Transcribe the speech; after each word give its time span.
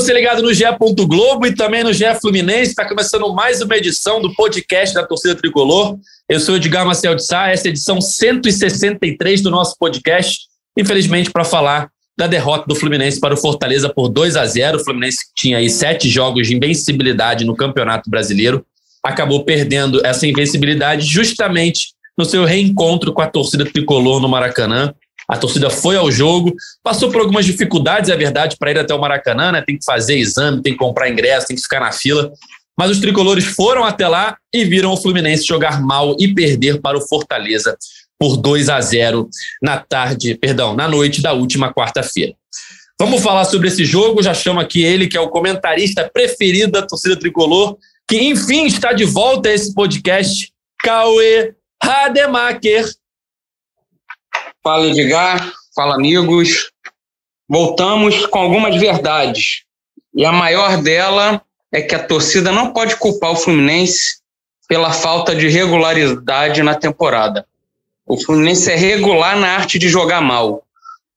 você 0.00 0.12
ligado 0.12 0.42
no 0.42 0.54
GE. 0.54 0.62
Globo 1.08 1.44
e 1.44 1.52
também 1.52 1.82
no 1.82 1.92
GE 1.92 2.04
Fluminense. 2.20 2.70
Está 2.70 2.86
começando 2.88 3.34
mais 3.34 3.60
uma 3.60 3.76
edição 3.76 4.22
do 4.22 4.32
podcast 4.32 4.94
da 4.94 5.04
Torcida 5.04 5.34
Tricolor. 5.34 5.98
Eu 6.28 6.38
sou 6.38 6.54
Edgar 6.54 6.86
Marcel 6.86 7.16
de 7.16 7.26
Sá, 7.26 7.48
essa 7.48 7.66
é 7.66 7.68
a 7.68 7.70
edição 7.70 8.00
163 8.00 9.40
do 9.40 9.50
nosso 9.50 9.76
podcast. 9.76 10.42
Infelizmente, 10.78 11.32
para 11.32 11.44
falar 11.44 11.90
da 12.16 12.28
derrota 12.28 12.64
do 12.68 12.76
Fluminense 12.76 13.18
para 13.18 13.34
o 13.34 13.36
Fortaleza 13.36 13.88
por 13.88 14.08
2 14.08 14.36
a 14.36 14.46
0 14.46 14.78
O 14.78 14.84
Fluminense 14.84 15.18
tinha 15.34 15.58
aí 15.58 15.68
sete 15.68 16.08
jogos 16.08 16.46
de 16.46 16.54
invencibilidade 16.54 17.44
no 17.44 17.56
Campeonato 17.56 18.08
Brasileiro. 18.08 18.64
Acabou 19.02 19.44
perdendo 19.44 20.06
essa 20.06 20.28
invencibilidade 20.28 21.06
justamente 21.06 21.88
no 22.16 22.24
seu 22.24 22.44
reencontro 22.44 23.12
com 23.12 23.22
a 23.22 23.26
torcida 23.26 23.64
tricolor 23.64 24.20
no 24.20 24.28
Maracanã. 24.28 24.94
A 25.28 25.36
torcida 25.36 25.68
foi 25.68 25.96
ao 25.96 26.10
jogo, 26.10 26.54
passou 26.82 27.10
por 27.10 27.20
algumas 27.20 27.44
dificuldades, 27.44 28.08
é 28.08 28.16
verdade, 28.16 28.56
para 28.58 28.70
ir 28.70 28.78
até 28.78 28.94
o 28.94 29.00
Maracanã, 29.00 29.52
né? 29.52 29.62
Tem 29.62 29.76
que 29.76 29.84
fazer 29.84 30.16
exame, 30.16 30.62
tem 30.62 30.72
que 30.72 30.78
comprar 30.78 31.10
ingresso, 31.10 31.48
tem 31.48 31.56
que 31.56 31.62
ficar 31.62 31.80
na 31.80 31.92
fila. 31.92 32.32
Mas 32.78 32.90
os 32.92 33.00
tricolores 33.00 33.44
foram 33.44 33.84
até 33.84 34.08
lá 34.08 34.36
e 34.54 34.64
viram 34.64 34.92
o 34.92 34.96
Fluminense 34.96 35.44
jogar 35.44 35.82
mal 35.82 36.16
e 36.18 36.32
perder 36.32 36.80
para 36.80 36.96
o 36.96 37.06
Fortaleza 37.06 37.76
por 38.18 38.36
2 38.36 38.68
a 38.68 38.80
0 38.80 39.28
na 39.62 39.76
tarde, 39.78 40.34
perdão, 40.34 40.74
na 40.74 40.88
noite 40.88 41.20
da 41.20 41.32
última 41.32 41.72
quarta-feira. 41.72 42.34
Vamos 42.98 43.22
falar 43.22 43.44
sobre 43.44 43.68
esse 43.68 43.84
jogo. 43.84 44.22
Já 44.22 44.34
chamo 44.34 44.58
aqui 44.58 44.82
ele, 44.82 45.06
que 45.06 45.16
é 45.16 45.20
o 45.20 45.28
comentarista 45.28 46.08
preferido 46.12 46.72
da 46.72 46.82
torcida 46.82 47.16
tricolor, 47.16 47.76
que 48.08 48.16
enfim 48.16 48.66
está 48.66 48.92
de 48.92 49.04
volta 49.04 49.48
a 49.48 49.52
esse 49.52 49.72
podcast, 49.72 50.52
Cauê 50.82 51.54
Rademacher. 51.82 52.86
Fala, 54.68 54.86
Edgar. 54.86 55.50
Fala, 55.74 55.94
amigos. 55.94 56.70
Voltamos 57.48 58.26
com 58.26 58.38
algumas 58.38 58.78
verdades. 58.78 59.62
E 60.14 60.26
a 60.26 60.30
maior 60.30 60.82
dela 60.82 61.40
é 61.72 61.80
que 61.80 61.94
a 61.94 62.06
torcida 62.06 62.52
não 62.52 62.74
pode 62.74 62.96
culpar 62.96 63.30
o 63.30 63.36
Fluminense 63.36 64.18
pela 64.68 64.92
falta 64.92 65.34
de 65.34 65.48
regularidade 65.48 66.62
na 66.62 66.74
temporada. 66.74 67.46
O 68.06 68.22
Fluminense 68.22 68.70
é 68.70 68.76
regular 68.76 69.38
na 69.38 69.48
arte 69.52 69.78
de 69.78 69.88
jogar 69.88 70.20
mal. 70.20 70.62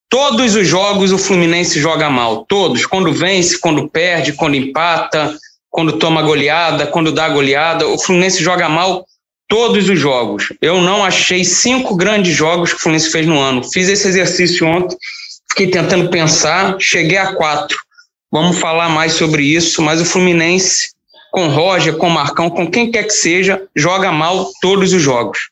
Todos 0.07 0.55
os 0.55 0.65
jogos 0.65 1.11
o 1.11 1.17
Fluminense 1.17 1.77
joga 1.77 2.09
mal. 2.09 2.45
Todos. 2.45 2.85
Quando 2.85 3.11
vence, 3.11 3.59
quando 3.59 3.89
perde, 3.89 4.31
quando 4.31 4.55
empata, 4.55 5.37
quando 5.69 5.99
toma 5.99 6.21
goleada, 6.21 6.87
quando 6.87 7.11
dá 7.11 7.27
goleada. 7.27 7.85
O 7.85 7.99
Fluminense 7.99 8.41
joga 8.41 8.69
mal 8.69 9.05
todos 9.51 9.89
os 9.89 9.99
jogos. 9.99 10.53
Eu 10.61 10.79
não 10.79 11.03
achei 11.03 11.43
cinco 11.43 11.93
grandes 11.93 12.33
jogos 12.33 12.71
que 12.71 12.77
o 12.77 12.79
Fluminense 12.79 13.11
fez 13.11 13.27
no 13.27 13.37
ano. 13.37 13.61
Fiz 13.61 13.89
esse 13.89 14.07
exercício 14.07 14.65
ontem, 14.65 14.95
fiquei 15.49 15.69
tentando 15.69 16.09
pensar, 16.09 16.77
cheguei 16.79 17.17
a 17.17 17.35
quatro. 17.35 17.77
Vamos 18.31 18.57
falar 18.59 18.87
mais 18.87 19.11
sobre 19.11 19.43
isso, 19.43 19.81
mas 19.81 19.99
o 19.99 20.05
Fluminense, 20.05 20.91
com 21.33 21.49
Roger, 21.49 21.97
com 21.97 22.09
Marcão, 22.09 22.49
com 22.49 22.71
quem 22.71 22.89
quer 22.89 23.03
que 23.03 23.11
seja, 23.11 23.61
joga 23.75 24.09
mal 24.09 24.49
todos 24.61 24.93
os 24.93 25.01
jogos. 25.01 25.49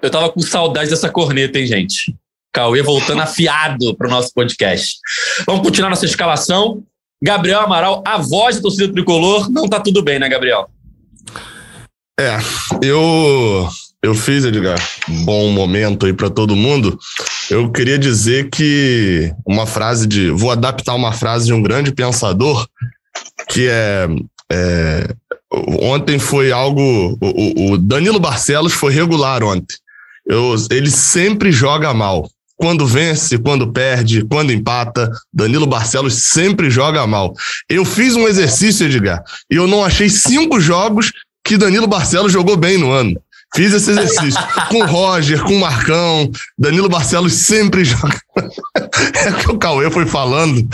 Eu 0.00 0.08
tava 0.08 0.30
com 0.30 0.40
saudade 0.40 0.88
dessa 0.88 1.10
corneta, 1.10 1.58
hein, 1.58 1.66
gente? 1.66 2.14
Cauê 2.52 2.82
voltando 2.82 3.22
afiado 3.22 3.96
para 3.96 4.06
o 4.06 4.10
nosso 4.10 4.32
podcast. 4.32 4.98
Vamos 5.44 5.62
continuar 5.62 5.90
nossa 5.90 6.06
escalação. 6.06 6.84
Gabriel 7.20 7.62
Amaral, 7.62 8.00
a 8.06 8.18
voz 8.18 8.56
da 8.56 8.62
torcida 8.62 8.92
tricolor. 8.92 9.50
Não 9.50 9.68
tá 9.68 9.80
tudo 9.80 10.04
bem, 10.04 10.20
né, 10.20 10.28
Gabriel? 10.28 10.70
É, 12.18 12.38
eu 12.82 13.68
eu 14.02 14.16
fiz, 14.16 14.44
Edgar, 14.44 14.76
bom 15.24 15.48
momento 15.50 16.06
aí 16.06 16.12
para 16.12 16.28
todo 16.28 16.56
mundo. 16.56 16.98
Eu 17.48 17.70
queria 17.70 17.96
dizer 17.96 18.50
que 18.50 19.32
uma 19.46 19.64
frase 19.64 20.08
de. 20.08 20.28
Vou 20.28 20.50
adaptar 20.50 20.94
uma 20.94 21.12
frase 21.12 21.46
de 21.46 21.52
um 21.52 21.62
grande 21.62 21.92
pensador, 21.92 22.66
que 23.48 23.68
é. 23.68 24.08
é 24.50 25.08
ontem 25.80 26.18
foi 26.18 26.50
algo. 26.50 27.16
O, 27.20 27.74
o, 27.74 27.78
Danilo 27.78 28.18
Barcelos 28.18 28.72
foi 28.72 28.92
regular 28.92 29.44
ontem. 29.44 29.76
Eu, 30.26 30.56
ele 30.72 30.90
sempre 30.90 31.52
joga 31.52 31.94
mal. 31.94 32.28
Quando 32.56 32.86
vence, 32.86 33.38
quando 33.38 33.72
perde, 33.72 34.24
quando 34.24 34.52
empata, 34.52 35.10
Danilo 35.32 35.66
Barcelos 35.66 36.14
sempre 36.14 36.70
joga 36.70 37.06
mal. 37.06 37.34
Eu 37.68 37.84
fiz 37.84 38.16
um 38.16 38.26
exercício, 38.26 38.86
Edgar, 38.86 39.22
e 39.48 39.54
eu 39.54 39.68
não 39.68 39.84
achei 39.84 40.08
cinco 40.08 40.60
jogos 40.60 41.12
que 41.44 41.56
Danilo 41.56 41.86
Barcelos 41.86 42.32
jogou 42.32 42.56
bem 42.56 42.78
no 42.78 42.90
ano. 42.90 43.20
Fiz 43.54 43.74
esse 43.74 43.90
exercício 43.90 44.40
com 44.70 44.78
o 44.78 44.86
Roger, 44.86 45.42
com 45.42 45.54
o 45.54 45.60
Marcão. 45.60 46.30
Danilo 46.58 46.88
Barcelos 46.88 47.34
sempre 47.34 47.84
joga. 47.84 48.18
É 49.14 49.30
o 49.30 49.34
que 49.34 49.50
o 49.50 49.58
Cauê 49.58 49.90
foi 49.90 50.06
falando. 50.06 50.66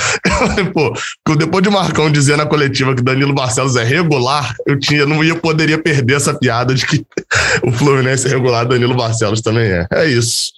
Pô, 0.72 1.34
depois 1.34 1.62
de 1.62 1.70
Marcão 1.70 2.10
dizer 2.10 2.36
na 2.36 2.46
coletiva 2.46 2.94
que 2.94 3.02
Danilo 3.02 3.34
Barcelos 3.34 3.74
é 3.76 3.82
regular, 3.82 4.54
eu 4.66 4.78
tinha, 4.78 5.06
não 5.06 5.24
ia 5.24 5.34
poderia 5.34 5.78
perder 5.78 6.16
essa 6.16 6.34
piada 6.34 6.74
de 6.74 6.86
que 6.86 7.04
o 7.62 7.72
Fluminense 7.72 8.26
é 8.26 8.30
regular, 8.30 8.66
Danilo 8.66 8.94
Barcelos 8.94 9.40
também 9.40 9.70
é. 9.70 9.86
É 9.92 10.06
isso. 10.06 10.52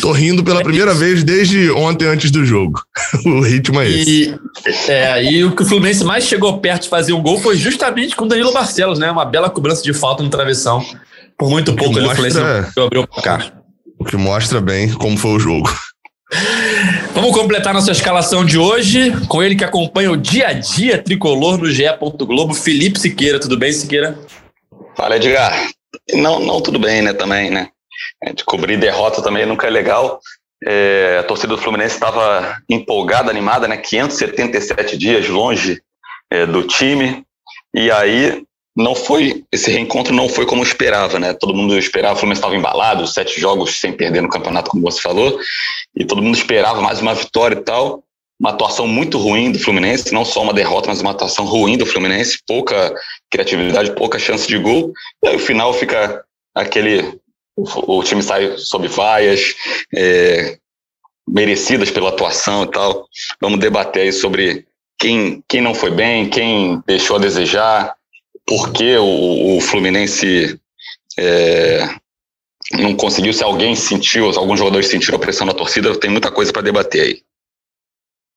Tô 0.00 0.12
rindo 0.12 0.42
pela 0.42 0.60
é 0.60 0.64
primeira 0.64 0.94
vez 0.94 1.22
desde 1.22 1.70
ontem 1.70 2.06
antes 2.06 2.30
do 2.30 2.44
jogo. 2.44 2.82
o 3.26 3.40
ritmo 3.40 3.80
é 3.80 3.88
esse. 3.88 4.34
E, 4.66 4.90
é, 4.90 5.24
e 5.24 5.44
o 5.44 5.54
que 5.54 5.62
o 5.62 5.66
Fluminense 5.66 6.04
mais 6.04 6.24
chegou 6.24 6.58
perto 6.58 6.84
de 6.84 6.88
fazer 6.88 7.12
um 7.12 7.22
gol 7.22 7.38
foi 7.40 7.56
justamente 7.56 8.16
com 8.16 8.24
o 8.24 8.28
Danilo 8.28 8.52
Barcelos, 8.52 8.98
né? 8.98 9.10
Uma 9.10 9.24
bela 9.24 9.50
cobrança 9.50 9.82
de 9.82 9.92
falta 9.92 10.22
no 10.22 10.30
travessão. 10.30 10.84
Por 11.38 11.50
muito 11.50 11.74
pouco 11.74 11.98
ele 11.98 12.06
mostra, 12.06 12.30
Fluminense 12.30 12.80
abriu 12.80 13.02
o 13.02 13.06
placar. 13.06 13.52
O 13.98 14.04
que 14.04 14.16
mostra 14.16 14.60
bem 14.60 14.92
como 14.92 15.16
foi 15.16 15.32
o 15.32 15.38
jogo. 15.38 15.70
Vamos 17.14 17.32
completar 17.32 17.74
nossa 17.74 17.92
escalação 17.92 18.44
de 18.44 18.56
hoje 18.56 19.12
com 19.28 19.42
ele 19.42 19.54
que 19.54 19.64
acompanha 19.64 20.10
o 20.10 20.16
dia 20.16 20.48
a 20.48 20.52
dia 20.52 20.96
tricolor 20.98 21.58
no 21.58 21.70
GE. 21.70 21.84
Globo, 22.26 22.54
Felipe 22.54 22.98
Siqueira. 22.98 23.38
Tudo 23.38 23.58
bem, 23.58 23.70
Siqueira? 23.72 24.18
Fala, 24.96 25.16
Edgar. 25.16 25.68
Não, 26.14 26.40
não 26.40 26.60
tudo 26.60 26.78
bem, 26.78 27.02
né? 27.02 27.12
Também, 27.12 27.50
né? 27.50 27.68
É, 28.24 28.32
de 28.32 28.44
cobrir 28.44 28.76
derrota 28.76 29.22
também 29.22 29.44
nunca 29.46 29.66
é 29.66 29.70
legal. 29.70 30.20
É, 30.64 31.18
a 31.18 31.24
torcida 31.24 31.54
do 31.54 31.60
Fluminense 31.60 31.94
estava 31.94 32.58
empolgada, 32.68 33.30
animada, 33.30 33.66
né? 33.66 33.76
577 33.76 34.96
dias 34.96 35.28
longe 35.28 35.82
é, 36.30 36.46
do 36.46 36.62
time. 36.62 37.24
E 37.74 37.90
aí 37.90 38.44
não 38.76 38.94
foi 38.94 39.44
esse 39.52 39.70
reencontro 39.70 40.14
não 40.14 40.28
foi 40.28 40.46
como 40.46 40.62
esperava, 40.62 41.18
né? 41.18 41.34
Todo 41.34 41.54
mundo 41.54 41.76
esperava, 41.78 42.14
o 42.14 42.16
Fluminense 42.16 42.40
estava 42.40 42.56
embalado, 42.56 43.06
sete 43.06 43.40
jogos 43.40 43.78
sem 43.78 43.92
perder 43.92 44.22
no 44.22 44.28
campeonato, 44.28 44.70
como 44.70 44.82
você 44.82 45.00
falou, 45.00 45.38
e 45.94 46.04
todo 46.04 46.22
mundo 46.22 46.36
esperava 46.36 46.80
mais 46.80 47.00
uma 47.00 47.14
vitória 47.14 47.56
e 47.56 47.62
tal. 47.62 48.02
Uma 48.40 48.50
atuação 48.50 48.88
muito 48.88 49.18
ruim 49.18 49.52
do 49.52 49.58
Fluminense, 49.58 50.12
não 50.12 50.24
só 50.24 50.42
uma 50.42 50.54
derrota, 50.54 50.88
mas 50.88 51.00
uma 51.00 51.12
atuação 51.12 51.44
ruim 51.44 51.76
do 51.76 51.86
Fluminense, 51.86 52.40
pouca 52.44 52.92
criatividade, 53.30 53.92
pouca 53.92 54.18
chance 54.18 54.48
de 54.48 54.58
gol. 54.58 54.92
E 55.22 55.28
aí 55.28 55.36
o 55.36 55.38
final 55.38 55.72
fica 55.72 56.24
aquele 56.54 57.20
o, 57.56 58.02
time 58.02 58.22
sai 58.22 58.56
sob 58.56 58.88
vaias, 58.88 59.54
é, 59.94 60.58
merecidas 61.28 61.90
pela 61.90 62.08
atuação 62.08 62.64
e 62.64 62.70
tal. 62.70 63.06
Vamos 63.40 63.60
debater 63.60 64.02
aí 64.02 64.12
sobre 64.12 64.66
quem, 64.98 65.42
quem 65.48 65.60
não 65.60 65.74
foi 65.74 65.90
bem, 65.90 66.28
quem 66.28 66.82
deixou 66.86 67.16
a 67.16 67.20
desejar, 67.20 67.94
por 68.46 68.72
que 68.72 68.96
o, 68.96 69.56
o 69.56 69.60
Fluminense 69.60 70.58
é, 71.18 71.88
não 72.72 72.94
conseguiu, 72.94 73.32
se 73.32 73.44
alguém 73.44 73.74
sentiu, 73.74 74.32
se 74.32 74.38
alguns 74.38 74.58
jogadores 74.58 74.88
sentiram 74.88 75.16
a 75.16 75.20
pressão 75.20 75.46
da 75.46 75.52
torcida, 75.52 75.96
tem 75.98 76.10
muita 76.10 76.30
coisa 76.30 76.52
para 76.52 76.62
debater 76.62 77.02
aí. 77.02 77.22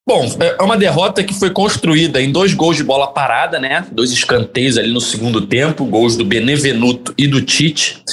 Bom, 0.08 0.24
é 0.38 0.62
uma 0.62 0.76
derrota 0.76 1.24
que 1.24 1.34
foi 1.34 1.50
construída 1.50 2.22
em 2.22 2.30
dois 2.30 2.54
gols 2.54 2.76
de 2.76 2.84
bola 2.84 3.08
parada, 3.08 3.58
né? 3.58 3.84
Dois 3.90 4.12
escanteios 4.12 4.78
ali 4.78 4.92
no 4.92 5.00
segundo 5.00 5.40
tempo, 5.40 5.84
gols 5.84 6.16
do 6.16 6.24
Benevenuto 6.24 7.12
e 7.18 7.26
do 7.26 7.42
Tite. 7.42 8.04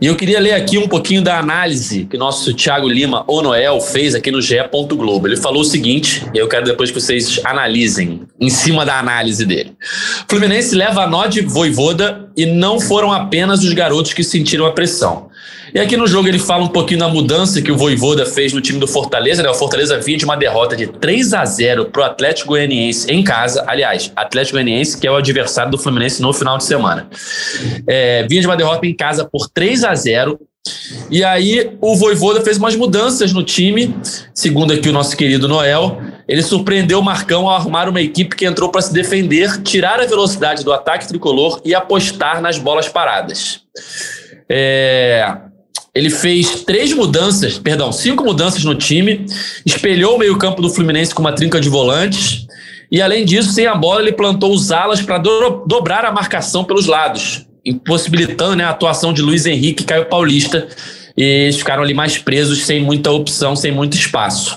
E 0.00 0.06
eu 0.06 0.16
queria 0.16 0.40
ler 0.40 0.54
aqui 0.54 0.78
um 0.78 0.88
pouquinho 0.88 1.22
da 1.22 1.38
análise 1.38 2.06
que 2.06 2.18
nosso 2.18 2.52
Thiago 2.52 2.88
Lima, 2.88 3.22
ou 3.28 3.40
Noel, 3.40 3.80
fez 3.80 4.16
aqui 4.16 4.32
no 4.32 4.42
GE. 4.42 4.56
Globo. 4.88 5.28
Ele 5.28 5.36
falou 5.36 5.62
o 5.62 5.64
seguinte, 5.64 6.26
e 6.34 6.38
eu 6.38 6.48
quero 6.48 6.64
depois 6.64 6.90
que 6.90 7.00
vocês 7.00 7.40
analisem, 7.44 8.22
em 8.40 8.50
cima 8.50 8.84
da 8.84 8.98
análise 8.98 9.46
dele. 9.46 9.76
Fluminense 10.28 10.74
leva 10.74 11.04
a 11.04 11.06
nó 11.06 11.26
de 11.26 11.42
voivoda 11.42 12.28
e 12.36 12.46
não 12.46 12.80
foram 12.80 13.12
apenas 13.12 13.62
os 13.62 13.72
garotos 13.72 14.12
que 14.12 14.24
sentiram 14.24 14.66
a 14.66 14.72
pressão. 14.72 15.27
E 15.74 15.78
aqui 15.80 15.96
no 15.96 16.06
jogo 16.06 16.28
ele 16.28 16.38
fala 16.38 16.64
um 16.64 16.68
pouquinho 16.68 17.00
da 17.00 17.08
mudança 17.08 17.60
que 17.60 17.70
o 17.70 17.76
Voivoda 17.76 18.24
fez 18.24 18.52
no 18.52 18.60
time 18.60 18.78
do 18.78 18.86
Fortaleza. 18.86 19.42
Né? 19.42 19.50
O 19.50 19.54
Fortaleza 19.54 19.98
vinha 19.98 20.16
de 20.16 20.24
uma 20.24 20.36
derrota 20.36 20.76
de 20.76 20.86
3 20.86 21.34
a 21.34 21.44
0 21.44 21.86
pro 21.86 22.02
Atlético 22.02 22.48
Goianiense 22.48 23.10
em 23.10 23.22
casa. 23.22 23.64
Aliás, 23.66 24.12
Atlético 24.16 24.56
Goianiense, 24.56 24.98
que 24.98 25.06
é 25.06 25.10
o 25.10 25.16
adversário 25.16 25.70
do 25.70 25.78
Fluminense 25.78 26.22
no 26.22 26.32
final 26.32 26.58
de 26.58 26.64
semana. 26.64 27.08
É, 27.86 28.26
vinha 28.28 28.40
de 28.40 28.46
uma 28.46 28.56
derrota 28.56 28.86
em 28.86 28.94
casa 28.94 29.24
por 29.24 29.48
3 29.48 29.84
a 29.84 29.94
0 29.94 30.38
e 31.10 31.24
aí 31.24 31.76
o 31.80 31.96
Voivoda 31.96 32.42
fez 32.42 32.58
umas 32.58 32.76
mudanças 32.76 33.32
no 33.32 33.42
time, 33.42 33.94
segundo 34.34 34.72
aqui 34.72 34.88
o 34.88 34.92
nosso 34.92 35.16
querido 35.16 35.48
Noel. 35.48 36.00
Ele 36.26 36.42
surpreendeu 36.42 36.98
o 36.98 37.02
Marcão 37.02 37.48
ao 37.48 37.56
arrumar 37.56 37.88
uma 37.88 38.00
equipe 38.00 38.36
que 38.36 38.44
entrou 38.44 38.70
para 38.70 38.82
se 38.82 38.92
defender, 38.92 39.62
tirar 39.62 40.00
a 40.00 40.06
velocidade 40.06 40.62
do 40.62 40.72
ataque 40.72 41.08
tricolor 41.08 41.60
e 41.64 41.74
apostar 41.74 42.42
nas 42.42 42.58
bolas 42.58 42.88
paradas. 42.88 43.62
É, 44.48 45.36
ele 45.98 46.10
fez 46.10 46.62
três 46.62 46.92
mudanças, 46.92 47.58
perdão, 47.58 47.90
cinco 47.90 48.24
mudanças 48.24 48.62
no 48.62 48.76
time, 48.76 49.26
espelhou 49.66 50.14
o 50.14 50.18
meio-campo 50.18 50.62
do 50.62 50.70
Fluminense 50.70 51.12
com 51.12 51.20
uma 51.20 51.32
trinca 51.32 51.60
de 51.60 51.68
volantes 51.68 52.46
E 52.88 53.02
além 53.02 53.24
disso, 53.24 53.50
sem 53.50 53.66
a 53.66 53.74
bola, 53.74 54.00
ele 54.00 54.12
plantou 54.12 54.54
os 54.54 54.70
alas 54.70 55.02
para 55.02 55.18
do 55.18 55.64
dobrar 55.66 56.04
a 56.04 56.12
marcação 56.12 56.62
pelos 56.62 56.86
lados, 56.86 57.46
impossibilitando 57.66 58.54
né, 58.54 58.62
a 58.62 58.70
atuação 58.70 59.12
de 59.12 59.20
Luiz 59.20 59.44
Henrique 59.44 59.82
e 59.82 59.86
Caio 59.86 60.06
Paulista. 60.06 60.68
E 61.16 61.22
eles 61.22 61.56
ficaram 61.56 61.82
ali 61.82 61.94
mais 61.94 62.16
presos, 62.16 62.64
sem 62.64 62.80
muita 62.80 63.10
opção, 63.10 63.56
sem 63.56 63.72
muito 63.72 63.96
espaço. 63.96 64.56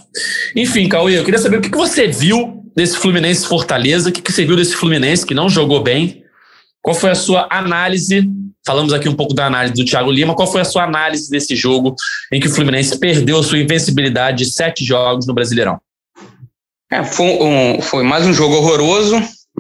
Enfim, 0.56 0.88
Cauê, 0.88 1.18
eu 1.18 1.24
queria 1.24 1.40
saber 1.40 1.58
o 1.58 1.62
que 1.62 1.76
você 1.76 2.08
viu 2.08 2.62
desse 2.76 2.98
Fluminense 2.98 3.48
Fortaleza, 3.48 4.10
o 4.10 4.12
que 4.12 4.32
você 4.32 4.46
viu 4.46 4.56
desse 4.56 4.76
Fluminense 4.76 5.26
que 5.26 5.34
não 5.34 5.50
jogou 5.50 5.82
bem, 5.82 6.21
qual 6.82 6.96
foi 6.96 7.12
a 7.12 7.16
sua 7.16 7.48
análise? 7.50 8.28
Falamos 8.66 8.94
aqui 8.94 9.08
um 9.08 9.16
pouco 9.16 9.34
da 9.34 9.46
análise 9.46 9.74
do 9.74 9.86
Thiago 9.86 10.12
Lima. 10.12 10.36
Qual 10.36 10.52
foi 10.52 10.62
a 10.62 10.66
sua 10.66 10.84
análise 10.84 11.30
desse 11.30 11.56
jogo 11.56 11.96
em 12.32 12.40
que 12.40 12.48
o 12.48 12.52
Fluminense 12.52 12.98
perdeu 13.00 13.42
sua 13.44 13.60
invencibilidade 13.60 14.40
de 14.40 14.52
sete 14.52 14.84
jogos 14.84 15.28
no 15.28 15.34
Brasileirão? 15.34 15.80
É, 16.92 17.04
foi, 17.04 17.26
um, 17.26 17.82
foi, 17.82 18.04
mais 18.04 18.26
um 18.26 18.34
jogo 18.34 18.56
horroroso. 18.56 19.16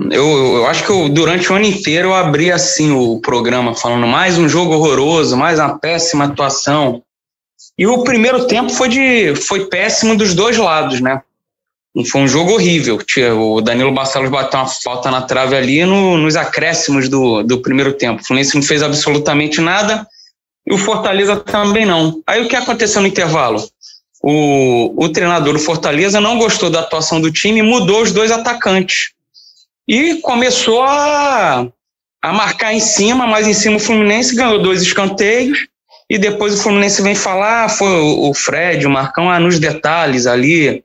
Eu, 0.09 0.55
eu, 0.55 0.67
acho 0.67 0.83
que 0.83 0.89
eu, 0.89 1.09
durante 1.09 1.51
o 1.51 1.55
ano 1.55 1.65
inteiro 1.65 2.09
eu 2.09 2.13
abri 2.13 2.51
assim 2.51 2.91
o 2.91 3.19
programa, 3.19 3.75
falando 3.75 4.07
mais 4.07 4.37
um 4.37 4.49
jogo 4.49 4.73
horroroso, 4.73 5.37
mais 5.37 5.59
uma 5.59 5.77
péssima 5.77 6.25
atuação. 6.25 7.03
E 7.77 7.87
o 7.87 8.03
primeiro 8.03 8.47
tempo 8.47 8.69
foi, 8.69 8.89
de, 8.89 9.35
foi 9.35 9.65
péssimo 9.65 10.15
dos 10.15 10.33
dois 10.33 10.57
lados, 10.57 10.99
né? 11.01 11.21
Foi 12.09 12.21
um 12.21 12.27
jogo 12.27 12.53
horrível. 12.53 12.99
O 13.37 13.59
Danilo 13.59 13.91
Barcelos 13.91 14.29
bateu 14.29 14.59
uma 14.59 14.67
falta 14.67 15.11
na 15.11 15.21
trave 15.21 15.55
ali 15.55 15.85
no, 15.85 16.17
nos 16.17 16.35
acréscimos 16.35 17.09
do, 17.09 17.43
do 17.43 17.61
primeiro 17.61 17.93
tempo. 17.93 18.21
O 18.21 18.25
Fluminense 18.25 18.55
não 18.55 18.63
fez 18.63 18.81
absolutamente 18.81 19.59
nada 19.59 20.07
e 20.65 20.73
o 20.73 20.77
Fortaleza 20.77 21.35
também 21.35 21.85
não. 21.85 22.21
Aí 22.25 22.41
o 22.41 22.47
que 22.47 22.55
aconteceu 22.55 23.01
no 23.01 23.07
intervalo? 23.07 23.61
O, 24.23 25.03
o 25.03 25.09
treinador 25.09 25.53
do 25.53 25.59
Fortaleza 25.59 26.21
não 26.21 26.37
gostou 26.37 26.69
da 26.69 26.79
atuação 26.79 27.19
do 27.19 27.31
time 27.31 27.59
e 27.59 27.63
mudou 27.63 28.01
os 28.03 28.11
dois 28.11 28.31
atacantes. 28.31 29.11
E 29.87 30.21
começou 30.21 30.83
a, 30.83 31.67
a 32.21 32.31
marcar 32.31 32.73
em 32.73 32.79
cima, 32.79 33.27
mas 33.27 33.47
em 33.47 33.53
cima 33.53 33.77
o 33.77 33.79
Fluminense 33.79 34.35
ganhou 34.35 34.61
dois 34.61 34.81
escanteios. 34.81 35.67
E 36.09 36.17
depois 36.17 36.53
o 36.53 36.63
Fluminense 36.63 37.01
vem 37.01 37.15
falar, 37.15 37.65
ah, 37.65 37.69
foi 37.69 37.87
o, 37.87 38.33
Fred, 38.33 38.85
o 38.85 38.89
Marcão, 38.89 39.29
ah, 39.29 39.39
nos 39.39 39.59
detalhes 39.59 40.27
ali, 40.27 40.83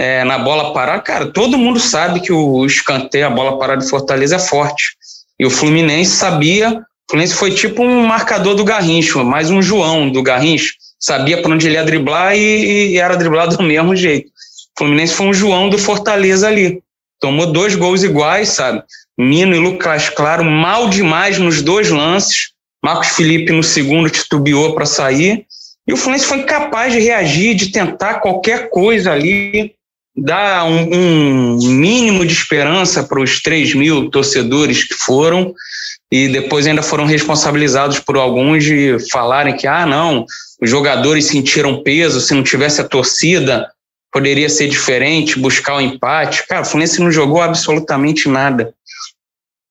é, 0.00 0.24
na 0.24 0.38
bola 0.38 0.72
parada, 0.72 1.02
cara, 1.02 1.26
todo 1.26 1.58
mundo 1.58 1.78
sabe 1.78 2.20
que 2.20 2.32
o 2.32 2.64
escanteio, 2.64 3.26
a 3.26 3.30
bola 3.30 3.58
parada 3.58 3.82
de 3.82 3.90
Fortaleza 3.90 4.36
é 4.36 4.38
forte. 4.38 4.96
E 5.38 5.44
o 5.44 5.50
Fluminense 5.50 6.12
sabia, 6.12 6.70
o 6.70 6.82
Fluminense 7.10 7.34
foi 7.34 7.50
tipo 7.50 7.82
um 7.82 8.06
marcador 8.06 8.54
do 8.54 8.64
Garrincho, 8.64 9.22
mais 9.22 9.50
um 9.50 9.60
João 9.60 10.10
do 10.10 10.22
Garrincho, 10.22 10.72
sabia 10.98 11.42
para 11.42 11.52
onde 11.52 11.66
ele 11.66 11.74
ia 11.74 11.84
driblar 11.84 12.34
e, 12.34 12.92
e, 12.92 12.98
era 12.98 13.14
driblado 13.14 13.58
do 13.58 13.62
mesmo 13.62 13.94
jeito. 13.94 14.28
O 14.28 14.78
Fluminense 14.78 15.12
foi 15.12 15.26
um 15.26 15.34
João 15.34 15.68
do 15.68 15.76
Fortaleza 15.76 16.48
ali. 16.48 16.82
Tomou 17.20 17.52
dois 17.52 17.74
gols 17.74 18.02
iguais, 18.02 18.48
sabe? 18.48 18.82
Mino 19.18 19.54
e 19.54 19.58
Lucas 19.58 20.08
Claro, 20.08 20.42
mal 20.42 20.88
demais 20.88 21.38
nos 21.38 21.60
dois 21.60 21.90
lances. 21.90 22.52
Marcos 22.82 23.08
Felipe 23.08 23.52
no 23.52 23.62
segundo 23.62 24.08
titubeou 24.08 24.74
para 24.74 24.86
sair. 24.86 25.44
E 25.86 25.92
o 25.92 25.96
Fluminense 25.98 26.24
foi 26.24 26.38
incapaz 26.38 26.94
de 26.94 27.00
reagir, 27.00 27.54
de 27.54 27.70
tentar 27.70 28.20
qualquer 28.20 28.70
coisa 28.70 29.12
ali 29.12 29.78
dar 30.16 30.64
um, 30.64 31.56
um 31.56 31.68
mínimo 31.68 32.26
de 32.26 32.32
esperança 32.32 33.02
para 33.02 33.20
os 33.20 33.40
3 33.40 33.74
mil 33.74 34.10
torcedores 34.10 34.84
que 34.84 34.94
foram 34.94 35.54
e 36.10 36.28
depois 36.28 36.66
ainda 36.66 36.82
foram 36.82 37.04
responsabilizados 37.04 38.00
por 38.00 38.16
alguns 38.16 38.64
de 38.64 38.96
falarem 39.10 39.56
que, 39.56 39.66
ah, 39.66 39.86
não, 39.86 40.26
os 40.60 40.68
jogadores 40.68 41.26
sentiram 41.26 41.82
peso, 41.82 42.20
se 42.20 42.34
não 42.34 42.42
tivesse 42.42 42.80
a 42.80 42.88
torcida, 42.88 43.68
poderia 44.12 44.48
ser 44.48 44.68
diferente, 44.68 45.38
buscar 45.38 45.76
o 45.76 45.80
empate. 45.80 46.46
Cara, 46.48 46.62
o 46.62 46.64
Fluminense 46.64 47.00
não 47.00 47.12
jogou 47.12 47.40
absolutamente 47.40 48.28
nada. 48.28 48.74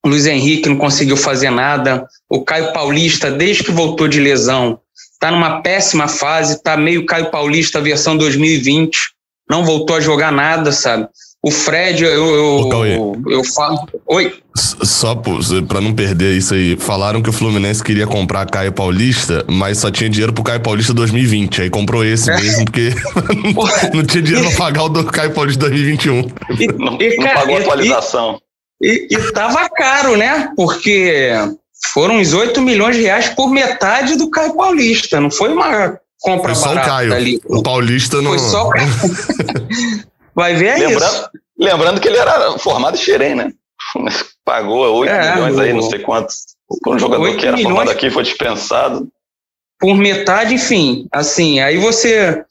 O 0.03 0.07
Luiz 0.07 0.25
Henrique 0.25 0.69
não 0.69 0.77
conseguiu 0.77 1.17
fazer 1.17 1.49
nada. 1.49 2.07
O 2.29 2.41
Caio 2.45 2.71
Paulista, 2.71 3.29
desde 3.29 3.65
que 3.65 3.71
voltou 3.71 4.07
de 4.07 4.21
lesão, 4.21 4.79
está 5.11 5.29
numa 5.29 5.61
péssima 5.61 6.07
fase, 6.07 6.55
está 6.55 6.77
meio 6.77 7.05
Caio 7.05 7.29
Paulista 7.29 7.81
versão 7.81 8.15
2020 8.15 8.97
não 9.49 9.65
voltou 9.65 9.95
a 9.95 9.99
jogar 9.99 10.31
nada, 10.31 10.71
sabe? 10.71 11.07
O 11.41 11.51
Fred, 11.51 12.03
eu, 12.03 12.11
eu, 12.11 12.85
eu, 12.85 13.21
eu 13.29 13.43
falo. 13.45 13.87
Oi? 14.07 14.33
Só 14.53 15.15
para 15.15 15.79
não 15.79 15.93
perder 15.93 16.35
isso 16.35 16.53
aí, 16.53 16.75
falaram 16.75 17.21
que 17.21 17.29
o 17.29 17.33
Fluminense 17.33 17.81
queria 17.81 18.05
comprar 18.05 18.45
Caio 18.45 18.73
Paulista, 18.73 19.45
mas 19.47 19.77
só 19.77 19.89
tinha 19.89 20.09
dinheiro 20.09 20.33
pro 20.33 20.43
Caio 20.43 20.59
Paulista 20.59 20.93
2020. 20.93 21.61
Aí 21.61 21.69
comprou 21.69 22.03
esse 22.03 22.29
é. 22.29 22.35
mesmo, 22.35 22.65
porque 22.65 22.89
não 23.95 24.03
tinha 24.03 24.21
dinheiro 24.21 24.49
pra 24.49 24.57
pagar 24.57 24.83
o 24.83 24.89
do 24.89 25.05
Caio 25.05 25.31
Paulista 25.31 25.61
2021. 25.61 26.19
E, 26.59 26.67
não, 26.73 27.01
e, 27.01 27.17
não 27.17 27.33
pagou 27.33 27.55
a 27.55 27.59
atualização. 27.59 28.41
E, 28.81 29.07
e, 29.09 29.15
e 29.15 29.31
tava 29.31 29.69
caro, 29.69 30.17
né? 30.17 30.51
Porque 30.57 31.31
foram 31.93 32.17
uns 32.17 32.33
8 32.33 32.61
milhões 32.61 32.97
de 32.97 33.03
reais 33.03 33.29
por 33.29 33.49
metade 33.49 34.17
do 34.17 34.29
Caio 34.29 34.55
Paulista. 34.55 35.21
Não 35.21 35.31
foi 35.31 35.53
uma 35.53 35.97
compra 36.19 36.55
Foi 36.55 36.63
só 36.63 36.73
o 36.73 36.81
Caio. 36.81 37.13
Ali. 37.13 37.41
O 37.45 37.63
Paulista 37.63 38.21
não. 38.21 38.31
Foi 38.31 38.39
só 38.39 38.67
o 38.67 38.69
Caio. 38.69 38.89
Vai 40.35 40.55
ver 40.55 40.67
é 40.67 40.87
lembrando, 40.87 41.13
isso. 41.13 41.29
Lembrando 41.59 41.99
que 41.99 42.07
ele 42.07 42.17
era 42.17 42.57
formado 42.59 42.95
em 42.95 42.99
Xerém, 42.99 43.35
né? 43.35 43.51
Pagou 44.45 44.79
8 44.99 45.11
é, 45.11 45.35
milhões 45.35 45.59
aí, 45.59 45.73
não 45.73 45.81
sei 45.81 45.99
quantos. 45.99 46.37
Por 46.83 46.95
um 46.95 46.99
jogador 46.99 47.35
que 47.35 47.45
era 47.45 47.57
formado 47.57 47.91
aqui 47.91 48.09
foi 48.09 48.23
dispensado. 48.23 49.07
Por 49.79 49.95
metade, 49.95 50.53
enfim. 50.53 51.07
Assim, 51.11 51.59
aí 51.59 51.77
você 51.77 52.43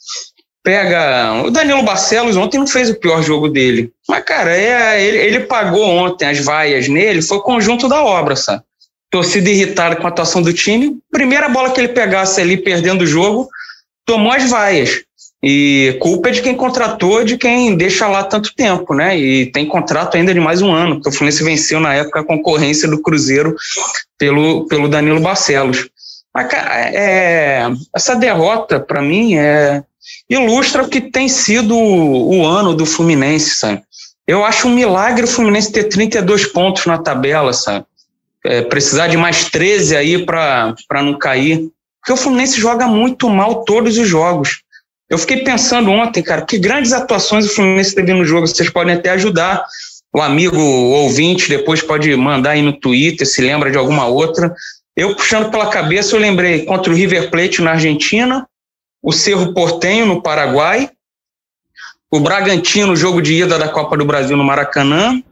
pega. 0.63 1.43
O 1.45 1.51
Danilo 1.51 1.83
Barcelos 1.83 2.37
ontem 2.37 2.59
não 2.59 2.67
fez 2.67 2.91
o 2.91 2.99
pior 2.99 3.23
jogo 3.23 3.49
dele. 3.49 3.91
Mas, 4.09 4.25
cara, 4.25 4.55
é, 4.57 5.03
ele, 5.03 5.19
ele 5.19 5.41
pagou 5.41 5.85
ontem 5.85 6.29
as 6.29 6.39
vaias 6.45 6.89
nele, 6.89 7.23
foi 7.23 7.39
o 7.39 7.43
conjunto 7.43 7.89
da 7.89 8.03
obra, 8.03 8.37
sabe? 8.37 8.63
Torcida 9.11 9.49
irritada 9.49 9.97
com 9.97 10.07
a 10.07 10.11
atuação 10.11 10.43
do 10.43 10.53
time. 10.53 10.99
Primeira 11.11 11.49
bola 11.49 11.71
que 11.71 11.81
ele 11.81 11.89
pegasse 11.89 12.41
ali, 12.41 12.57
perdendo 12.57 13.03
o 13.03 13.07
jogo, 13.07 13.49
tomou 14.09 14.33
as 14.33 14.49
vaias. 14.49 15.03
E 15.43 15.97
culpa 16.01 16.31
é 16.31 16.33
de 16.33 16.43
quem 16.43 16.57
contratou, 16.57 17.23
de 17.23 17.37
quem 17.37 17.77
deixa 17.77 18.09
lá 18.09 18.25
tanto 18.25 18.55
tempo, 18.55 18.93
né? 18.93 19.17
E 19.17 19.47
tem 19.53 19.67
contrato 19.67 20.17
ainda 20.17 20.35
de 20.35 20.41
mais 20.41 20.63
um 20.63 20.73
ano, 20.73 20.97
porque 20.97 21.11
o 21.11 21.13
Fluminense 21.13 21.45
venceu 21.45 21.79
na 21.79 21.95
época 21.95 22.21
a 22.21 22.25
concorrência 22.25 22.89
do 22.89 23.01
Cruzeiro 23.01 23.55
pelo, 24.19 24.67
pelo 24.67 24.89
Danilo 24.89 25.21
Barcelos. 25.21 25.89
É, 26.37 27.67
essa 27.95 28.17
derrota, 28.17 28.81
para 28.81 29.01
mim, 29.01 29.37
é, 29.37 29.85
ilustra 30.29 30.83
o 30.83 30.89
que 30.89 31.01
tem 31.01 31.29
sido 31.29 31.77
o, 31.77 32.39
o 32.39 32.47
ano 32.47 32.75
do 32.75 32.87
Fluminense, 32.87 33.57
sabe? 33.57 33.83
Eu 34.27 34.45
acho 34.45 34.69
um 34.69 34.75
milagre 34.75 35.25
o 35.25 35.29
Fluminense 35.29 35.71
ter 35.71 35.85
32 35.85 36.47
pontos 36.47 36.87
na 36.87 36.99
tabela, 36.99 37.53
sabe? 37.53 37.85
É, 38.45 38.63
precisar 38.63 39.07
de 39.07 39.17
mais 39.17 39.51
13 39.51 39.97
aí 39.97 40.25
para 40.25 40.75
não 41.03 41.17
cair. 41.19 41.71
Porque 42.09 42.19
o 42.19 42.23
Fluminense 42.25 42.59
joga 42.59 42.87
muito 42.87 43.29
mal 43.29 43.67
todos 43.67 43.99
os 43.99 44.09
jogos. 44.09 44.63
Eu 45.11 45.19
fiquei 45.19 45.45
pensando 45.45 45.91
ontem, 45.91 46.23
cara, 46.23 46.41
que 46.41 46.59
grandes 46.59 46.95
atuações 46.95 47.45
o 47.45 47.55
Fluminense 47.55 47.95
teve 47.95 48.15
no 48.15 48.25
jogo. 48.25 48.47
Vocês 48.47 48.71
podem 48.71 48.95
até 48.95 49.11
ajudar 49.11 49.63
o 50.11 50.23
amigo 50.23 50.59
ouvinte, 50.59 51.51
depois 51.51 51.83
pode 51.83 52.17
mandar 52.17 52.53
aí 52.53 52.63
no 52.63 52.73
Twitter 52.73 53.27
se 53.27 53.43
lembra 53.43 53.71
de 53.71 53.77
alguma 53.77 54.07
outra. 54.07 54.55
Eu 54.97 55.15
puxando 55.15 55.51
pela 55.51 55.67
cabeça, 55.67 56.17
eu 56.17 56.19
lembrei 56.19 56.65
contra 56.65 56.91
o 56.91 56.97
River 56.97 57.31
Plate 57.31 57.61
na 57.61 57.73
Argentina, 57.73 58.49
o 59.03 59.13
Cerro 59.13 59.53
Portenho 59.53 60.07
no 60.07 60.23
Paraguai, 60.23 60.89
o 62.11 62.21
Bragantino, 62.21 62.97
jogo 62.97 63.21
de 63.21 63.35
ida 63.35 63.59
da 63.59 63.69
Copa 63.69 63.99
do 63.99 64.07
Brasil 64.07 64.35
no 64.35 64.45
Maracanã, 64.45 65.23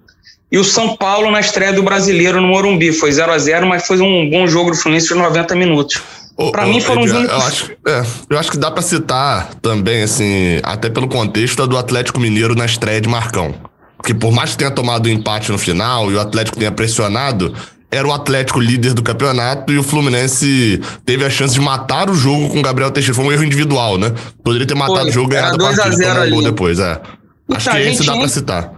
e 0.52 0.58
o 0.58 0.64
São 0.64 0.94
Paulo 0.94 1.30
na 1.30 1.40
estreia 1.40 1.72
do 1.72 1.82
Brasileiro 1.82 2.38
no 2.38 2.48
Morumbi. 2.48 2.92
Foi 2.92 3.10
0 3.10 3.32
a 3.32 3.38
0 3.38 3.66
mas 3.66 3.86
foi 3.86 3.98
um 3.98 4.28
bom 4.28 4.46
jogo 4.46 4.72
do 4.72 4.76
Fluminense 4.76 5.08
de 5.08 5.14
90 5.14 5.54
minutos. 5.54 6.25
Para 6.50 6.66
mim 6.66 6.80
foram 6.80 7.02
os 7.02 7.10
únicos... 7.10 7.32
eu, 7.32 7.42
acho, 7.42 7.72
é, 7.86 8.02
eu 8.30 8.38
acho 8.38 8.50
que 8.50 8.58
dá 8.58 8.70
para 8.70 8.82
citar 8.82 9.54
também, 9.54 10.02
assim, 10.02 10.60
até 10.62 10.90
pelo 10.90 11.08
contexto, 11.08 11.66
do 11.66 11.78
Atlético 11.78 12.20
Mineiro 12.20 12.54
na 12.54 12.66
estreia 12.66 13.00
de 13.00 13.08
Marcão. 13.08 13.54
Porque 13.96 14.12
por 14.12 14.30
mais 14.30 14.50
que 14.50 14.58
tenha 14.58 14.70
tomado 14.70 15.06
o 15.06 15.08
um 15.08 15.12
empate 15.12 15.50
no 15.50 15.58
final 15.58 16.10
e 16.12 16.14
o 16.14 16.20
Atlético 16.20 16.58
tenha 16.58 16.70
pressionado, 16.70 17.54
era 17.90 18.06
o 18.06 18.12
Atlético 18.12 18.60
líder 18.60 18.92
do 18.92 19.02
campeonato 19.02 19.72
e 19.72 19.78
o 19.78 19.82
Fluminense 19.82 20.80
teve 21.04 21.24
a 21.24 21.30
chance 21.30 21.54
de 21.54 21.60
matar 21.60 22.10
o 22.10 22.14
jogo 22.14 22.50
com 22.50 22.58
o 22.58 22.62
Gabriel 22.62 22.90
Teixeira. 22.90 23.14
Foi 23.14 23.24
um 23.24 23.32
erro 23.32 23.44
individual, 23.44 23.96
né? 23.96 24.12
Poderia 24.44 24.66
ter 24.66 24.74
matado 24.74 25.00
Foi, 25.00 25.10
o 25.10 25.12
jogo 25.12 25.32
e 25.32 25.36
ganhado 25.36 25.64
a 25.64 25.74
partida 25.74 26.30
gol 26.30 26.42
depois, 26.42 26.78
é. 26.78 27.00
Então, 27.48 27.56
acho 27.56 27.70
que 27.70 27.78
esse 27.78 28.04
dá 28.04 28.16
pra 28.16 28.28
citar. 28.28 28.72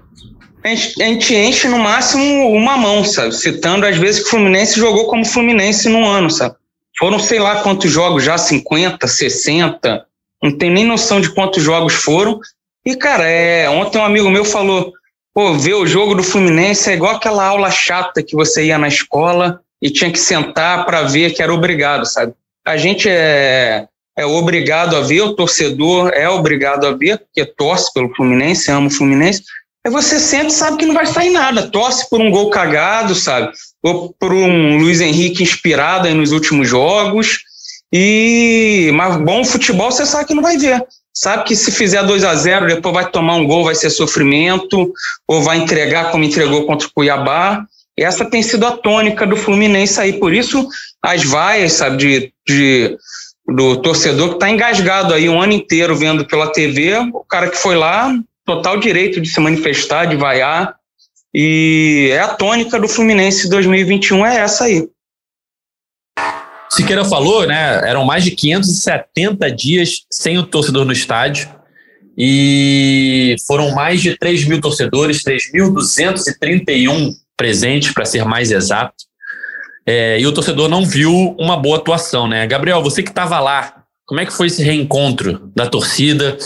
A 0.64 0.68
gente, 0.68 1.02
a 1.02 1.06
gente 1.06 1.34
enche 1.34 1.68
no 1.68 1.78
máximo 1.78 2.50
uma 2.50 2.76
mão, 2.76 3.04
sabe? 3.04 3.34
Citando 3.34 3.86
às 3.86 3.96
vezes 3.96 4.20
que 4.20 4.28
o 4.28 4.30
Fluminense 4.30 4.78
jogou 4.78 5.06
como 5.06 5.24
Fluminense 5.24 5.88
num 5.88 6.06
ano, 6.06 6.30
sabe? 6.30 6.54
Foram 6.98 7.18
sei 7.18 7.38
lá 7.38 7.62
quantos 7.62 7.90
jogos 7.90 8.24
já, 8.24 8.36
50, 8.36 9.06
60, 9.06 10.04
não 10.42 10.56
tem 10.56 10.70
nem 10.70 10.84
noção 10.84 11.20
de 11.20 11.30
quantos 11.30 11.62
jogos 11.62 11.94
foram. 11.94 12.40
E, 12.84 12.96
cara, 12.96 13.24
é, 13.24 13.68
ontem 13.68 13.98
um 13.98 14.04
amigo 14.04 14.30
meu 14.30 14.44
falou: 14.44 14.92
pô, 15.32 15.54
ver 15.54 15.74
o 15.74 15.86
jogo 15.86 16.14
do 16.14 16.22
Fluminense 16.22 16.90
é 16.90 16.94
igual 16.94 17.16
aquela 17.16 17.44
aula 17.44 17.70
chata 17.70 18.22
que 18.22 18.34
você 18.34 18.64
ia 18.64 18.78
na 18.78 18.88
escola 18.88 19.60
e 19.80 19.90
tinha 19.90 20.10
que 20.10 20.18
sentar 20.18 20.84
para 20.84 21.02
ver 21.02 21.32
que 21.32 21.42
era 21.42 21.54
obrigado, 21.54 22.04
sabe? 22.04 22.32
A 22.66 22.76
gente 22.76 23.08
é, 23.08 23.86
é 24.16 24.26
obrigado 24.26 24.96
a 24.96 25.00
ver, 25.00 25.22
o 25.22 25.34
torcedor 25.34 26.10
é 26.12 26.28
obrigado 26.28 26.86
a 26.86 26.92
ver, 26.92 27.18
porque 27.18 27.44
torce 27.44 27.92
pelo 27.92 28.14
Fluminense, 28.14 28.70
ama 28.70 28.88
o 28.88 28.90
Fluminense, 28.90 29.42
Aí 29.88 29.92
você 29.92 30.18
sente 30.18 30.52
sabe 30.52 30.76
que 30.76 30.86
não 30.86 30.94
vai 30.94 31.06
sair 31.06 31.30
nada. 31.30 31.70
Torce 31.70 32.08
por 32.10 32.20
um 32.20 32.30
gol 32.30 32.50
cagado, 32.50 33.14
sabe? 33.14 33.52
Ou 33.82 34.14
por 34.18 34.32
um 34.32 34.78
Luiz 34.78 35.00
Henrique 35.00 35.42
inspirado 35.42 36.12
nos 36.14 36.32
últimos 36.32 36.68
jogos. 36.68 37.40
E 37.92 38.90
mas 38.94 39.16
bom 39.16 39.44
futebol 39.44 39.90
você 39.90 40.04
sabe 40.04 40.26
que 40.26 40.34
não 40.34 40.42
vai 40.42 40.58
ver. 40.58 40.84
Sabe 41.14 41.44
que 41.44 41.56
se 41.56 41.72
fizer 41.72 42.04
2 42.04 42.22
a 42.22 42.34
0 42.34 42.66
depois 42.66 42.94
vai 42.94 43.10
tomar 43.10 43.34
um 43.34 43.46
gol, 43.46 43.64
vai 43.64 43.74
ser 43.74 43.90
sofrimento, 43.90 44.92
ou 45.26 45.42
vai 45.42 45.58
entregar 45.58 46.12
como 46.12 46.22
entregou 46.22 46.64
contra 46.64 46.86
o 46.86 46.92
Cuiabá. 46.92 47.64
Essa 47.98 48.24
tem 48.24 48.42
sido 48.42 48.64
a 48.64 48.76
tônica 48.76 49.26
do 49.26 49.36
Fluminense 49.36 50.00
aí. 50.00 50.12
Por 50.12 50.32
isso, 50.32 50.68
as 51.02 51.24
vaias, 51.24 51.72
sabe, 51.72 51.96
de, 51.96 52.32
de 52.46 52.96
do 53.48 53.80
torcedor 53.80 54.28
que 54.28 54.34
está 54.34 54.50
engasgado 54.50 55.14
aí 55.14 55.28
um 55.28 55.40
ano 55.40 55.54
inteiro 55.54 55.96
vendo 55.96 56.24
pela 56.24 56.52
TV, 56.52 56.96
o 57.12 57.24
cara 57.24 57.48
que 57.48 57.56
foi 57.56 57.74
lá, 57.74 58.14
total 58.44 58.78
direito 58.78 59.20
de 59.20 59.28
se 59.28 59.40
manifestar, 59.40 60.04
de 60.04 60.16
vaiar. 60.16 60.76
E 61.34 62.08
é 62.12 62.20
a 62.20 62.28
tônica 62.28 62.80
do 62.80 62.88
Fluminense 62.88 63.48
2021 63.48 64.24
é 64.26 64.36
essa 64.38 64.64
aí. 64.64 64.88
Siqueira 66.70 67.04
falou, 67.04 67.46
né? 67.46 67.88
Eram 67.88 68.04
mais 68.04 68.24
de 68.24 68.30
570 68.30 69.50
dias 69.50 70.06
sem 70.10 70.38
o 70.38 70.46
torcedor 70.46 70.84
no 70.84 70.92
estádio. 70.92 71.48
E 72.16 73.36
foram 73.46 73.70
mais 73.74 74.02
de 74.02 74.16
3 74.18 74.44
mil 74.44 74.60
torcedores, 74.60 75.22
3.231 75.22 77.12
presentes, 77.36 77.92
para 77.92 78.04
ser 78.04 78.24
mais 78.24 78.50
exato. 78.50 78.94
É, 79.86 80.20
e 80.20 80.26
o 80.26 80.32
torcedor 80.32 80.68
não 80.68 80.84
viu 80.84 81.34
uma 81.38 81.56
boa 81.56 81.78
atuação, 81.78 82.26
né? 82.28 82.46
Gabriel, 82.46 82.82
você 82.82 83.02
que 83.02 83.10
estava 83.10 83.38
lá, 83.40 83.77
como 84.08 84.20
é 84.20 84.26
que 84.26 84.32
foi 84.32 84.46
esse 84.46 84.62
reencontro 84.62 85.52
da 85.54 85.66
torcida? 85.66 86.38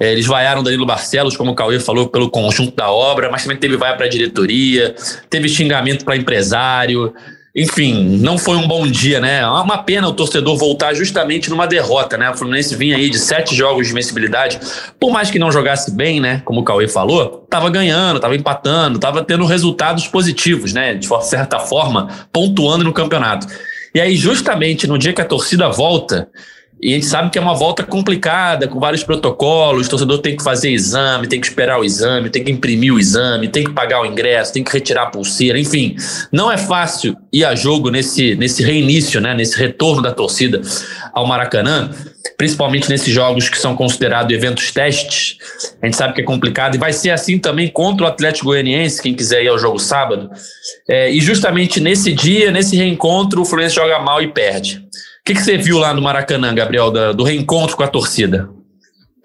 É, 0.00 0.10
eles 0.10 0.24
vaiaram 0.24 0.62
Danilo 0.62 0.86
Barcelos, 0.86 1.36
como 1.36 1.50
o 1.50 1.54
Cauê 1.54 1.78
falou, 1.78 2.08
pelo 2.08 2.30
conjunto 2.30 2.74
da 2.74 2.90
obra, 2.90 3.30
mas 3.30 3.42
também 3.42 3.58
teve 3.58 3.76
vaia 3.76 3.94
para 3.94 4.06
a 4.06 4.08
diretoria, 4.08 4.94
teve 5.28 5.46
xingamento 5.46 6.02
para 6.02 6.16
empresário 6.16 7.12
enfim, 7.54 8.18
não 8.18 8.38
foi 8.38 8.56
um 8.56 8.66
bom 8.66 8.86
dia, 8.86 9.20
né? 9.20 9.40
É 9.40 9.46
uma 9.46 9.78
pena 9.78 10.08
o 10.08 10.12
torcedor 10.12 10.56
voltar 10.56 10.94
justamente 10.94 11.50
numa 11.50 11.66
derrota, 11.66 12.16
né? 12.16 12.30
O 12.30 12.34
Fluminense 12.34 12.76
vinha 12.76 12.96
aí 12.96 13.10
de 13.10 13.18
sete 13.18 13.56
jogos 13.56 13.88
de 13.88 13.92
vencibilidade, 13.92 14.60
por 15.00 15.10
mais 15.10 15.32
que 15.32 15.38
não 15.38 15.50
jogasse 15.50 15.90
bem, 15.90 16.20
né? 16.20 16.42
Como 16.44 16.60
o 16.60 16.64
Cauê 16.64 16.86
falou, 16.86 17.44
tava 17.50 17.68
ganhando, 17.68 18.20
tava 18.20 18.36
empatando, 18.36 19.00
tava 19.00 19.24
tendo 19.24 19.44
resultados 19.44 20.06
positivos, 20.06 20.72
né? 20.72 20.94
De 20.94 21.08
certa 21.22 21.58
forma, 21.58 22.08
pontuando 22.32 22.84
no 22.84 22.92
campeonato. 22.92 23.48
E 23.92 24.00
aí, 24.00 24.14
justamente 24.14 24.86
no 24.86 24.96
dia 24.96 25.12
que 25.12 25.20
a 25.20 25.24
torcida 25.24 25.68
volta, 25.68 26.28
e 26.82 26.92
a 26.92 26.94
gente 26.94 27.06
sabe 27.06 27.28
que 27.28 27.36
é 27.36 27.40
uma 27.42 27.54
volta 27.54 27.82
complicada, 27.82 28.66
com 28.66 28.80
vários 28.80 29.04
protocolos. 29.04 29.86
O 29.86 29.90
torcedor 29.90 30.18
tem 30.18 30.34
que 30.34 30.42
fazer 30.42 30.70
exame, 30.70 31.26
tem 31.26 31.38
que 31.38 31.46
esperar 31.46 31.78
o 31.78 31.84
exame, 31.84 32.30
tem 32.30 32.42
que 32.42 32.50
imprimir 32.50 32.94
o 32.94 32.98
exame, 32.98 33.48
tem 33.48 33.64
que 33.64 33.72
pagar 33.72 34.00
o 34.00 34.06
ingresso, 34.06 34.54
tem 34.54 34.64
que 34.64 34.72
retirar 34.72 35.02
a 35.02 35.06
pulseira. 35.06 35.58
Enfim, 35.58 35.94
não 36.32 36.50
é 36.50 36.56
fácil 36.56 37.14
ir 37.30 37.44
a 37.44 37.54
jogo 37.54 37.90
nesse, 37.90 38.34
nesse 38.34 38.62
reinício, 38.62 39.20
né, 39.20 39.34
nesse 39.34 39.58
retorno 39.58 40.00
da 40.00 40.10
torcida 40.10 40.62
ao 41.12 41.26
Maracanã, 41.26 41.90
principalmente 42.38 42.88
nesses 42.88 43.12
jogos 43.12 43.50
que 43.50 43.58
são 43.58 43.76
considerados 43.76 44.34
eventos 44.34 44.70
testes. 44.70 45.36
A 45.82 45.86
gente 45.86 45.98
sabe 45.98 46.14
que 46.14 46.22
é 46.22 46.24
complicado 46.24 46.76
e 46.76 46.78
vai 46.78 46.94
ser 46.94 47.10
assim 47.10 47.38
também 47.38 47.68
contra 47.68 48.06
o 48.06 48.08
Atlético 48.08 48.46
Goianiense, 48.46 49.02
quem 49.02 49.12
quiser 49.12 49.44
ir 49.44 49.48
ao 49.48 49.58
jogo 49.58 49.78
sábado. 49.78 50.30
É, 50.88 51.10
e 51.10 51.20
justamente 51.20 51.78
nesse 51.78 52.10
dia, 52.10 52.50
nesse 52.50 52.74
reencontro, 52.74 53.42
o 53.42 53.44
Fluminense 53.44 53.74
joga 53.74 53.98
mal 53.98 54.22
e 54.22 54.28
perde 54.28 54.82
que, 55.30 55.34
que 55.34 55.44
você 55.44 55.56
viu 55.56 55.78
lá 55.78 55.94
no 55.94 56.02
Maracanã, 56.02 56.54
Gabriel, 56.54 56.90
do, 56.90 57.14
do 57.14 57.24
reencontro 57.24 57.76
com 57.76 57.82
a 57.82 57.88
torcida? 57.88 58.50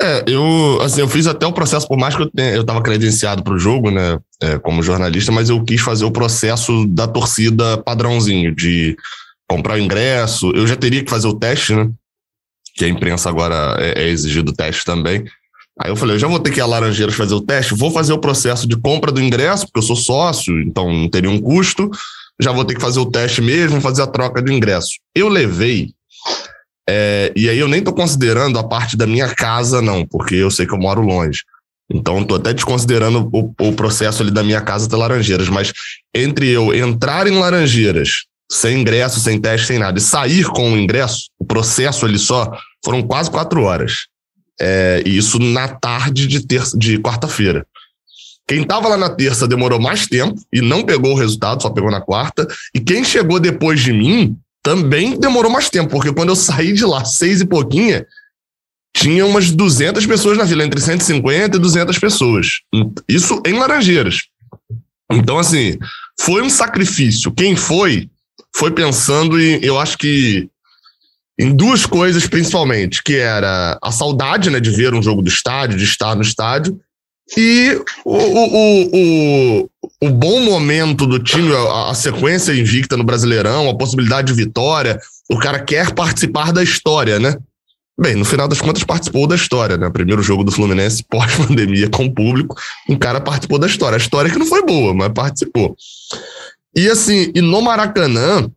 É, 0.01 0.23
eu, 0.27 0.79
assim, 0.81 1.01
eu 1.01 1.07
fiz 1.07 1.25
até 1.25 1.47
o 1.47 1.53
processo, 1.53 1.87
por 1.87 1.97
mais 1.97 2.15
que 2.15 2.21
eu, 2.21 2.29
tenha, 2.29 2.53
eu 2.53 2.65
credenciado 2.81 3.43
para 3.43 3.53
o 3.53 3.59
jogo, 3.59 3.89
né, 3.89 4.19
é, 4.41 4.59
como 4.59 4.83
jornalista, 4.83 5.31
mas 5.31 5.49
eu 5.49 5.63
quis 5.63 5.81
fazer 5.81 6.03
o 6.03 6.11
processo 6.11 6.85
da 6.87 7.07
torcida 7.07 7.77
padrãozinho, 7.77 8.53
de 8.53 8.95
comprar 9.47 9.75
o 9.75 9.79
ingresso. 9.79 10.51
Eu 10.51 10.67
já 10.67 10.75
teria 10.75 11.03
que 11.03 11.09
fazer 11.09 11.27
o 11.27 11.39
teste, 11.39 11.73
né, 11.73 11.89
que 12.75 12.83
a 12.83 12.89
imprensa 12.89 13.29
agora 13.29 13.77
é, 13.79 14.03
é 14.03 14.09
exigido 14.09 14.51
o 14.51 14.55
teste 14.55 14.83
também. 14.83 15.23
Aí 15.79 15.89
eu 15.89 15.95
falei, 15.95 16.15
eu 16.15 16.19
já 16.19 16.27
vou 16.27 16.39
ter 16.39 16.51
que 16.51 16.59
ir 16.59 16.61
a 16.61 16.65
Laranjeiras 16.65 17.15
fazer 17.15 17.33
o 17.33 17.41
teste, 17.41 17.73
vou 17.73 17.91
fazer 17.91 18.13
o 18.13 18.19
processo 18.19 18.67
de 18.67 18.77
compra 18.77 19.11
do 19.11 19.21
ingresso, 19.21 19.65
porque 19.65 19.79
eu 19.79 19.83
sou 19.83 19.95
sócio, 19.95 20.61
então 20.61 20.91
não 20.91 21.09
teria 21.09 21.29
um 21.29 21.39
custo 21.39 21.89
já 22.39 22.51
vou 22.51 22.65
ter 22.65 22.75
que 22.75 22.81
fazer 22.81 22.99
o 22.99 23.05
teste 23.05 23.41
mesmo, 23.41 23.81
fazer 23.81 24.01
a 24.01 24.07
troca 24.07 24.41
de 24.41 24.53
ingresso. 24.53 24.99
Eu 25.13 25.29
levei, 25.29 25.93
é, 26.87 27.31
e 27.35 27.49
aí 27.49 27.57
eu 27.57 27.67
nem 27.67 27.79
estou 27.79 27.93
considerando 27.93 28.59
a 28.59 28.63
parte 28.63 28.95
da 28.95 29.07
minha 29.07 29.33
casa, 29.33 29.81
não, 29.81 30.05
porque 30.05 30.35
eu 30.35 30.51
sei 30.51 30.67
que 30.67 30.73
eu 30.73 30.79
moro 30.79 31.01
longe. 31.01 31.43
Então, 31.91 32.21
estou 32.21 32.37
até 32.37 32.53
desconsiderando 32.53 33.29
o, 33.31 33.53
o, 33.59 33.73
processo 33.73 34.21
ali 34.23 34.31
da 34.31 34.43
minha 34.43 34.61
casa 34.61 34.87
até 34.87 34.95
Laranjeiras, 34.95 35.49
mas 35.49 35.71
entre 36.13 36.49
eu 36.49 36.73
entrar 36.73 37.27
em 37.27 37.37
Laranjeiras, 37.37 38.25
sem 38.51 38.81
ingresso, 38.81 39.19
sem 39.19 39.39
teste, 39.39 39.67
sem 39.67 39.79
nada, 39.79 39.97
e 39.97 40.01
sair 40.01 40.45
com 40.47 40.73
o 40.73 40.77
ingresso, 40.77 41.29
o 41.39 41.45
processo 41.45 42.05
ali 42.05 42.17
só, 42.17 42.57
foram 42.83 43.03
quase 43.03 43.29
quatro 43.29 43.63
horas. 43.63 44.07
É, 44.59 45.03
e 45.05 45.17
isso 45.17 45.37
na 45.37 45.67
tarde 45.67 46.27
de, 46.27 46.45
terça, 46.45 46.77
de 46.77 46.97
quarta-feira. 46.99 47.67
Quem 48.47 48.61
estava 48.61 48.87
lá 48.87 48.97
na 48.97 49.09
terça 49.09 49.47
demorou 49.47 49.79
mais 49.79 50.05
tempo 50.07 50.39
e 50.53 50.61
não 50.61 50.83
pegou 50.83 51.11
o 51.11 51.17
resultado, 51.17 51.61
só 51.61 51.69
pegou 51.69 51.91
na 51.91 51.99
quarta. 51.99 52.47
E 52.73 52.79
quem 52.79 53.03
chegou 53.03 53.39
depois 53.39 53.81
de 53.81 53.91
mim 53.91 54.37
também 54.65 55.19
demorou 55.19 55.51
mais 55.51 55.69
tempo, 55.69 55.91
porque 55.91 56.11
quando 56.11 56.29
eu 56.29 56.35
saí 56.35 56.73
de 56.73 56.83
lá, 56.83 57.05
seis 57.05 57.39
e 57.39 57.45
pouquinha, 57.45 58.05
tinha 58.97 59.23
umas 59.25 59.51
200 59.51 60.05
pessoas 60.07 60.37
na 60.37 60.47
fila, 60.47 60.65
entre 60.65 60.81
150 60.81 61.57
e 61.57 61.59
200 61.59 61.99
pessoas. 61.99 62.61
Isso 63.07 63.41
em 63.45 63.53
Laranjeiras. 63.53 64.23
Então, 65.11 65.37
assim, 65.37 65.77
foi 66.19 66.41
um 66.41 66.49
sacrifício. 66.49 67.31
Quem 67.31 67.55
foi, 67.55 68.09
foi 68.55 68.71
pensando 68.71 69.39
em, 69.39 69.63
eu 69.63 69.77
acho 69.77 69.97
que, 69.97 70.49
em 71.37 71.53
duas 71.55 71.85
coisas 71.85 72.25
principalmente, 72.25 73.03
que 73.03 73.17
era 73.17 73.77
a 73.83 73.91
saudade 73.91 74.49
né, 74.49 74.59
de 74.59 74.71
ver 74.71 74.95
um 74.95 75.03
jogo 75.03 75.21
do 75.21 75.29
estádio, 75.29 75.77
de 75.77 75.83
estar 75.83 76.15
no 76.15 76.23
estádio, 76.23 76.79
e 77.37 77.81
o, 78.03 78.15
o, 78.15 78.89
o, 78.93 79.69
o, 80.01 80.09
bom 80.09 80.41
momento 80.41 81.07
do 81.07 81.17
time, 81.17 81.51
a, 81.53 81.89
a, 81.89 81.93
sequência 81.95 82.53
invicta 82.53 82.95
no 82.95 83.03
Brasileirão, 83.03 83.67
a 83.67 83.75
possibilidade 83.75 84.27
de 84.27 84.43
vitória, 84.43 84.99
o 85.29 85.39
cara 85.39 85.59
quer 85.59 85.91
participar 85.93 86.53
da 86.53 86.61
história, 86.61 87.19
né? 87.19 87.35
Bem, 87.99 88.15
no 88.15 88.25
final 88.25 88.47
das 88.47 88.61
contas 88.61 88.83
participou 88.83 89.25
da 89.25 89.35
história, 89.35 89.77
né? 89.77 89.89
Primeiro 89.89 90.21
jogo 90.21 90.43
do 90.43 90.51
Fluminense 90.51 91.03
pós-pandemia 91.09 91.89
com 91.89 92.05
o 92.05 92.13
público, 92.13 92.55
um 92.87 92.97
cara 92.97 93.19
participou 93.19 93.57
da 93.57 93.67
história. 93.67 93.95
A 93.95 94.01
história 94.01 94.29
que 94.29 94.37
não 94.37 94.45
foi 94.45 94.63
boa, 94.63 94.93
mas 94.93 95.11
participou. 95.13 95.75
E 96.75 96.87
assim, 96.89 97.31
e 97.33 97.41
no 97.41 97.61
Maracanã, 97.61 98.51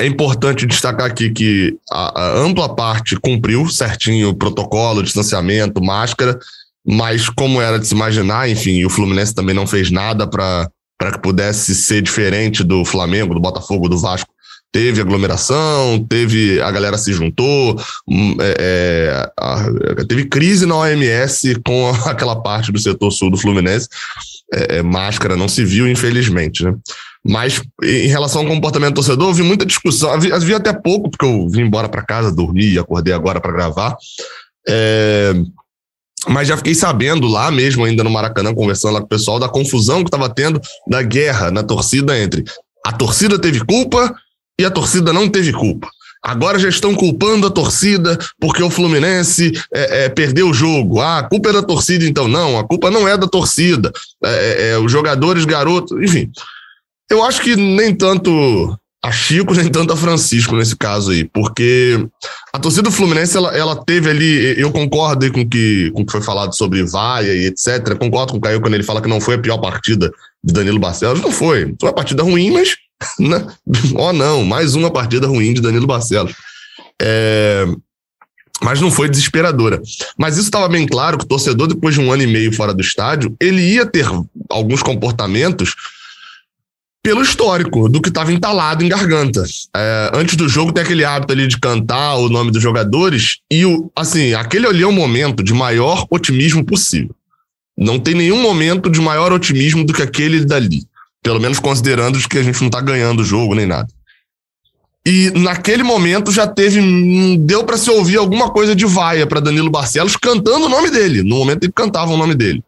é 0.00 0.06
importante 0.06 0.66
destacar 0.66 1.06
aqui 1.06 1.30
que 1.30 1.76
a, 1.90 2.22
a 2.22 2.38
ampla 2.38 2.74
parte 2.74 3.16
cumpriu 3.16 3.68
certinho 3.68 4.30
o 4.30 4.34
protocolo, 4.34 5.02
distanciamento, 5.02 5.84
máscara, 5.84 6.38
mas 6.86 7.28
como 7.30 7.62
era 7.62 7.78
de 7.78 7.86
se 7.86 7.94
imaginar, 7.94 8.48
enfim, 8.48 8.84
o 8.84 8.90
Fluminense 8.90 9.34
também 9.34 9.54
não 9.54 9.66
fez 9.66 9.90
nada 9.90 10.26
para 10.26 10.68
que 11.12 11.18
pudesse 11.20 11.74
ser 11.74 12.02
diferente 12.02 12.62
do 12.62 12.84
Flamengo, 12.84 13.34
do 13.34 13.40
Botafogo, 13.40 13.88
do 13.88 13.98
Vasco. 13.98 14.32
Teve 14.70 15.00
aglomeração, 15.00 16.04
teve 16.08 16.60
a 16.60 16.68
galera 16.68 16.98
se 16.98 17.12
juntou, 17.12 17.80
hum, 18.08 18.36
é, 18.40 19.30
é, 19.40 20.04
teve 20.04 20.24
crise 20.24 20.66
na 20.66 20.76
OMS 20.76 21.54
com 21.64 21.90
aquela 22.04 22.42
parte 22.42 22.72
do 22.72 22.78
setor 22.80 23.12
sul 23.12 23.30
do 23.30 23.36
Fluminense. 23.36 23.88
É, 24.52 24.78
é, 24.78 24.82
máscara 24.82 25.36
não 25.36 25.48
se 25.48 25.64
viu, 25.64 25.88
infelizmente, 25.88 26.64
né? 26.64 26.74
Mas 27.24 27.62
em 27.82 28.08
relação 28.08 28.42
ao 28.42 28.48
comportamento 28.48 28.90
do 28.90 28.96
torcedor, 28.96 29.32
vi 29.32 29.42
muita 29.42 29.64
discussão. 29.64 30.10
Havia 30.12 30.58
até 30.58 30.72
pouco, 30.74 31.10
porque 31.10 31.24
eu 31.24 31.48
vim 31.48 31.62
embora 31.62 31.88
para 31.88 32.04
casa, 32.04 32.34
dormi 32.34 32.72
e 32.72 32.78
acordei 32.78 33.14
agora 33.14 33.40
para 33.40 33.52
gravar. 33.52 33.96
É, 34.68 35.32
mas 36.28 36.48
já 36.48 36.56
fiquei 36.56 36.74
sabendo 36.74 37.26
lá 37.26 37.50
mesmo, 37.50 37.84
ainda 37.84 38.04
no 38.04 38.10
Maracanã, 38.10 38.54
conversando 38.54 38.94
lá 38.94 39.00
com 39.00 39.06
o 39.06 39.08
pessoal, 39.08 39.38
da 39.38 39.48
confusão 39.48 40.02
que 40.02 40.08
estava 40.08 40.28
tendo, 40.28 40.60
da 40.88 41.02
guerra 41.02 41.50
na 41.50 41.62
torcida 41.62 42.18
entre 42.18 42.44
a 42.84 42.92
torcida 42.92 43.38
teve 43.38 43.64
culpa 43.64 44.14
e 44.60 44.64
a 44.64 44.70
torcida 44.70 45.12
não 45.12 45.28
teve 45.28 45.52
culpa. 45.52 45.88
Agora 46.22 46.58
já 46.58 46.68
estão 46.68 46.94
culpando 46.94 47.46
a 47.46 47.50
torcida 47.50 48.18
porque 48.38 48.62
o 48.62 48.70
Fluminense 48.70 49.52
é, 49.72 50.04
é, 50.04 50.08
perdeu 50.08 50.50
o 50.50 50.54
jogo. 50.54 51.00
Ah, 51.00 51.18
a 51.18 51.22
culpa 51.22 51.48
é 51.48 51.52
da 51.52 51.62
torcida, 51.62 52.04
então. 52.04 52.28
Não, 52.28 52.58
a 52.58 52.66
culpa 52.66 52.90
não 52.90 53.08
é 53.08 53.16
da 53.16 53.26
torcida. 53.26 53.92
É, 54.22 54.28
é, 54.28 54.70
é 54.70 54.78
os 54.78 54.92
jogadores, 54.92 55.44
garotos, 55.44 56.00
enfim. 56.02 56.30
Eu 57.10 57.22
acho 57.22 57.42
que 57.42 57.56
nem 57.56 57.94
tanto 57.94 58.78
a 59.04 59.12
Chico 59.12 59.52
nem 59.52 59.68
tanto 59.68 59.92
a 59.92 59.96
Francisco 59.98 60.56
nesse 60.56 60.74
caso 60.74 61.10
aí, 61.10 61.24
porque 61.24 62.08
a 62.54 62.58
torcida 62.58 62.84
do 62.84 62.90
Fluminense 62.90 63.36
ela, 63.36 63.54
ela 63.54 63.76
teve 63.76 64.08
ali, 64.08 64.58
eu 64.58 64.72
concordo 64.72 65.30
com 65.30 65.46
que, 65.46 65.90
com 65.90 66.00
o 66.00 66.06
que 66.06 66.12
foi 66.12 66.22
falado 66.22 66.56
sobre 66.56 66.82
vaia 66.82 67.34
e 67.34 67.44
etc. 67.44 67.98
Concordo 67.98 68.32
com 68.32 68.38
o 68.38 68.40
Caio 68.40 68.62
quando 68.62 68.72
ele 68.72 68.82
fala 68.82 69.02
que 69.02 69.08
não 69.08 69.20
foi 69.20 69.34
a 69.34 69.38
pior 69.38 69.58
partida 69.58 70.10
de 70.42 70.54
Danilo 70.54 70.78
Barcelos. 70.78 71.20
Não 71.20 71.30
foi. 71.30 71.74
Foi 71.78 71.90
uma 71.90 71.94
partida 71.94 72.22
ruim, 72.22 72.50
mas. 72.50 72.76
Né? 73.20 73.46
Oh, 73.96 74.12
não, 74.14 74.44
mais 74.44 74.74
uma 74.74 74.90
partida 74.90 75.26
ruim 75.26 75.52
de 75.52 75.60
Danilo 75.60 75.86
Barcelos. 75.86 76.32
É, 77.02 77.66
mas 78.62 78.80
não 78.80 78.90
foi 78.90 79.10
desesperadora. 79.10 79.82
Mas 80.16 80.36
isso 80.36 80.46
estava 80.46 80.68
bem 80.68 80.86
claro 80.86 81.18
que 81.18 81.24
o 81.24 81.28
torcedor, 81.28 81.66
depois 81.66 81.94
de 81.94 82.00
um 82.00 82.10
ano 82.10 82.22
e 82.22 82.26
meio 82.26 82.52
fora 82.52 82.72
do 82.72 82.80
estádio, 82.80 83.36
ele 83.38 83.60
ia 83.60 83.84
ter 83.84 84.06
alguns 84.48 84.82
comportamentos 84.82 85.74
pelo 87.04 87.20
histórico 87.20 87.86
do 87.86 88.00
que 88.00 88.08
estava 88.08 88.32
entalado 88.32 88.82
em 88.82 88.88
garganta. 88.88 89.44
É, 89.76 90.10
antes 90.14 90.36
do 90.36 90.48
jogo 90.48 90.72
tem 90.72 90.82
aquele 90.82 91.04
hábito 91.04 91.34
ali 91.34 91.46
de 91.46 91.60
cantar 91.60 92.14
o 92.14 92.30
nome 92.30 92.50
dos 92.50 92.62
jogadores 92.62 93.40
e 93.50 93.66
o, 93.66 93.92
assim, 93.94 94.32
aquele 94.32 94.66
ali 94.66 94.82
é 94.82 94.86
o 94.86 94.92
momento 94.92 95.44
de 95.44 95.52
maior 95.52 96.06
otimismo 96.08 96.64
possível. 96.64 97.14
Não 97.76 97.98
tem 97.98 98.14
nenhum 98.14 98.40
momento 98.40 98.88
de 98.88 99.02
maior 99.02 99.32
otimismo 99.32 99.84
do 99.84 99.92
que 99.92 100.00
aquele 100.00 100.46
dali. 100.46 100.82
Pelo 101.22 101.38
menos 101.38 101.58
considerando 101.58 102.18
que 102.26 102.38
a 102.38 102.42
gente 102.42 102.58
não 102.60 102.68
está 102.68 102.80
ganhando 102.80 103.20
o 103.20 103.24
jogo 103.24 103.54
nem 103.54 103.66
nada. 103.66 103.88
E 105.04 105.30
naquele 105.36 105.82
momento 105.82 106.32
já 106.32 106.46
teve. 106.46 106.80
Deu 107.40 107.64
para 107.64 107.76
se 107.76 107.90
ouvir 107.90 108.16
alguma 108.16 108.50
coisa 108.50 108.74
de 108.74 108.86
vaia 108.86 109.26
para 109.26 109.40
Danilo 109.40 109.70
Barcelos 109.70 110.16
cantando 110.16 110.64
o 110.64 110.68
nome 110.70 110.90
dele, 110.90 111.22
no 111.22 111.36
momento 111.36 111.66
em 111.66 111.70
que 111.70 111.82
o 111.82 112.16
nome 112.16 112.34
dele. 112.34 112.64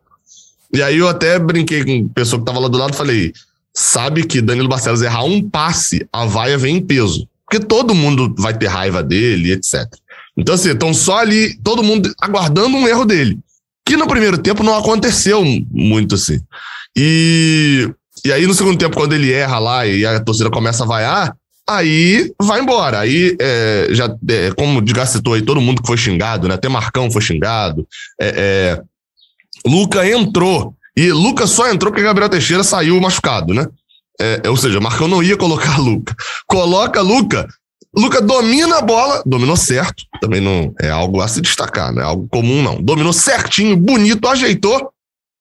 E 0.74 0.82
aí 0.82 0.98
eu 0.98 1.08
até 1.08 1.38
brinquei 1.38 1.82
com 1.82 2.10
a 2.10 2.14
pessoa 2.14 2.38
que 2.38 2.42
estava 2.42 2.58
lá 2.58 2.68
do 2.68 2.76
lado 2.76 2.94
falei: 2.94 3.32
sabe 3.76 4.24
que 4.24 4.40
Danilo 4.40 4.70
Barcelos 4.70 5.02
errar 5.02 5.24
um 5.24 5.50
passe, 5.50 6.08
a 6.10 6.24
vaia 6.24 6.56
vem 6.56 6.76
em 6.76 6.80
peso. 6.80 7.28
Porque 7.44 7.64
todo 7.64 7.94
mundo 7.94 8.34
vai 8.38 8.56
ter 8.56 8.68
raiva 8.68 9.02
dele, 9.02 9.52
etc. 9.52 9.84
Então, 10.34 10.54
assim, 10.54 10.70
estão 10.70 10.94
só 10.94 11.18
ali, 11.18 11.54
todo 11.62 11.82
mundo 11.82 12.10
aguardando 12.18 12.74
um 12.74 12.88
erro 12.88 13.04
dele. 13.04 13.38
Que 13.84 13.96
no 13.96 14.08
primeiro 14.08 14.38
tempo 14.38 14.62
não 14.62 14.76
aconteceu 14.76 15.44
muito 15.70 16.14
assim. 16.14 16.40
E, 16.96 17.88
e 18.24 18.32
aí, 18.32 18.46
no 18.46 18.54
segundo 18.54 18.78
tempo, 18.78 18.96
quando 18.96 19.12
ele 19.12 19.30
erra 19.30 19.58
lá 19.58 19.86
e 19.86 20.06
a 20.06 20.18
torcida 20.20 20.50
começa 20.50 20.82
a 20.82 20.86
vaiar, 20.86 21.36
aí 21.68 22.32
vai 22.42 22.60
embora. 22.60 23.00
Aí, 23.00 23.36
é, 23.38 23.88
já, 23.90 24.06
é, 24.28 24.50
como 24.52 24.80
o 24.80 25.06
citou 25.06 25.34
aí, 25.34 25.42
todo 25.42 25.60
mundo 25.60 25.82
que 25.82 25.86
foi 25.86 25.98
xingado, 25.98 26.48
né? 26.48 26.54
Até 26.54 26.68
Marcão 26.68 27.10
foi 27.10 27.20
xingado. 27.20 27.86
É, 28.18 28.80
é 28.80 28.82
Luca 29.66 30.08
entrou 30.08 30.75
e 30.96 31.12
Lucas 31.12 31.50
só 31.50 31.70
entrou 31.70 31.92
porque 31.92 32.04
Gabriel 32.04 32.30
Teixeira 32.30 32.64
saiu 32.64 33.00
machucado, 33.00 33.52
né? 33.52 33.66
É, 34.20 34.40
é 34.44 34.50
ou 34.50 34.56
seja, 34.56 34.80
Marcão 34.80 35.06
não 35.06 35.22
ia 35.22 35.36
colocar 35.36 35.78
Luca. 35.78 36.14
Coloca 36.46 37.00
Luca. 37.02 37.46
Luca 37.94 38.20
domina 38.20 38.78
a 38.78 38.82
bola, 38.82 39.22
dominou 39.24 39.56
certo, 39.56 40.04
também 40.20 40.40
não 40.40 40.74
é 40.80 40.90
algo 40.90 41.20
a 41.22 41.28
se 41.28 41.40
destacar, 41.40 41.94
não 41.94 42.02
é 42.02 42.04
algo 42.04 42.28
comum, 42.28 42.62
não. 42.62 42.80
Dominou 42.80 43.12
certinho, 43.12 43.76
bonito, 43.76 44.28
ajeitou 44.28 44.92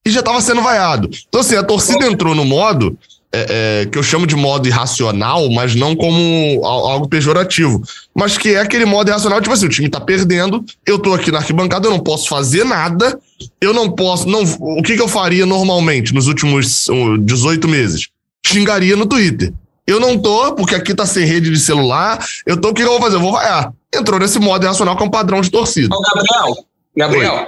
e 0.05 0.09
já 0.09 0.19
estava 0.19 0.39
sendo 0.39 0.61
vaiado. 0.61 1.09
Então, 1.27 1.41
assim, 1.41 1.55
a 1.55 1.63
torcida 1.63 2.05
entrou 2.07 2.33
no 2.33 2.45
modo 2.45 2.97
é, 3.35 3.81
é, 3.81 3.85
que 3.85 3.97
eu 3.97 4.03
chamo 4.03 4.25
de 4.25 4.35
modo 4.35 4.65
irracional, 4.65 5.49
mas 5.51 5.75
não 5.75 5.93
como 5.95 6.65
algo 6.65 7.09
pejorativo. 7.09 7.81
Mas 8.13 8.37
que 8.37 8.55
é 8.55 8.61
aquele 8.61 8.85
modo 8.85 9.09
irracional, 9.09 9.41
tipo 9.41 9.53
assim, 9.53 9.65
o 9.65 9.69
time 9.69 9.89
tá 9.89 9.99
perdendo, 9.99 10.63
eu 10.85 10.97
tô 10.97 11.13
aqui 11.13 11.31
na 11.31 11.39
arquibancada, 11.39 11.87
eu 11.87 11.91
não 11.91 11.99
posso 11.99 12.29
fazer 12.29 12.63
nada, 12.63 13.19
eu 13.59 13.73
não 13.73 13.91
posso. 13.91 14.27
Não, 14.29 14.43
o 14.43 14.81
que, 14.81 14.95
que 14.95 15.01
eu 15.01 15.07
faria 15.07 15.45
normalmente 15.45 16.13
nos 16.13 16.27
últimos 16.27 16.87
18 17.19 17.67
meses? 17.67 18.07
Xingaria 18.45 18.95
no 18.95 19.05
Twitter. 19.05 19.51
Eu 19.85 19.99
não 19.99 20.17
tô, 20.17 20.53
porque 20.53 20.73
aqui 20.73 20.95
tá 20.95 21.05
sem 21.05 21.25
rede 21.25 21.51
de 21.51 21.59
celular, 21.59 22.25
eu 22.45 22.59
tô, 22.59 22.69
o 22.69 22.73
que 22.73 22.81
eu 22.81 22.87
vou 22.87 23.01
fazer? 23.01 23.17
Eu 23.17 23.21
vou 23.21 23.33
vaiar. 23.33 23.71
Entrou 23.93 24.19
nesse 24.19 24.39
modo 24.39 24.63
irracional 24.63 24.95
que 24.95 25.03
é 25.03 25.05
um 25.05 25.11
padrão 25.11 25.41
de 25.41 25.51
torcida. 25.51 25.93
Ô, 25.93 26.01
Gabriel, 26.01 26.65
Gabriel, 26.95 27.33
Oi. 27.33 27.47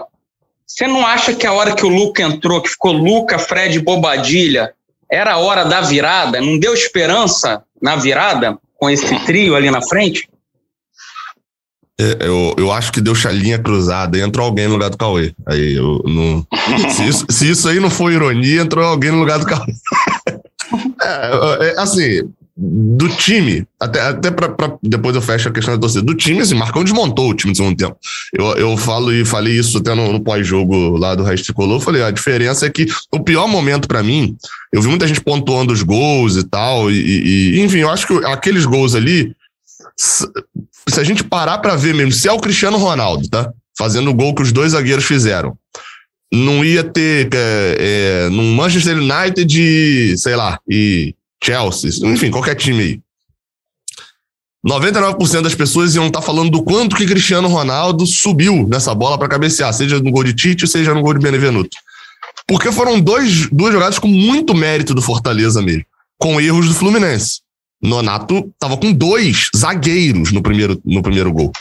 você 0.66 0.86
não 0.86 1.06
acha 1.06 1.34
que 1.34 1.48
a 1.48 1.54
hora 1.54 1.74
que 1.74 1.86
o 1.86 1.90
Luca 1.90 2.22
entrou, 2.22 2.62
que 2.62 2.70
ficou 2.70 2.92
Luca, 2.92 3.40
Fred 3.40 3.80
Bobadilha, 3.80 4.74
era 5.10 5.34
a 5.34 5.38
hora 5.38 5.64
da 5.64 5.82
virada, 5.82 6.42
não 6.42 6.60
deu 6.60 6.74
esperança 6.74 7.64
na 7.82 7.96
virada 7.96 8.58
com 8.76 8.90
esse 8.90 9.18
trio 9.26 9.56
ali 9.56 9.72
na 9.72 9.82
frente? 9.82 10.28
É, 12.00 12.18
eu, 12.28 12.54
eu 12.58 12.72
acho 12.72 12.92
que 12.92 13.02
deu 13.02 13.16
chalinha 13.16 13.58
cruzada, 13.58 14.20
entrou 14.20 14.46
alguém 14.46 14.68
no 14.68 14.74
lugar 14.74 14.92
do 14.92 14.98
Cauê. 14.98 15.34
Aí 15.48 15.74
eu 15.74 16.04
não. 16.06 16.46
Se 16.92 17.08
isso, 17.08 17.26
se 17.28 17.50
isso 17.50 17.68
aí 17.68 17.80
não 17.80 17.90
foi 17.90 18.14
ironia, 18.14 18.62
entrou 18.62 18.86
alguém 18.86 19.10
no 19.10 19.20
lugar 19.20 19.40
do 19.40 19.46
Cauê. 19.46 19.74
É, 21.02 21.70
é, 21.70 21.80
assim, 21.80 22.30
do 22.60 23.08
time, 23.08 23.68
até, 23.80 24.02
até 24.02 24.32
pra, 24.32 24.52
depois 24.82 25.16
eu 25.16 25.22
fecho 25.22 25.48
a 25.48 25.52
questão 25.52 25.76
da 25.76 25.80
torcida, 25.80 26.04
do 26.04 26.16
time, 26.16 26.42
assim, 26.42 26.56
Marcão 26.56 26.84
desmontou 26.84 27.30
o 27.30 27.34
time 27.36 27.52
de 27.52 27.58
segundo 27.58 27.78
tempo. 27.78 27.96
Eu, 28.34 28.46
eu 28.58 28.78
falo 28.78 29.14
e 29.14 29.24
falei 29.24 29.54
isso 29.54 29.78
até 29.78 29.94
no, 29.94 30.12
no 30.12 30.20
pós-jogo 30.20 30.98
lá 30.98 31.14
do 31.14 31.24
Resto 31.24 31.46
Tricolor, 31.46 31.80
falei, 31.80 32.02
a 32.02 32.10
diferença 32.10 32.66
é 32.66 32.70
que 32.70 32.88
o 33.12 33.20
pior 33.20 33.48
momento 33.48 33.88
para 33.88 34.02
mim, 34.02 34.36
eu 34.74 34.82
vi 34.82 34.88
muita 34.88 35.08
gente 35.08 35.22
pontuando 35.22 35.72
os 35.72 35.84
gols 35.84 36.36
e 36.36 36.44
tal, 36.44 36.90
e, 36.90 36.96
e 37.56 37.62
enfim, 37.62 37.80
eu 37.80 37.92
acho 37.92 38.08
que 38.08 38.26
aqueles 38.26 38.66
gols 38.66 38.96
ali, 38.96 39.36
se, 39.96 40.28
se 40.90 41.00
a 41.00 41.04
gente 41.04 41.24
parar 41.24 41.60
para 41.60 41.76
ver 41.76 41.94
mesmo, 41.94 42.12
se 42.12 42.28
é 42.28 42.32
o 42.32 42.40
Cristiano 42.40 42.78
Ronaldo, 42.78 43.30
tá? 43.30 43.52
Fazendo 43.78 44.10
o 44.10 44.16
gol 44.16 44.34
que 44.34 44.42
os 44.42 44.52
dois 44.52 44.72
zagueiros 44.72 45.06
fizeram, 45.06 45.56
não 46.34 46.66
ia 46.66 46.84
ter 46.84 47.30
é, 47.32 47.78
é, 48.26 48.30
num 48.30 48.56
Manchester 48.56 48.98
United, 48.98 50.18
sei 50.18 50.36
lá, 50.36 50.60
e 50.68 51.14
Chelsea, 51.48 51.92
enfim, 52.06 52.30
qualquer 52.30 52.56
time 52.56 52.82
aí. 52.82 53.02
99% 54.68 55.42
das 55.42 55.56
pessoas 55.56 55.96
iam 55.96 56.08
estar 56.08 56.20
tá 56.20 56.26
falando 56.26 56.52
do 56.52 56.62
quanto 56.62 56.96
que 56.96 57.06
Cristiano 57.06 57.48
Ronaldo 57.48 58.06
subiu 58.06 58.68
nessa 58.68 58.94
bola 58.94 59.18
para 59.18 59.30
cabecear, 59.30 59.74
seja 59.74 60.00
no 60.00 60.12
gol 60.12 60.26
de 60.26 60.34
Tite, 60.34 60.68
seja 60.68 60.94
no 60.94 61.02
gol 61.02 61.14
de 61.14 61.22
Benevenuto. 61.22 61.78
Porque 62.46 62.72
foram 62.72 63.00
dois, 63.00 63.48
duas 63.50 63.74
jogadas 63.74 63.98
com 63.98 64.08
muito 64.08 64.54
mérito 64.54 64.94
do 64.94 65.02
Fortaleza 65.02 65.62
mesmo, 65.62 65.86
com 66.18 66.42
erros 66.42 66.68
do 66.68 66.74
Fluminense. 66.74 67.42
Nonato 67.82 68.52
estava 68.54 68.76
com 68.76 68.92
dois 68.92 69.50
zagueiros 69.56 70.32
no 70.32 70.42
primeiro, 70.42 70.82
no 70.84 71.02
primeiro 71.02 71.32
gol. 71.32 71.52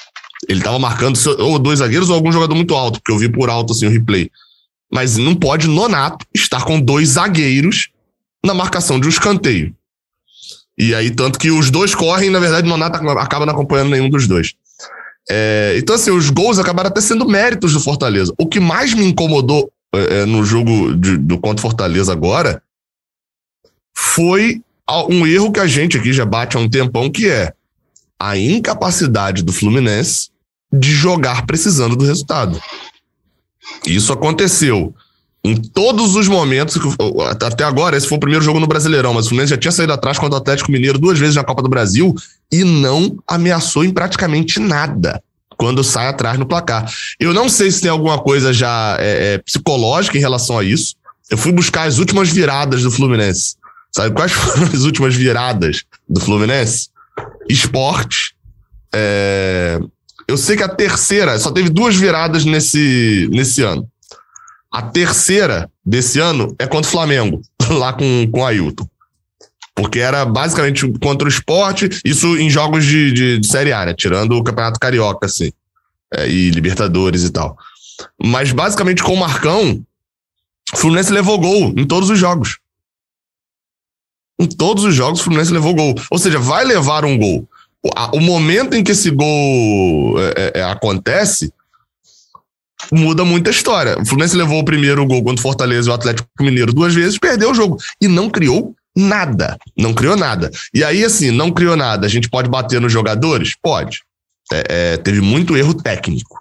Ele 0.48 0.60
estava 0.60 0.78
marcando 0.78 1.18
ou 1.38 1.58
dois 1.58 1.78
zagueiros 1.78 2.08
ou 2.08 2.14
algum 2.14 2.32
jogador 2.32 2.54
muito 2.54 2.74
alto, 2.74 3.00
porque 3.00 3.12
eu 3.12 3.18
vi 3.18 3.28
por 3.28 3.50
alto 3.50 3.72
assim 3.72 3.86
o 3.86 3.90
replay. 3.90 4.30
Mas 4.90 5.16
não 5.16 5.34
pode 5.34 5.68
Nonato 5.68 6.24
estar 6.34 6.64
com 6.64 6.80
dois 6.80 7.10
zagueiros 7.10 7.88
na 8.46 8.54
marcação 8.54 8.98
de 8.98 9.06
um 9.06 9.10
escanteio. 9.10 9.74
E 10.78 10.94
aí, 10.94 11.10
tanto 11.10 11.38
que 11.38 11.50
os 11.50 11.70
dois 11.70 11.94
correm, 11.94 12.30
na 12.30 12.38
verdade, 12.38 12.66
o 12.66 12.70
Nonato 12.70 12.98
acaba 13.18 13.46
não 13.46 13.54
acompanhando 13.54 13.90
nenhum 13.90 14.10
dos 14.10 14.26
dois. 14.26 14.54
É, 15.28 15.74
então, 15.78 15.96
assim, 15.96 16.10
os 16.10 16.30
gols 16.30 16.58
acabaram 16.58 16.88
até 16.88 17.00
sendo 17.00 17.28
méritos 17.28 17.72
do 17.72 17.80
Fortaleza. 17.80 18.32
O 18.38 18.46
que 18.46 18.60
mais 18.60 18.94
me 18.94 19.04
incomodou 19.04 19.70
é, 19.94 20.20
é 20.20 20.26
no 20.26 20.44
jogo 20.44 20.94
de, 20.94 21.16
do 21.16 21.38
contra 21.38 21.62
Fortaleza 21.62 22.12
agora 22.12 22.62
foi 23.96 24.62
um 25.10 25.26
erro 25.26 25.50
que 25.50 25.58
a 25.58 25.66
gente 25.66 25.96
aqui 25.96 26.12
já 26.12 26.24
bate 26.24 26.56
há 26.56 26.60
um 26.60 26.68
tempão, 26.68 27.10
que 27.10 27.28
é 27.28 27.52
a 28.18 28.36
incapacidade 28.36 29.42
do 29.42 29.52
Fluminense 29.52 30.30
de 30.72 30.92
jogar 30.92 31.44
precisando 31.46 31.96
do 31.96 32.04
resultado. 32.04 32.60
Isso 33.86 34.12
aconteceu 34.12 34.94
em 35.46 35.54
todos 35.54 36.16
os 36.16 36.26
momentos, 36.26 36.76
até 37.40 37.62
agora, 37.62 37.96
esse 37.96 38.08
foi 38.08 38.16
o 38.16 38.20
primeiro 38.20 38.44
jogo 38.44 38.58
no 38.58 38.66
Brasileirão, 38.66 39.14
mas 39.14 39.26
o 39.26 39.28
Fluminense 39.28 39.50
já 39.50 39.56
tinha 39.56 39.70
saído 39.70 39.92
atrás 39.92 40.18
contra 40.18 40.34
o 40.34 40.38
Atlético 40.38 40.72
Mineiro 40.72 40.98
duas 40.98 41.16
vezes 41.18 41.36
na 41.36 41.44
Copa 41.44 41.62
do 41.62 41.68
Brasil 41.68 42.12
e 42.50 42.64
não 42.64 43.16
ameaçou 43.28 43.84
em 43.84 43.92
praticamente 43.92 44.58
nada 44.58 45.22
quando 45.56 45.84
sai 45.84 46.08
atrás 46.08 46.36
no 46.36 46.46
placar. 46.46 46.90
Eu 47.18 47.32
não 47.32 47.48
sei 47.48 47.70
se 47.70 47.80
tem 47.80 47.90
alguma 47.90 48.18
coisa 48.18 48.52
já 48.52 48.96
é, 48.98 49.34
é, 49.34 49.38
psicológica 49.38 50.18
em 50.18 50.20
relação 50.20 50.58
a 50.58 50.64
isso. 50.64 50.96
Eu 51.30 51.38
fui 51.38 51.52
buscar 51.52 51.84
as 51.84 51.98
últimas 51.98 52.28
viradas 52.28 52.82
do 52.82 52.90
Fluminense. 52.90 53.54
Sabe 53.94 54.14
quais 54.14 54.32
foram 54.32 54.64
as 54.64 54.80
últimas 54.82 55.14
viradas 55.14 55.84
do 56.08 56.20
Fluminense? 56.20 56.88
Esporte. 57.48 58.34
É... 58.92 59.78
Eu 60.28 60.36
sei 60.36 60.56
que 60.56 60.62
a 60.64 60.68
terceira, 60.68 61.38
só 61.38 61.52
teve 61.52 61.70
duas 61.70 61.94
viradas 61.94 62.44
nesse, 62.44 63.28
nesse 63.30 63.62
ano. 63.62 63.88
A 64.70 64.82
terceira 64.82 65.70
desse 65.84 66.18
ano 66.18 66.54
é 66.58 66.66
contra 66.66 66.88
o 66.88 66.90
Flamengo, 66.90 67.40
lá 67.70 67.92
com, 67.92 68.28
com 68.30 68.40
o 68.40 68.44
Ailton. 68.44 68.88
Porque 69.74 69.98
era 69.98 70.24
basicamente 70.24 70.90
contra 70.98 71.26
o 71.26 71.30
esporte, 71.30 71.88
isso 72.04 72.36
em 72.38 72.48
jogos 72.48 72.84
de, 72.84 73.12
de, 73.12 73.38
de 73.38 73.46
Série 73.46 73.72
A, 73.72 73.84
né? 73.84 73.94
Tirando 73.94 74.32
o 74.32 74.42
Campeonato 74.42 74.80
Carioca, 74.80 75.26
assim. 75.26 75.52
É, 76.14 76.28
e 76.28 76.50
Libertadores 76.50 77.24
e 77.24 77.30
tal. 77.30 77.56
Mas 78.22 78.52
basicamente 78.52 79.02
com 79.02 79.12
o 79.12 79.20
Marcão, 79.20 79.84
o 80.72 80.76
Fluminense 80.76 81.12
levou 81.12 81.38
gol 81.38 81.74
em 81.76 81.86
todos 81.86 82.08
os 82.10 82.18
jogos. 82.18 82.58
Em 84.38 84.46
todos 84.46 84.84
os 84.84 84.94
jogos, 84.94 85.20
o 85.20 85.24
Fluminense 85.24 85.52
levou 85.52 85.74
gol. 85.74 85.94
Ou 86.10 86.18
seja, 86.18 86.38
vai 86.38 86.64
levar 86.64 87.04
um 87.04 87.16
gol. 87.16 87.48
O, 87.82 88.16
o 88.16 88.20
momento 88.20 88.74
em 88.74 88.82
que 88.82 88.92
esse 88.92 89.10
gol 89.10 90.20
é, 90.20 90.34
é, 90.36 90.60
é 90.60 90.62
acontece 90.64 91.52
muda 92.92 93.24
muita 93.24 93.50
história. 93.50 93.98
O 93.98 94.04
Fluminense 94.04 94.36
levou 94.36 94.60
o 94.60 94.64
primeiro 94.64 95.04
gol 95.06 95.22
contra 95.22 95.40
o 95.40 95.42
Fortaleza 95.42 95.88
e 95.88 95.90
o 95.90 95.94
Atlético 95.94 96.28
Mineiro 96.40 96.72
duas 96.72 96.94
vezes, 96.94 97.18
perdeu 97.18 97.50
o 97.50 97.54
jogo. 97.54 97.78
E 98.00 98.08
não 98.08 98.30
criou 98.30 98.74
nada. 98.96 99.58
Não 99.76 99.92
criou 99.92 100.16
nada. 100.16 100.50
E 100.72 100.82
aí, 100.82 101.04
assim, 101.04 101.30
não 101.30 101.50
criou 101.50 101.76
nada. 101.76 102.06
A 102.06 102.10
gente 102.10 102.28
pode 102.28 102.48
bater 102.48 102.80
nos 102.80 102.92
jogadores? 102.92 103.52
Pode. 103.62 104.00
É, 104.52 104.64
é, 104.68 104.96
teve 104.96 105.20
muito 105.20 105.56
erro 105.56 105.74
técnico. 105.74 106.40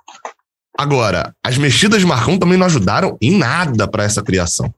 Agora, 0.78 1.34
as 1.44 1.58
mexidas 1.58 2.02
de 2.02 2.06
Marcão 2.06 2.38
também 2.38 2.58
não 2.58 2.66
ajudaram 2.66 3.18
em 3.22 3.38
nada 3.38 3.88
para 3.88 4.04
essa 4.04 4.22
criação. 4.22 4.74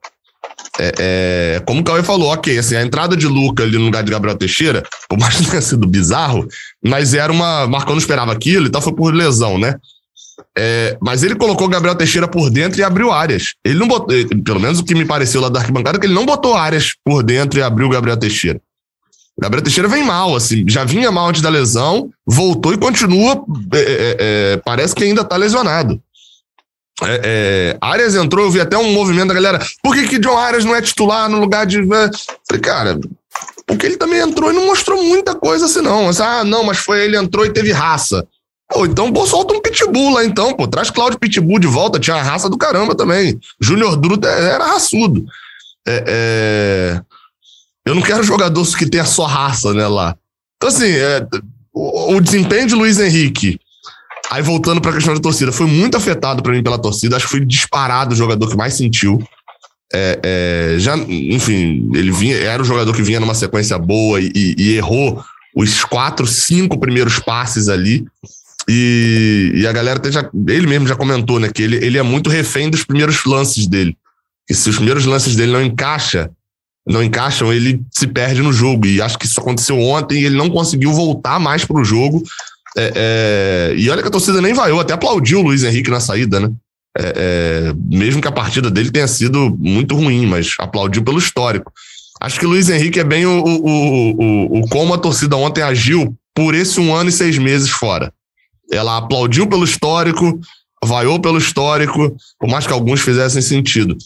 É, 0.78 0.92
é, 0.98 1.60
como 1.66 1.80
o 1.80 1.84
Cauê 1.84 2.02
falou, 2.04 2.32
ok, 2.32 2.56
assim, 2.56 2.76
a 2.76 2.82
entrada 2.82 3.16
de 3.16 3.26
Luca 3.26 3.64
ali 3.64 3.76
no 3.76 3.86
lugar 3.86 4.04
de 4.04 4.10
Gabriel 4.10 4.36
Teixeira, 4.36 4.84
por 5.08 5.18
mais 5.18 5.36
que 5.36 5.50
tenha 5.50 5.60
sido 5.60 5.86
bizarro, 5.86 6.46
mas 6.84 7.14
era 7.14 7.32
uma. 7.32 7.66
Marcão 7.66 7.94
não 7.94 7.98
esperava 7.98 8.32
aquilo 8.32 8.66
e 8.66 8.70
tal, 8.70 8.80
foi 8.80 8.94
por 8.94 9.12
lesão, 9.12 9.58
né? 9.58 9.74
É, 10.56 10.96
mas 11.00 11.22
ele 11.22 11.34
colocou 11.36 11.66
o 11.66 11.70
Gabriel 11.70 11.94
Teixeira 11.94 12.26
por 12.26 12.50
dentro 12.50 12.80
e 12.80 12.82
abriu 12.82 13.12
áreas. 13.12 13.54
Ele 13.64 13.78
não 13.78 13.86
botou, 13.86 14.08
pelo 14.44 14.60
menos 14.60 14.80
o 14.80 14.84
que 14.84 14.94
me 14.94 15.04
pareceu 15.04 15.40
lá 15.40 15.48
da 15.48 15.60
arquibancada, 15.60 15.98
é 15.98 16.00
que 16.00 16.06
ele 16.06 16.14
não 16.14 16.26
botou 16.26 16.54
áreas 16.54 16.92
por 17.04 17.22
dentro 17.22 17.58
e 17.58 17.62
abriu 17.62 17.86
o 17.86 17.90
Gabriel 17.90 18.16
Teixeira. 18.16 18.60
O 19.36 19.40
Gabriel 19.40 19.62
Teixeira 19.62 19.88
vem 19.88 20.04
mal, 20.04 20.34
assim, 20.34 20.64
já 20.68 20.84
vinha 20.84 21.12
mal 21.12 21.28
antes 21.28 21.42
da 21.42 21.48
lesão, 21.48 22.10
voltou 22.26 22.72
e 22.72 22.78
continua. 22.78 23.44
É, 23.72 24.16
é 24.18 24.56
parece 24.64 24.94
que 24.94 25.04
ainda 25.04 25.22
tá 25.22 25.36
lesionado. 25.36 26.00
É, 27.02 27.20
é, 27.24 27.78
Arias 27.80 28.16
entrou, 28.16 28.44
eu 28.44 28.50
vi 28.50 28.60
até 28.60 28.76
um 28.76 28.92
movimento 28.92 29.28
da 29.28 29.34
galera. 29.34 29.64
Por 29.82 29.94
que, 29.94 30.08
que 30.08 30.18
John 30.18 30.36
Arias 30.36 30.64
não 30.64 30.74
é 30.74 30.82
titular 30.82 31.28
no 31.28 31.38
lugar 31.38 31.64
de. 31.64 31.86
Falei, 31.86 32.60
cara, 32.60 32.98
porque 33.66 33.86
ele 33.86 33.96
também 33.96 34.20
entrou 34.20 34.50
e 34.50 34.54
não 34.54 34.66
mostrou 34.66 35.02
muita 35.04 35.34
coisa 35.34 35.66
assim, 35.66 35.80
não. 35.80 36.08
ah, 36.08 36.42
não, 36.42 36.64
mas 36.64 36.78
foi 36.78 37.04
ele 37.04 37.16
entrou 37.16 37.46
e 37.46 37.52
teve 37.52 37.70
raça. 37.70 38.26
Pô, 38.70 38.84
então 38.84 39.12
pô, 39.12 39.26
solta 39.26 39.54
um 39.54 39.62
pitbull 39.62 40.14
lá 40.14 40.24
então, 40.24 40.54
pô. 40.54 40.68
Traz 40.68 40.90
Cláudio 40.90 41.18
Pitbull 41.18 41.58
de 41.58 41.66
volta, 41.66 41.98
tinha 41.98 42.16
a 42.16 42.22
raça 42.22 42.48
do 42.48 42.58
caramba 42.58 42.94
também. 42.94 43.38
Júnior 43.60 43.96
Druta 43.96 44.28
era 44.28 44.66
raçudo. 44.66 45.24
É, 45.86 46.04
é... 46.06 47.00
Eu 47.86 47.94
não 47.94 48.02
quero 48.02 48.22
jogador 48.22 48.66
que 48.76 48.84
tenha 48.84 49.06
só 49.06 49.24
raça, 49.24 49.72
né, 49.72 49.86
lá. 49.88 50.14
Então, 50.56 50.68
assim, 50.68 50.90
é... 50.90 51.26
o, 51.72 52.16
o 52.16 52.20
desempenho 52.20 52.66
de 52.66 52.74
Luiz 52.74 52.98
Henrique 53.00 53.58
Aí 54.30 54.42
voltando 54.42 54.80
para 54.80 54.90
a 54.90 54.94
questão 54.94 55.14
da 55.14 55.20
torcida, 55.20 55.50
foi 55.50 55.66
muito 55.66 55.96
afetado 55.96 56.42
para 56.42 56.52
mim 56.52 56.62
pela 56.62 56.78
torcida. 56.78 57.16
Acho 57.16 57.26
que 57.26 57.30
foi 57.30 57.44
disparado 57.46 58.12
o 58.12 58.16
jogador 58.16 58.48
que 58.48 58.56
mais 58.56 58.74
sentiu. 58.74 59.22
É, 59.92 60.20
é, 60.22 60.78
já, 60.78 60.96
enfim, 60.98 61.90
ele 61.94 62.12
vinha, 62.12 62.36
era 62.36 62.60
o 62.60 62.64
jogador 62.64 62.94
que 62.94 63.02
vinha 63.02 63.20
numa 63.20 63.34
sequência 63.34 63.78
boa 63.78 64.20
e, 64.20 64.54
e 64.58 64.74
errou 64.74 65.24
os 65.56 65.82
quatro, 65.82 66.26
cinco 66.26 66.78
primeiros 66.78 67.18
passes 67.18 67.68
ali. 67.68 68.06
E, 68.68 69.52
e 69.54 69.66
a 69.66 69.72
galera 69.72 69.98
até 69.98 70.12
já, 70.12 70.28
ele 70.46 70.66
mesmo 70.66 70.86
já 70.86 70.94
comentou, 70.94 71.40
né, 71.40 71.48
que 71.52 71.62
ele, 71.62 71.76
ele 71.76 71.96
é 71.96 72.02
muito 72.02 72.28
refém 72.28 72.68
dos 72.68 72.84
primeiros 72.84 73.24
lances 73.24 73.66
dele. 73.66 73.96
E 74.48 74.54
se 74.54 74.68
os 74.68 74.76
primeiros 74.76 75.06
lances 75.06 75.34
dele 75.34 75.52
não 75.52 75.62
encaixa, 75.62 76.30
não 76.86 77.02
encaixam, 77.02 77.52
ele 77.52 77.82
se 77.90 78.06
perde 78.06 78.42
no 78.42 78.52
jogo. 78.52 78.86
E 78.86 79.00
acho 79.00 79.18
que 79.18 79.26
isso 79.26 79.40
aconteceu 79.40 79.78
ontem 79.78 80.20
e 80.20 80.24
ele 80.24 80.36
não 80.36 80.50
conseguiu 80.50 80.92
voltar 80.92 81.38
mais 81.38 81.64
para 81.64 81.80
o 81.80 81.84
jogo. 81.84 82.22
É, 82.76 82.92
é, 82.94 83.74
e 83.76 83.88
olha 83.90 84.02
que 84.02 84.08
a 84.08 84.10
torcida 84.10 84.40
nem 84.40 84.54
vaiou, 84.54 84.80
até 84.80 84.92
aplaudiu 84.92 85.40
o 85.40 85.42
Luiz 85.42 85.64
Henrique 85.64 85.90
na 85.90 86.00
saída, 86.00 86.40
né? 86.40 86.50
É, 86.96 87.12
é, 87.16 87.74
mesmo 87.76 88.20
que 88.20 88.28
a 88.28 88.32
partida 88.32 88.70
dele 88.70 88.90
tenha 88.90 89.06
sido 89.06 89.56
muito 89.58 89.94
ruim, 89.94 90.26
mas 90.26 90.54
aplaudiu 90.58 91.02
pelo 91.02 91.18
histórico. 91.18 91.72
Acho 92.20 92.40
que 92.40 92.46
o 92.46 92.48
Luiz 92.48 92.68
Henrique 92.68 92.98
é 92.98 93.04
bem 93.04 93.26
o, 93.26 93.38
o, 93.38 94.10
o, 94.10 94.58
o, 94.58 94.68
como 94.68 94.92
a 94.92 94.98
torcida 94.98 95.36
ontem 95.36 95.62
agiu 95.62 96.16
por 96.34 96.54
esse 96.54 96.80
um 96.80 96.94
ano 96.94 97.10
e 97.10 97.12
seis 97.12 97.38
meses 97.38 97.70
fora. 97.70 98.12
Ela 98.70 98.96
aplaudiu 98.96 99.46
pelo 99.46 99.64
histórico, 99.64 100.40
vaiou 100.84 101.20
pelo 101.20 101.38
histórico, 101.38 102.16
por 102.38 102.48
mais 102.48 102.66
que 102.66 102.72
alguns 102.72 103.00
fizessem 103.00 103.42
sentido. 103.42 103.96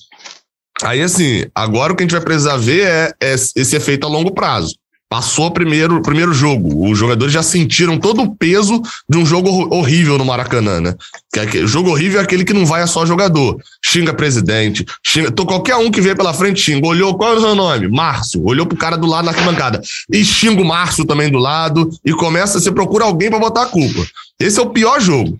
Aí, 0.83 1.01
assim, 1.01 1.45
agora 1.55 1.93
o 1.93 1.97
que 1.97 2.03
a 2.03 2.07
gente 2.07 2.13
vai 2.13 2.21
precisar 2.21 2.57
ver 2.57 2.87
é, 2.87 3.15
é 3.21 3.35
esse 3.35 3.77
efeito 3.77 4.07
a 4.07 4.11
longo 4.11 4.33
prazo. 4.33 4.75
Passou 5.13 5.49
o 5.49 5.51
primeiro, 5.51 6.01
primeiro 6.01 6.33
jogo. 6.33 6.91
Os 6.91 6.99
jogadores 6.99 7.35
já 7.35 7.43
sentiram 7.43 7.99
todo 7.99 8.23
o 8.23 8.35
peso 8.35 8.81
de 9.07 9.19
um 9.19 9.27
jogo 9.27 9.69
horrível 9.71 10.17
no 10.17 10.25
Maracanã, 10.25 10.81
né? 10.81 10.95
Que 11.31 11.59
é, 11.59 11.67
jogo 11.67 11.91
horrível 11.91 12.19
é 12.19 12.25
aquele 12.25 12.47
que 12.47 12.55
não 12.55 12.65
vai 12.65 12.81
a 12.81 12.87
só 12.87 13.05
jogador. 13.05 13.59
Xinga 13.85 14.15
presidente, 14.15 14.87
xinga. 15.05 15.31
Tô, 15.31 15.45
qualquer 15.45 15.77
um 15.77 15.91
que 15.91 16.01
vê 16.01 16.15
pela 16.15 16.33
frente 16.33 16.63
xinga. 16.63 16.87
Olhou, 16.87 17.15
qual 17.15 17.35
é 17.35 17.37
o 17.37 17.41
seu 17.41 17.55
nome? 17.55 17.89
Márcio. 17.89 18.43
Olhou 18.43 18.65
pro 18.65 18.75
cara 18.75 18.97
do 18.97 19.07
lado 19.07 19.27
na 19.27 19.33
arquibancada. 19.33 19.83
E 20.11 20.25
xinga 20.25 20.63
o 20.63 20.65
Márcio 20.65 21.05
também 21.05 21.31
do 21.31 21.39
lado. 21.39 21.91
E 22.03 22.15
começa, 22.15 22.59
você 22.59 22.73
procura 22.73 23.05
alguém 23.05 23.29
para 23.29 23.39
botar 23.39 23.65
a 23.65 23.67
culpa. 23.67 24.01
Esse 24.45 24.59
é 24.59 24.63
o 24.63 24.71
pior 24.71 25.01
jogo. 25.01 25.39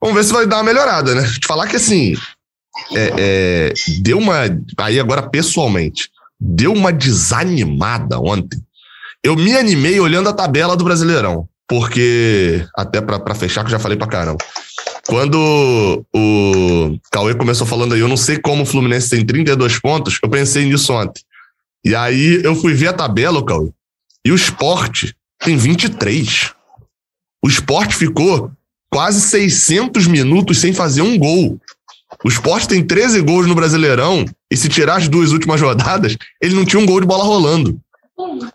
Vamos 0.00 0.16
ver 0.16 0.24
se 0.24 0.32
vai 0.32 0.46
dar 0.46 0.56
uma 0.56 0.64
melhorada, 0.64 1.14
né? 1.14 1.22
Te 1.38 1.46
falar 1.46 1.66
que 1.66 1.76
assim. 1.76 2.14
É, 2.94 3.12
é, 3.18 3.74
deu 4.00 4.18
uma. 4.18 4.42
Aí 4.78 5.00
agora, 5.00 5.22
pessoalmente, 5.22 6.10
deu 6.38 6.72
uma 6.72 6.92
desanimada 6.92 8.18
ontem 8.18 8.60
eu 9.26 9.34
me 9.34 9.56
animei 9.56 9.98
olhando 9.98 10.28
a 10.28 10.32
tabela 10.32 10.76
do 10.76 10.84
Brasileirão, 10.84 11.48
porque, 11.66 12.64
até 12.76 13.00
para 13.00 13.34
fechar, 13.34 13.62
que 13.62 13.66
eu 13.66 13.72
já 13.72 13.78
falei 13.80 13.98
pra 13.98 14.06
caramba. 14.06 14.38
Quando 15.04 16.04
o 16.14 16.96
Cauê 17.10 17.34
começou 17.34 17.66
falando 17.66 17.94
aí, 17.94 18.00
eu 18.00 18.06
não 18.06 18.16
sei 18.16 18.38
como 18.38 18.62
o 18.62 18.66
Fluminense 18.66 19.10
tem 19.10 19.26
32 19.26 19.80
pontos, 19.80 20.20
eu 20.22 20.30
pensei 20.30 20.64
nisso 20.64 20.92
ontem. 20.92 21.20
E 21.84 21.92
aí 21.92 22.40
eu 22.44 22.54
fui 22.54 22.72
ver 22.72 22.88
a 22.88 22.92
tabela, 22.92 23.44
Cauê, 23.44 23.70
e 24.24 24.30
o 24.30 24.36
esporte 24.36 25.12
tem 25.40 25.56
23. 25.56 26.52
O 27.46 27.48
esporte 27.48 27.94
ficou 27.94 28.50
quase 28.90 29.20
600 29.20 30.08
minutos 30.08 30.58
sem 30.58 30.72
fazer 30.72 31.02
um 31.02 31.16
gol. 31.16 31.60
O 32.24 32.28
esporte 32.28 32.66
tem 32.66 32.84
13 32.84 33.20
gols 33.20 33.46
no 33.46 33.54
Brasileirão, 33.54 34.24
e 34.50 34.56
se 34.56 34.68
tirar 34.68 34.96
as 34.96 35.06
duas 35.06 35.30
últimas 35.30 35.60
rodadas, 35.60 36.16
ele 36.42 36.56
não 36.56 36.64
tinha 36.64 36.82
um 36.82 36.86
gol 36.86 37.00
de 37.00 37.06
bola 37.06 37.22
rolando. 37.22 37.80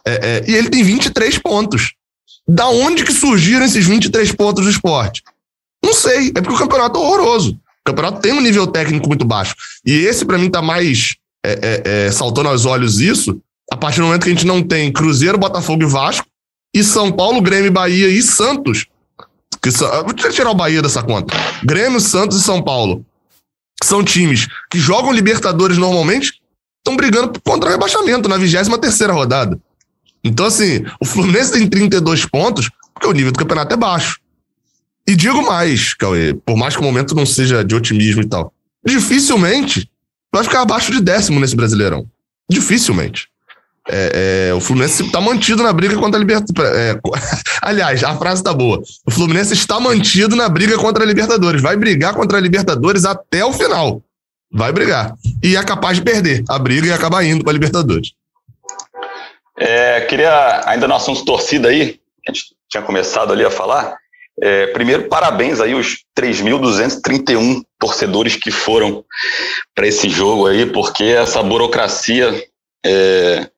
É, 0.05 0.11
é, 0.11 0.45
e 0.45 0.53
ele 0.53 0.69
tem 0.69 0.83
23 0.83 1.37
pontos. 1.37 1.93
Da 2.45 2.67
onde 2.67 3.05
que 3.05 3.13
surgiram 3.13 3.63
esses 3.63 3.85
23 3.85 4.29
pontos 4.33 4.65
do 4.65 4.69
esporte? 4.69 5.23
Não 5.81 5.93
sei. 5.93 6.33
É 6.35 6.41
porque 6.41 6.55
o 6.55 6.59
campeonato 6.59 6.99
é 6.99 7.01
horroroso. 7.01 7.51
O 7.51 7.85
campeonato 7.85 8.19
tem 8.19 8.33
um 8.33 8.41
nível 8.41 8.67
técnico 8.67 9.07
muito 9.07 9.23
baixo. 9.23 9.55
E 9.85 9.93
esse, 9.93 10.25
para 10.25 10.37
mim, 10.37 10.49
tá 10.49 10.61
mais 10.61 11.15
é, 11.45 11.51
é, 11.53 12.07
é, 12.07 12.11
saltando 12.11 12.49
aos 12.49 12.65
olhos 12.65 12.99
isso, 12.99 13.41
a 13.71 13.77
partir 13.77 14.01
do 14.01 14.07
momento 14.07 14.23
que 14.23 14.31
a 14.31 14.33
gente 14.33 14.45
não 14.45 14.61
tem 14.61 14.91
Cruzeiro, 14.91 15.37
Botafogo 15.37 15.81
e 15.81 15.85
Vasco, 15.85 16.27
e 16.73 16.83
São 16.83 17.11
Paulo, 17.11 17.41
Grêmio, 17.41 17.71
Bahia 17.71 18.07
e 18.07 18.21
Santos. 18.21 18.85
Que, 19.61 19.69
vou 19.69 20.13
tirar 20.13 20.49
o 20.49 20.55
Bahia 20.55 20.81
dessa 20.81 21.03
conta. 21.03 21.35
Grêmio, 21.63 21.99
Santos 21.99 22.37
e 22.37 22.43
São 22.43 22.61
Paulo. 22.61 23.05
São 23.83 24.03
times 24.03 24.47
que 24.69 24.79
jogam 24.79 25.11
Libertadores 25.11 25.77
normalmente 25.77 26.41
estão 26.77 26.95
brigando 26.95 27.39
contra 27.43 27.69
o 27.69 27.71
rebaixamento 27.71 28.27
na 28.27 28.37
23 28.37 29.11
rodada. 29.11 29.59
Então, 30.23 30.45
assim, 30.45 30.83
o 30.99 31.05
Fluminense 31.05 31.51
tem 31.51 31.67
32 31.67 32.25
pontos, 32.25 32.69
porque 32.93 33.07
o 33.07 33.11
nível 33.11 33.31
do 33.31 33.39
campeonato 33.39 33.73
é 33.73 33.77
baixo. 33.77 34.19
E 35.07 35.15
digo 35.15 35.41
mais, 35.43 35.93
Cauê, 35.93 36.33
por 36.33 36.55
mais 36.55 36.75
que 36.75 36.81
o 36.81 36.83
momento 36.83 37.15
não 37.15 37.25
seja 37.25 37.63
de 37.63 37.75
otimismo 37.75 38.21
e 38.21 38.27
tal, 38.27 38.53
dificilmente 38.85 39.89
vai 40.31 40.43
ficar 40.43 40.61
abaixo 40.61 40.91
de 40.91 41.01
décimo 41.01 41.39
nesse 41.39 41.55
Brasileirão. 41.55 42.07
Dificilmente. 42.49 43.30
É, 43.89 44.49
é, 44.49 44.53
o 44.53 44.61
Fluminense 44.61 45.03
está 45.03 45.19
mantido 45.19 45.63
na 45.63 45.73
briga 45.73 45.97
contra 45.97 46.17
a 46.17 46.19
Libertadores. 46.19 46.71
É, 46.77 46.99
aliás, 47.61 48.03
a 48.03 48.15
frase 48.17 48.41
está 48.41 48.53
boa. 48.53 48.81
O 49.05 49.11
Fluminense 49.11 49.53
está 49.53 49.79
mantido 49.79 50.35
na 50.35 50.47
briga 50.47 50.77
contra 50.77 51.03
a 51.03 51.07
Libertadores. 51.07 51.61
Vai 51.61 51.75
brigar 51.75 52.13
contra 52.13 52.37
a 52.37 52.41
Libertadores 52.41 53.05
até 53.05 53.43
o 53.43 53.51
final 53.51 54.01
vai 54.51 54.71
brigar. 54.71 55.15
E 55.41 55.55
é 55.55 55.63
capaz 55.63 55.97
de 55.97 56.03
perder 56.03 56.43
a 56.49 56.59
briga 56.59 56.87
e 56.87 56.91
acabar 56.91 57.23
indo 57.23 57.43
para 57.43 57.51
a 57.51 57.53
Libertadores. 57.53 58.11
É, 59.57 60.01
queria, 60.01 60.63
ainda 60.65 60.87
no 60.87 60.95
assunto 60.95 61.23
torcida 61.23 61.69
aí, 61.69 61.99
a 62.27 62.31
gente 62.31 62.55
tinha 62.69 62.83
começado 62.83 63.31
ali 63.31 63.45
a 63.45 63.51
falar. 63.51 63.95
É, 64.41 64.67
primeiro, 64.67 65.07
parabéns 65.07 65.59
aí 65.61 65.75
os 65.75 65.99
3.231 66.17 67.61
torcedores 67.79 68.35
que 68.35 68.49
foram 68.49 69.03
para 69.75 69.87
esse 69.87 70.09
jogo 70.09 70.47
aí, 70.47 70.65
porque 70.65 71.03
essa 71.03 71.43
burocracia 71.43 72.43
é, 72.85 73.49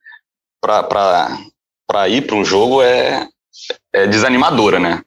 para 0.64 2.10
ir 2.10 2.26
para 2.26 2.36
o 2.38 2.46
jogo 2.46 2.82
é, 2.82 3.28
é 3.94 4.08
desanimadora, 4.08 4.80
né? 4.80 5.02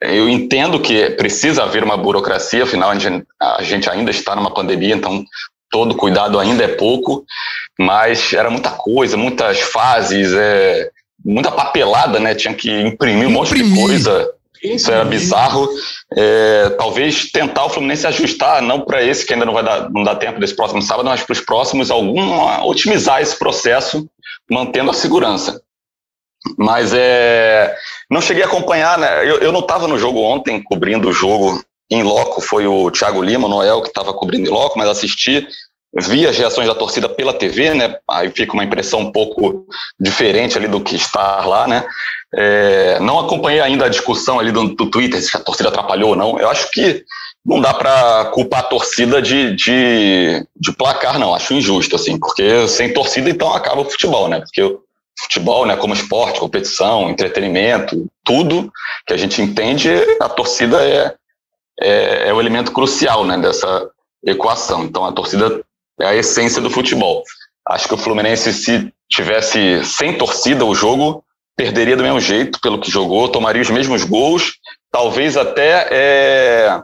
Eu 0.00 0.28
entendo 0.28 0.78
que 0.80 1.10
precisa 1.10 1.64
haver 1.64 1.82
uma 1.82 1.96
burocracia, 1.96 2.62
afinal 2.62 2.90
a 2.90 2.98
gente, 2.98 3.26
a 3.40 3.62
gente 3.62 3.90
ainda 3.90 4.10
está 4.10 4.36
numa 4.36 4.54
pandemia, 4.54 4.94
então 4.94 5.24
todo 5.70 5.96
cuidado 5.96 6.38
ainda 6.38 6.62
é 6.62 6.68
pouco, 6.68 7.24
mas 7.78 8.32
era 8.32 8.48
muita 8.48 8.70
coisa, 8.70 9.16
muitas 9.16 9.58
fases, 9.60 10.32
é, 10.34 10.90
muita 11.24 11.50
papelada, 11.50 12.20
né? 12.20 12.34
Tinha 12.34 12.54
que 12.54 12.70
imprimir 12.70 13.26
um 13.26 13.32
monte 13.32 13.54
de 13.54 13.74
coisa. 13.74 14.30
Isso 14.62 14.90
era 14.90 15.04
bizarro. 15.04 15.68
É, 16.16 16.70
talvez 16.70 17.30
tentar 17.30 17.66
o 17.66 17.68
Fluminense 17.68 18.06
ajustar, 18.06 18.62
não 18.62 18.80
para 18.80 19.02
esse 19.02 19.26
que 19.26 19.32
ainda 19.32 19.44
não 19.44 19.52
vai 19.52 19.62
dar, 19.62 19.90
não 19.90 20.02
dá 20.02 20.14
tempo 20.14 20.40
desse 20.40 20.56
próximo 20.56 20.82
sábado, 20.82 21.08
mas 21.08 21.22
para 21.22 21.32
os 21.32 21.40
próximos, 21.40 21.90
alguma, 21.90 22.64
otimizar 22.64 23.20
esse 23.20 23.38
processo, 23.38 24.08
mantendo 24.50 24.90
a 24.90 24.94
segurança. 24.94 25.60
Mas 26.56 26.92
é, 26.94 27.74
não 28.10 28.20
cheguei 28.20 28.42
a 28.42 28.46
acompanhar, 28.46 28.98
né? 28.98 29.28
Eu, 29.28 29.38
eu 29.38 29.52
não 29.52 29.60
estava 29.60 29.86
no 29.86 29.98
jogo 29.98 30.20
ontem, 30.20 30.62
cobrindo 30.62 31.08
o 31.08 31.12
jogo 31.12 31.62
em 31.90 32.02
loco, 32.02 32.40
foi 32.40 32.66
o 32.66 32.90
Thiago 32.90 33.22
Lima, 33.22 33.46
o 33.46 33.50
Noel, 33.50 33.82
que 33.82 33.88
estava 33.88 34.12
cobrindo 34.12 34.48
em 34.48 34.52
loco, 34.52 34.78
mas 34.78 34.88
assisti, 34.88 35.46
vi 35.94 36.26
as 36.26 36.36
reações 36.36 36.66
da 36.66 36.74
torcida 36.74 37.08
pela 37.08 37.32
TV, 37.32 37.74
né? 37.74 37.96
Aí 38.08 38.30
fica 38.30 38.52
uma 38.52 38.64
impressão 38.64 39.00
um 39.00 39.12
pouco 39.12 39.66
diferente 39.98 40.56
ali 40.56 40.68
do 40.68 40.80
que 40.80 40.96
estar 40.96 41.46
lá, 41.46 41.66
né? 41.66 41.86
É, 42.34 43.00
não 43.00 43.18
acompanhei 43.18 43.60
ainda 43.60 43.86
a 43.86 43.88
discussão 43.88 44.38
ali 44.38 44.52
do, 44.52 44.68
do 44.74 44.90
Twitter, 44.90 45.20
se 45.22 45.34
a 45.36 45.40
torcida 45.40 45.70
atrapalhou 45.70 46.10
ou 46.10 46.16
não. 46.16 46.38
Eu 46.38 46.50
acho 46.50 46.70
que 46.70 47.04
não 47.44 47.60
dá 47.60 47.72
para 47.72 48.26
culpar 48.26 48.60
a 48.60 48.64
torcida 48.64 49.22
de, 49.22 49.54
de, 49.56 50.46
de, 50.54 50.72
placar, 50.72 51.18
não. 51.18 51.34
Acho 51.34 51.54
injusto, 51.54 51.96
assim, 51.96 52.18
porque 52.18 52.68
sem 52.68 52.92
torcida, 52.92 53.30
então 53.30 53.54
acaba 53.54 53.80
o 53.80 53.90
futebol, 53.90 54.28
né? 54.28 54.40
Porque 54.40 54.76
futebol, 55.22 55.66
né, 55.66 55.74
como 55.76 55.94
esporte, 55.94 56.38
competição, 56.38 57.10
entretenimento, 57.10 58.06
tudo 58.22 58.70
que 59.06 59.12
a 59.12 59.16
gente 59.16 59.42
entende, 59.42 59.90
a 60.20 60.28
torcida 60.28 60.80
é, 60.86 61.14
é, 61.80 62.28
é 62.28 62.34
o 62.34 62.40
elemento 62.40 62.70
crucial 62.70 63.24
né, 63.24 63.36
dessa 63.38 63.90
equação. 64.24 64.84
Então, 64.84 65.04
a 65.04 65.12
torcida 65.12 65.64
é 66.00 66.06
a 66.06 66.14
essência 66.14 66.60
do 66.60 66.70
futebol. 66.70 67.22
Acho 67.68 67.88
que 67.88 67.94
o 67.94 67.98
Fluminense, 67.98 68.52
se 68.52 68.92
tivesse 69.10 69.84
sem 69.84 70.16
torcida 70.16 70.64
o 70.64 70.74
jogo, 70.74 71.24
perderia 71.56 71.96
do 71.96 72.02
mesmo 72.02 72.20
jeito, 72.20 72.60
pelo 72.60 72.80
que 72.80 72.90
jogou, 72.90 73.28
tomaria 73.28 73.60
os 73.60 73.70
mesmos 73.70 74.04
gols, 74.04 74.54
talvez 74.90 75.36
até 75.36 75.88
é, 75.90 76.82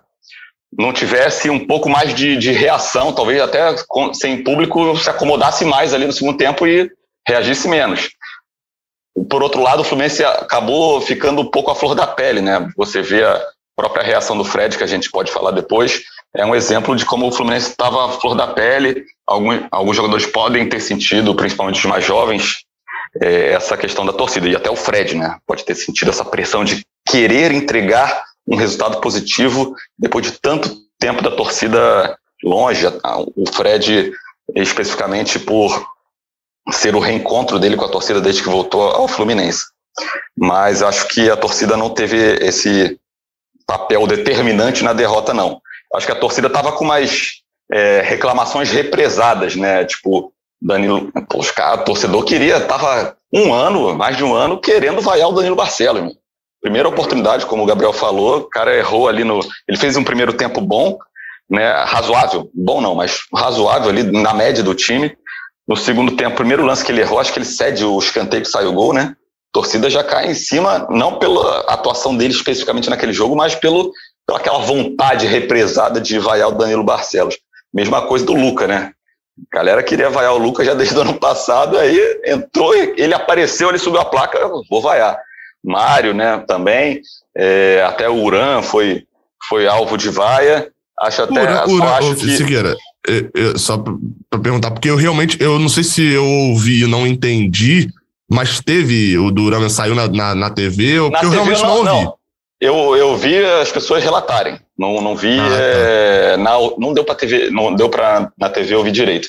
não 0.76 0.92
tivesse 0.92 1.48
um 1.48 1.64
pouco 1.64 1.88
mais 1.88 2.14
de, 2.14 2.36
de 2.36 2.50
reação, 2.50 3.12
talvez 3.12 3.40
até 3.40 3.74
com, 3.86 4.12
sem 4.12 4.42
público 4.42 4.96
se 4.96 5.08
acomodasse 5.08 5.64
mais 5.64 5.94
ali 5.94 6.06
no 6.06 6.12
segundo 6.12 6.36
tempo 6.36 6.66
e 6.66 6.90
reagisse 7.26 7.68
menos. 7.68 8.10
Por 9.30 9.42
outro 9.42 9.62
lado, 9.62 9.80
o 9.80 9.84
Fluminense 9.84 10.24
acabou 10.24 11.00
ficando 11.00 11.42
um 11.42 11.50
pouco 11.50 11.70
à 11.70 11.74
flor 11.74 11.94
da 11.94 12.06
pele, 12.06 12.40
né? 12.40 12.68
Você 12.76 13.00
vê 13.00 13.22
a 13.22 13.40
própria 13.76 14.04
reação 14.04 14.36
do 14.36 14.44
Fred, 14.44 14.76
que 14.76 14.82
a 14.82 14.88
gente 14.88 15.08
pode 15.10 15.30
falar 15.30 15.52
depois, 15.52 16.02
é 16.36 16.44
um 16.44 16.54
exemplo 16.54 16.96
de 16.96 17.06
como 17.06 17.28
o 17.28 17.32
Fluminense 17.32 17.70
estava 17.70 18.06
à 18.06 18.08
flor 18.08 18.34
da 18.34 18.48
pele. 18.48 19.04
Alguns, 19.26 19.60
alguns 19.70 19.96
jogadores 19.96 20.26
podem 20.26 20.68
ter 20.68 20.80
sentido, 20.80 21.34
principalmente 21.34 21.78
os 21.78 21.84
mais 21.84 22.04
jovens, 22.04 22.64
é, 23.20 23.52
essa 23.52 23.76
questão 23.76 24.04
da 24.04 24.12
torcida. 24.12 24.48
E 24.48 24.56
até 24.56 24.68
o 24.68 24.76
Fred, 24.76 25.16
né? 25.16 25.38
Pode 25.46 25.64
ter 25.64 25.76
sentido 25.76 26.10
essa 26.10 26.24
pressão 26.24 26.64
de 26.64 26.84
querer 27.06 27.52
entregar 27.52 28.24
um 28.46 28.56
resultado 28.56 29.00
positivo 29.00 29.74
depois 29.96 30.26
de 30.26 30.32
tanto 30.32 30.76
tempo 30.98 31.22
da 31.22 31.30
torcida 31.30 32.18
longe. 32.42 32.84
O 33.36 33.50
Fred, 33.52 34.12
especificamente, 34.56 35.38
por 35.38 35.86
ser 36.72 36.96
o 36.96 37.00
reencontro 37.00 37.60
dele 37.60 37.76
com 37.76 37.84
a 37.84 37.90
torcida 37.90 38.20
desde 38.20 38.42
que 38.42 38.48
voltou 38.48 38.82
ao 38.82 39.06
Fluminense. 39.06 39.62
Mas 40.36 40.82
acho 40.82 41.06
que 41.08 41.30
a 41.30 41.36
torcida 41.36 41.76
não 41.76 41.90
teve 41.90 42.16
esse 42.44 42.98
papel 43.66 44.06
determinante 44.06 44.82
na 44.82 44.92
derrota, 44.92 45.32
não. 45.32 45.60
Acho 45.94 46.06
que 46.06 46.12
a 46.12 46.18
torcida 46.18 46.48
estava 46.48 46.72
com 46.72 46.84
mais 46.84 47.42
é, 47.72 48.00
reclamações 48.02 48.70
represadas, 48.70 49.56
né? 49.56 49.84
Tipo, 49.84 50.32
Danilo, 50.60 51.10
o 51.14 51.78
torcedor 51.84 52.24
queria, 52.24 52.60
tava 52.60 53.16
um 53.32 53.52
ano, 53.52 53.94
mais 53.94 54.16
de 54.16 54.24
um 54.24 54.34
ano, 54.34 54.60
querendo 54.60 55.00
vaiar 55.00 55.28
o 55.28 55.32
Danilo 55.32 55.56
Barcelos. 55.56 56.14
Primeira 56.62 56.88
oportunidade, 56.88 57.44
como 57.44 57.62
o 57.62 57.66
Gabriel 57.66 57.92
falou, 57.92 58.38
o 58.38 58.48
cara 58.48 58.74
errou 58.74 59.06
ali 59.06 59.24
no. 59.24 59.40
Ele 59.68 59.76
fez 59.76 59.96
um 59.96 60.04
primeiro 60.04 60.32
tempo 60.32 60.60
bom, 60.60 60.96
né? 61.50 61.70
Razoável, 61.84 62.48
bom 62.54 62.80
não, 62.80 62.94
mas 62.94 63.18
razoável 63.34 63.90
ali 63.90 64.02
na 64.02 64.32
média 64.32 64.62
do 64.62 64.74
time. 64.74 65.14
No 65.66 65.76
segundo 65.76 66.16
tempo, 66.16 66.36
primeiro 66.36 66.64
lance 66.64 66.84
que 66.84 66.92
ele 66.92 67.00
errou, 67.00 67.18
acho 67.18 67.32
que 67.32 67.38
ele 67.38 67.46
cede 67.46 67.84
o 67.84 67.98
escanteio 67.98 68.42
que 68.42 68.48
sai 68.48 68.66
o 68.66 68.72
gol, 68.72 68.92
né? 68.92 69.14
A 69.14 69.52
torcida 69.52 69.88
já 69.88 70.02
cai 70.02 70.30
em 70.30 70.34
cima, 70.34 70.86
não 70.90 71.18
pela 71.18 71.60
atuação 71.60 72.16
dele 72.16 72.34
especificamente 72.34 72.90
naquele 72.90 73.12
jogo, 73.12 73.36
mas 73.36 73.54
pelo, 73.54 73.92
aquela 74.32 74.58
vontade 74.58 75.26
represada 75.26 76.00
de 76.00 76.18
vaiar 76.18 76.48
o 76.48 76.52
Danilo 76.52 76.84
Barcelos. 76.84 77.36
Mesma 77.72 78.02
coisa 78.02 78.24
do 78.24 78.32
Luca, 78.32 78.66
né? 78.66 78.92
A 79.52 79.56
galera 79.56 79.82
queria 79.82 80.08
vaiar 80.08 80.32
o 80.32 80.38
Lucas 80.38 80.66
já 80.66 80.74
desde 80.74 80.96
o 80.96 81.00
ano 81.00 81.14
passado, 81.14 81.76
aí 81.76 81.98
entrou, 82.24 82.74
ele 82.74 83.12
apareceu, 83.12 83.68
ele 83.68 83.78
subiu 83.78 84.00
a 84.00 84.04
placa, 84.04 84.38
vou 84.70 84.80
vaiar. 84.80 85.18
Mário, 85.62 86.14
né, 86.14 86.44
também, 86.46 87.00
é, 87.36 87.82
até 87.86 88.08
o 88.08 88.22
Uran 88.22 88.62
foi, 88.62 89.04
foi 89.48 89.66
alvo 89.66 89.96
de 89.96 90.08
vaia. 90.10 90.70
Acho 91.00 91.22
até. 91.22 91.42
Uran, 91.42 91.64
Uran, 91.66 91.90
acho 91.94 92.14
que... 92.14 92.36
Siqueira, 92.36 92.76
eu, 93.08 93.30
eu, 93.34 93.58
só 93.58 93.82
para 94.30 94.40
perguntar, 94.40 94.70
porque 94.70 94.88
eu 94.88 94.96
realmente, 94.96 95.36
eu 95.40 95.58
não 95.58 95.68
sei 95.68 95.82
se 95.82 96.02
eu 96.12 96.24
ouvi 96.24 96.84
e 96.84 96.86
não 96.86 97.06
entendi, 97.06 97.88
mas 98.30 98.60
teve, 98.60 99.18
o 99.18 99.30
Duran 99.30 99.68
saiu 99.68 99.94
na, 99.94 100.06
na, 100.06 100.34
na 100.34 100.50
TV, 100.50 101.00
ou 101.00 101.10
porque 101.10 101.26
TV 101.26 101.36
eu 101.36 101.44
realmente 101.44 101.62
não, 101.62 101.68
não 101.68 101.94
ouvi. 101.94 102.04
Não. 102.04 102.14
Eu, 102.64 102.96
eu 102.96 103.14
vi 103.14 103.44
as 103.44 103.70
pessoas 103.70 104.02
relatarem. 104.02 104.58
Não, 104.78 105.02
não 105.02 105.14
vi. 105.14 105.38
Ah, 105.38 105.48
é, 105.52 106.36
na, 106.38 106.52
não 106.78 106.94
deu 106.94 107.04
para 107.04 107.14
TV, 107.14 107.50
não 107.50 107.74
deu 107.74 107.90
para 107.90 108.32
na 108.38 108.48
TV 108.48 108.74
ouvir 108.74 108.90
direito. 108.90 109.28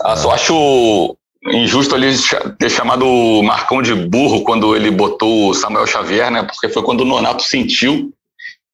Ah, 0.00 0.16
só 0.16 0.30
acho 0.30 1.14
injusto 1.52 1.94
ali 1.94 2.10
ter 2.58 2.70
chamado 2.70 3.06
o 3.06 3.42
Marcão 3.42 3.82
de 3.82 3.94
burro 3.94 4.42
quando 4.44 4.74
ele 4.74 4.90
botou 4.90 5.50
o 5.50 5.54
Samuel 5.54 5.86
Xavier, 5.86 6.30
né? 6.30 6.42
Porque 6.42 6.70
foi 6.70 6.82
quando 6.82 7.02
o 7.02 7.04
Nonato 7.04 7.42
sentiu 7.42 8.10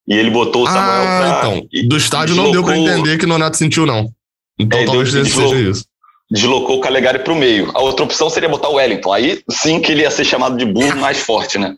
e 0.06 0.14
ele 0.14 0.30
botou 0.30 0.62
o 0.62 0.66
Samuel. 0.66 1.02
Ah, 1.02 1.18
pra, 1.18 1.38
então. 1.38 1.88
Do 1.88 1.96
estádio 1.96 2.36
deslocou, 2.36 2.44
não 2.44 2.52
deu 2.52 2.64
para 2.64 2.78
entender 2.78 3.18
que 3.18 3.24
o 3.24 3.28
Nonato 3.28 3.56
sentiu, 3.56 3.84
não. 3.84 4.08
Então 4.56 4.78
é, 4.78 4.84
talvez 4.84 5.12
deu, 5.12 5.26
seja 5.26 5.56
isso. 5.56 5.84
Deslocou 6.30 6.78
o 6.78 6.80
Calegari 6.80 7.18
para 7.18 7.32
o 7.32 7.36
meio. 7.36 7.72
A 7.74 7.80
outra 7.80 8.04
opção 8.04 8.30
seria 8.30 8.48
botar 8.48 8.68
o 8.68 8.74
Wellington. 8.74 9.12
Aí 9.12 9.42
sim 9.50 9.80
que 9.80 9.90
ele 9.90 10.02
ia 10.02 10.10
ser 10.12 10.24
chamado 10.24 10.56
de 10.56 10.64
burro 10.64 10.94
mais 11.00 11.18
forte, 11.18 11.58
né? 11.58 11.74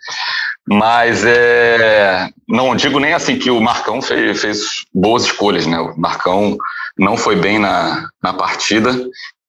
Mas 0.71 1.25
é, 1.25 2.29
não 2.47 2.77
digo 2.77 3.01
nem 3.01 3.15
assim 3.15 3.39
que 3.39 3.51
o 3.51 3.61
Marcão 3.61 4.03
fez, 4.03 4.41
fez 4.41 4.61
boas 4.93 5.25
escolhas, 5.25 5.67
né? 5.67 5.79
O 5.79 5.99
Marcão 5.99 6.59
não 6.99 7.17
foi 7.17 7.37
bem 7.37 7.59
na, 7.59 8.09
na 8.23 8.35
partida, 8.35 8.95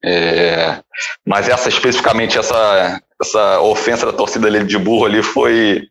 é, 0.04 0.80
mas 1.26 1.50
essa 1.50 1.68
especificamente 1.68 2.38
essa 2.38 3.02
essa 3.22 3.60
ofensa 3.60 4.06
da 4.06 4.14
torcida 4.14 4.48
ali 4.48 4.64
de 4.64 4.78
burro 4.78 5.06
ali 5.06 5.22
foi 5.22 5.84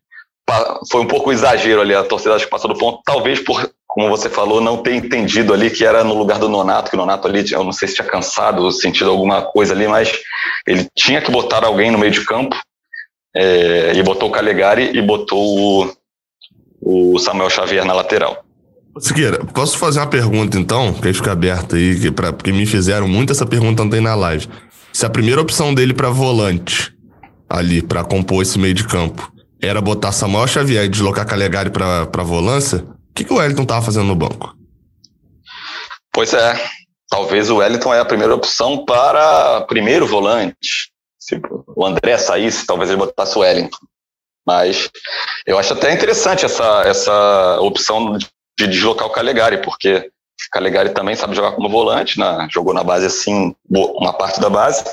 foi 0.91 1.03
um 1.03 1.07
pouco 1.07 1.31
exagero 1.31 1.83
ali 1.83 1.95
a 1.95 2.03
torcida 2.03 2.35
acho 2.35 2.47
que 2.47 2.51
passou 2.51 2.73
do 2.73 2.79
ponto 2.79 3.03
talvez 3.05 3.39
por 3.39 3.71
como 3.87 4.09
você 4.09 4.31
falou 4.31 4.63
não 4.63 4.79
ter 4.79 4.95
entendido 4.95 5.53
ali 5.53 5.71
que 5.71 5.85
era 5.85 6.03
no 6.03 6.15
lugar 6.15 6.39
do 6.39 6.49
Nonato 6.49 6.89
que 6.89 6.97
o 6.97 6.99
Nonato 6.99 7.29
ali 7.29 7.45
eu 7.53 7.63
não 7.63 7.73
sei 7.73 7.87
se 7.87 7.97
tinha 7.97 8.09
cansado 8.09 8.73
sentido 8.73 9.11
alguma 9.11 9.43
coisa 9.43 9.75
ali 9.75 9.87
mas 9.87 10.11
ele 10.67 10.89
tinha 10.97 11.21
que 11.21 11.31
botar 11.31 11.67
alguém 11.67 11.91
no 11.91 11.99
meio 11.99 12.13
de 12.13 12.25
campo 12.25 12.57
é, 13.35 13.93
e 13.95 14.03
botou 14.03 14.29
o 14.29 14.33
Calegari 14.33 14.97
e 14.97 15.03
botou 15.03 15.85
o, 16.81 17.15
o 17.15 17.19
Samuel 17.19 17.51
Xavier 17.51 17.85
na 17.85 17.93
lateral. 17.93 18.45
Siqueira, 18.99 19.45
posso 19.45 19.79
fazer 19.79 20.01
uma 20.01 20.07
pergunta 20.07 20.59
então, 20.59 20.93
que 20.93 21.07
aí 21.07 21.15
fica 21.15 21.33
aberta 21.33 21.77
aí, 21.77 21.99
que 22.01 22.11
pra, 22.11 22.33
porque 22.33 22.51
me 22.51 22.67
fizeram 22.67 23.07
muito 23.07 23.33
essa 23.33 23.47
pergunta 23.47 23.83
ontem 23.83 24.01
na 24.01 24.15
live. 24.15 24.49
Se 24.93 25.07
a 25.07 25.11
primeira 25.11 25.41
opção 25.41 25.73
dele 25.73 25.95
para 25.95 26.11
volante, 26.11 26.93
ali, 27.49 27.81
para 27.81 28.03
compor 28.03 28.43
esse 28.43 28.59
meio 28.59 28.75
de 28.75 28.85
campo, 28.85 29.31
era 29.63 29.81
botar 29.81 30.13
Samuel 30.13 30.49
Xavier 30.49 30.85
e 30.85 30.89
deslocar 30.89 31.27
Calegari 31.27 31.71
pra, 31.71 32.07
pra 32.07 32.23
volância, 32.23 32.79
o 32.79 33.15
que, 33.15 33.25
que 33.25 33.33
o 33.33 33.37
Wellington 33.37 33.65
tava 33.65 33.85
fazendo 33.85 34.07
no 34.07 34.17
banco? 34.17 34.57
Pois 36.13 36.33
é, 36.33 36.61
talvez 37.09 37.51
o 37.51 37.57
Wellington 37.57 37.95
é 37.95 38.01
a 38.01 38.05
primeira 38.05 38.35
opção 38.35 38.85
para 38.85 39.61
primeiro 39.63 40.07
volante 40.07 40.91
se 41.29 41.41
o 41.67 41.85
André 41.85 42.17
saísse, 42.17 42.67
talvez 42.67 42.89
ele 42.89 42.99
botasse 42.99 43.37
o 43.37 43.43
Wellington. 43.43 43.79
Mas 44.47 44.89
eu 45.47 45.59
acho 45.59 45.75
até 45.75 45.93
interessante 45.93 46.47
essa, 46.47 46.83
essa 46.87 47.59
opção 47.61 48.17
de 48.17 48.67
deslocar 48.67 49.07
o 49.07 49.11
Calegari, 49.11 49.59
porque 49.59 50.11
Calegari 50.51 50.91
também 50.91 51.15
sabe 51.15 51.37
jogar 51.37 51.53
como 51.53 51.69
volante, 51.69 52.19
né? 52.19 52.49
jogou 52.51 52.73
na 52.73 52.83
base 52.83 53.05
assim, 53.05 53.55
uma 53.69 54.15
parte 54.15 54.41
da 54.41 54.49
base. 54.49 54.85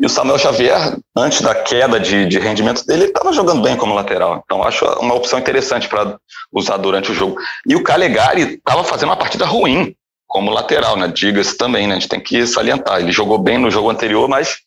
E 0.00 0.04
o 0.04 0.08
Samuel 0.08 0.38
Xavier, 0.38 0.98
antes 1.16 1.40
da 1.40 1.54
queda 1.54 2.00
de, 2.00 2.26
de 2.26 2.38
rendimento 2.38 2.84
dele, 2.84 3.04
estava 3.04 3.32
jogando 3.32 3.62
bem 3.62 3.76
como 3.76 3.94
lateral. 3.94 4.42
Então, 4.44 4.62
acho 4.62 4.84
uma 4.98 5.14
opção 5.14 5.38
interessante 5.38 5.88
para 5.88 6.18
usar 6.52 6.76
durante 6.76 7.12
o 7.12 7.14
jogo. 7.14 7.38
E 7.66 7.76
o 7.76 7.82
Calegari 7.82 8.54
estava 8.54 8.84
fazendo 8.84 9.10
uma 9.10 9.16
partida 9.16 9.46
ruim 9.46 9.94
como 10.26 10.50
lateral, 10.50 10.96
né? 10.96 11.08
Diga-se 11.08 11.56
também, 11.56 11.86
né? 11.86 11.94
A 11.94 11.98
gente 11.98 12.08
tem 12.08 12.20
que 12.20 12.46
salientar. 12.46 13.00
Ele 13.00 13.12
jogou 13.12 13.38
bem 13.38 13.56
no 13.56 13.70
jogo 13.70 13.88
anterior, 13.88 14.28
mas 14.28 14.58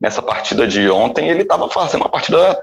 nessa 0.00 0.22
partida 0.22 0.66
de 0.66 0.88
ontem, 0.88 1.28
ele 1.28 1.42
estava 1.42 1.68
fazendo 1.68 2.02
uma 2.02 2.08
partida 2.08 2.58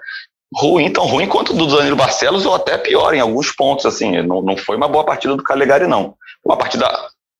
ruim, 0.53 0.91
tão 0.91 1.05
ruim 1.05 1.27
quanto 1.27 1.53
do 1.53 1.67
Danilo 1.67 1.95
Barcelos, 1.95 2.45
ou 2.45 2.55
até 2.55 2.77
pior 2.77 3.13
em 3.13 3.19
alguns 3.19 3.51
pontos. 3.51 3.85
Assim, 3.85 4.21
não, 4.21 4.41
não 4.41 4.57
foi 4.57 4.77
uma 4.77 4.87
boa 4.87 5.03
partida 5.03 5.35
do 5.35 5.43
Calegari, 5.43 5.87
não. 5.87 6.15
Uma 6.43 6.57
partida, 6.57 6.89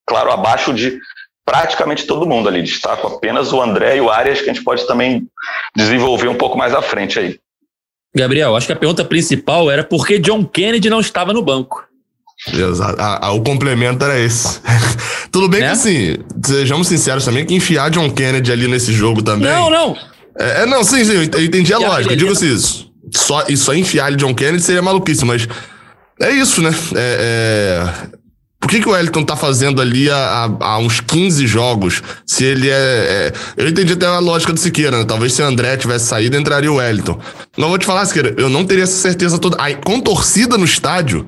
claro, 0.06 0.32
abaixo 0.32 0.74
de 0.74 1.00
praticamente 1.46 2.06
todo 2.06 2.26
mundo 2.26 2.50
ali. 2.50 2.64
Destaco 2.64 3.08
apenas 3.08 3.54
o 3.54 3.62
André 3.62 3.98
e 3.98 4.02
o 4.02 4.10
Arias, 4.10 4.42
que 4.42 4.50
a 4.50 4.54
gente 4.54 4.64
pode 4.64 4.86
também 4.88 5.28
desenvolver 5.76 6.28
um 6.28 6.36
pouco 6.36 6.58
mais 6.58 6.74
à 6.74 6.82
frente 6.82 7.20
aí. 7.20 7.40
Gabriel, 8.16 8.56
acho 8.56 8.68
que 8.68 8.74
a 8.74 8.78
pergunta 8.78 9.04
principal 9.04 9.70
era 9.70 9.84
por 9.84 10.08
que 10.08 10.18
John 10.18 10.46
Kennedy 10.46 10.90
não 10.90 11.02
estava 11.02 11.34
no 11.34 11.42
banco. 11.42 11.85
Exato. 12.54 13.02
A, 13.02 13.28
a, 13.28 13.32
o 13.32 13.42
complemento 13.42 14.04
era 14.04 14.20
esse. 14.20 14.60
Tudo 15.32 15.50
bem 15.50 15.62
é? 15.62 15.66
que 15.66 15.72
assim, 15.72 16.18
sejamos 16.44 16.88
sinceros 16.88 17.26
também, 17.26 17.46
que 17.46 17.54
enfiar 17.54 17.90
John 17.90 18.10
Kennedy 18.12 18.52
ali 18.52 18.68
nesse 18.68 18.94
jogo 18.94 19.22
também. 19.22 19.50
Não, 19.50 19.70
não. 19.70 19.98
É, 20.40 20.62
é 20.62 20.66
não, 20.66 20.84
sim, 20.84 21.04
sim, 21.04 21.30
eu 21.34 21.44
entendi 21.44 21.74
a 21.74 21.78
lógica. 21.78 22.14
Eu 22.14 22.18
digo 22.18 22.32
assim, 22.32 22.54
isso. 22.54 22.92
Só, 23.14 23.44
e 23.48 23.56
só 23.56 23.74
enfiar 23.74 24.08
ele 24.08 24.18
John 24.18 24.34
Kennedy 24.34 24.64
seria 24.64 24.82
maluquice, 24.82 25.26
mas 25.26 25.48
é 26.20 26.32
isso, 26.32 26.62
né? 26.62 26.74
É, 26.96 27.90
é... 28.12 28.16
Por 28.60 28.70
que, 28.70 28.82
que 28.82 28.90
o 28.90 28.94
Wellington 28.94 29.24
tá 29.24 29.36
fazendo 29.36 29.80
ali 29.80 30.10
há, 30.10 30.78
uns 30.80 31.00
15 31.00 31.46
jogos? 31.46 32.02
Se 32.26 32.44
ele 32.44 32.68
é, 32.68 32.74
é, 32.74 33.34
Eu 33.58 33.68
entendi 33.70 33.94
até 33.94 34.08
a 34.08 34.18
lógica 34.18 34.52
do 34.52 34.60
Siqueira, 34.60 34.98
né? 34.98 35.06
Talvez 35.06 35.34
se 35.34 35.42
o 35.44 35.46
André 35.46 35.78
tivesse 35.78 36.08
saído, 36.08 36.36
entraria 36.36 36.72
o 36.72 36.78
Wellington. 36.78 37.20
Não 37.56 37.70
vou 37.70 37.78
te 37.78 37.86
falar, 37.86 38.04
Siqueira, 38.08 38.34
eu 38.38 38.50
não 38.50 38.66
teria 38.66 38.86
essa 38.86 38.98
certeza 38.98 39.38
toda. 39.38 39.56
Aí, 39.60 39.76
com 39.76 40.00
torcida 40.00 40.58
no 40.58 40.66
estádio, 40.66 41.28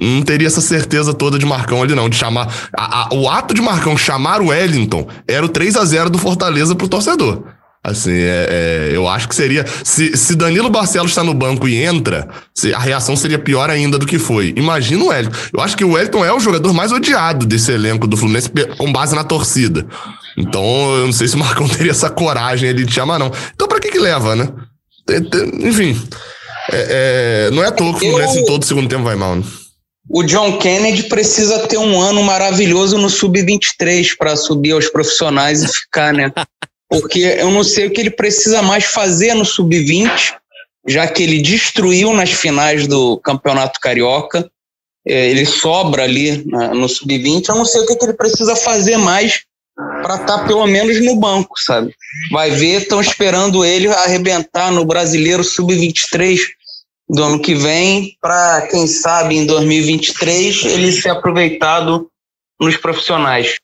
não 0.00 0.22
teria 0.22 0.46
essa 0.46 0.60
certeza 0.60 1.14
toda 1.14 1.38
de 1.38 1.46
Marcão 1.46 1.82
ali, 1.82 1.94
não. 1.94 2.08
De 2.08 2.16
chamar. 2.16 2.68
A, 2.76 3.02
a, 3.02 3.14
o 3.14 3.28
ato 3.28 3.54
de 3.54 3.62
Marcão 3.62 3.96
chamar 3.96 4.40
o 4.40 4.48
Wellington 4.48 5.06
era 5.26 5.44
o 5.44 5.48
3 5.48 5.76
a 5.76 5.84
0 5.84 6.10
do 6.10 6.18
Fortaleza 6.18 6.74
pro 6.74 6.88
torcedor. 6.88 7.42
Assim, 7.86 8.10
é, 8.10 8.48
é, 8.90 8.96
eu 8.96 9.06
acho 9.06 9.28
que 9.28 9.34
seria. 9.34 9.64
Se, 9.84 10.16
se 10.16 10.34
Danilo 10.34 10.68
Barcelos 10.68 11.12
está 11.12 11.22
no 11.22 11.32
banco 11.32 11.68
e 11.68 11.84
entra, 11.84 12.28
se, 12.52 12.74
a 12.74 12.80
reação 12.80 13.14
seria 13.14 13.38
pior 13.38 13.70
ainda 13.70 13.96
do 13.96 14.06
que 14.06 14.18
foi. 14.18 14.52
Imagina 14.56 15.04
o 15.04 15.06
Wellington. 15.08 15.36
Eu 15.52 15.60
acho 15.60 15.76
que 15.76 15.84
o 15.84 15.92
Wellington 15.92 16.24
é 16.24 16.32
o 16.32 16.40
jogador 16.40 16.72
mais 16.74 16.90
odiado 16.90 17.46
desse 17.46 17.70
elenco 17.70 18.08
do 18.08 18.16
Fluminense 18.16 18.50
com 18.76 18.92
base 18.92 19.14
na 19.14 19.22
torcida. 19.22 19.86
Então, 20.36 20.64
eu 20.96 21.06
não 21.06 21.12
sei 21.12 21.28
se 21.28 21.36
o 21.36 21.38
Marcão 21.38 21.68
teria 21.70 21.92
essa 21.92 22.10
coragem 22.10 22.68
ali 22.68 22.84
de 22.84 22.92
chamar, 22.92 23.20
não. 23.20 23.30
Então, 23.54 23.68
pra 23.68 23.78
que 23.78 23.92
que 23.92 24.00
leva, 24.00 24.34
né? 24.34 24.48
Enfim. 25.60 25.96
É, 26.72 27.46
é, 27.48 27.50
não 27.52 27.62
é 27.62 27.68
à 27.68 27.70
toa 27.70 27.96
que 27.96 28.04
o 28.04 28.10
Fluminense 28.10 28.38
eu... 28.38 28.42
em 28.42 28.46
todo 28.46 28.64
o 28.64 28.66
segundo 28.66 28.88
tempo 28.88 29.04
vai 29.04 29.14
mal, 29.14 29.36
né? 29.36 29.44
O 30.08 30.22
John 30.22 30.58
Kennedy 30.58 31.04
precisa 31.04 31.66
ter 31.66 31.78
um 31.78 32.00
ano 32.00 32.22
maravilhoso 32.22 32.96
no 32.96 33.10
sub-23 33.10 34.16
para 34.16 34.36
subir 34.36 34.72
aos 34.72 34.88
profissionais 34.88 35.62
e 35.62 35.68
ficar, 35.68 36.12
né? 36.12 36.32
Porque 36.88 37.18
eu 37.18 37.50
não 37.50 37.64
sei 37.64 37.86
o 37.86 37.90
que 37.90 38.00
ele 38.00 38.10
precisa 38.10 38.62
mais 38.62 38.84
fazer 38.84 39.34
no 39.34 39.44
sub-20, 39.44 40.34
já 40.86 41.08
que 41.08 41.22
ele 41.22 41.42
destruiu 41.42 42.12
nas 42.12 42.30
finais 42.30 42.86
do 42.86 43.18
Campeonato 43.18 43.80
Carioca. 43.80 44.48
É, 45.04 45.28
ele 45.28 45.44
sobra 45.44 46.04
ali 46.04 46.44
no 46.46 46.88
sub-20. 46.88 47.48
Eu 47.48 47.56
não 47.56 47.64
sei 47.64 47.80
o 47.80 47.86
que 47.86 48.04
ele 48.04 48.12
precisa 48.12 48.54
fazer 48.54 48.96
mais 48.96 49.42
para 49.76 50.14
estar 50.14 50.38
tá 50.38 50.44
pelo 50.46 50.66
menos 50.66 51.04
no 51.04 51.16
banco, 51.16 51.54
sabe? 51.58 51.94
Vai 52.30 52.50
ver, 52.50 52.82
estão 52.82 53.00
esperando 53.00 53.64
ele 53.64 53.88
arrebentar 53.88 54.70
no 54.70 54.84
Brasileiro 54.84 55.44
Sub-23 55.44 56.38
do 57.08 57.22
ano 57.22 57.40
que 57.40 57.54
vem, 57.54 58.16
para 58.20 58.66
quem 58.68 58.86
sabe 58.86 59.36
em 59.36 59.46
2023 59.46 60.64
ele 60.64 60.92
ser 60.92 61.10
aproveitado 61.10 62.10
nos 62.60 62.76
profissionais. 62.76 63.56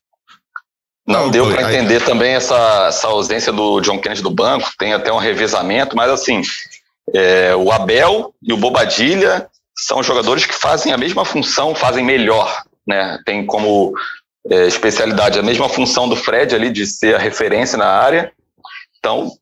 Não, 1.07 1.29
deu 1.29 1.51
para 1.51 1.73
entender 1.73 2.05
também 2.05 2.35
essa, 2.35 2.87
essa 2.89 3.09
ausência 3.09 3.53
do 3.53 3.81
John 3.81 3.99
Kennedy 3.99 4.23
do 4.23 4.31
banco, 4.31 4.71
tem 4.79 4.93
até 4.93 5.13
um 5.13 5.19
revezamento, 5.19 5.97
mas 5.97 6.11
assim, 6.11 6.43
é, 7.13 7.57
o 7.57 7.73
Abel 7.73 8.33
e 8.41 8.53
o 8.53 8.57
Bobadilha 8.57 9.49
são 9.77 10.03
jogadores 10.03 10.47
que 10.47 10.55
fazem 10.55 10.93
a 10.93 10.99
mesma 10.99 11.25
função, 11.25 11.75
fazem 11.75 12.05
melhor, 12.05 12.63
né? 12.87 13.19
Tem 13.25 13.45
como 13.45 13.93
é, 14.49 14.67
especialidade 14.67 15.39
a 15.39 15.43
mesma 15.43 15.69
função 15.69 16.09
do 16.09 16.15
Fred 16.15 16.55
ali 16.55 16.71
de 16.71 16.87
ser 16.87 17.17
a 17.17 17.19
referência 17.19 17.77
na 17.77 17.87
área. 17.87 18.33
Então, 18.99 19.33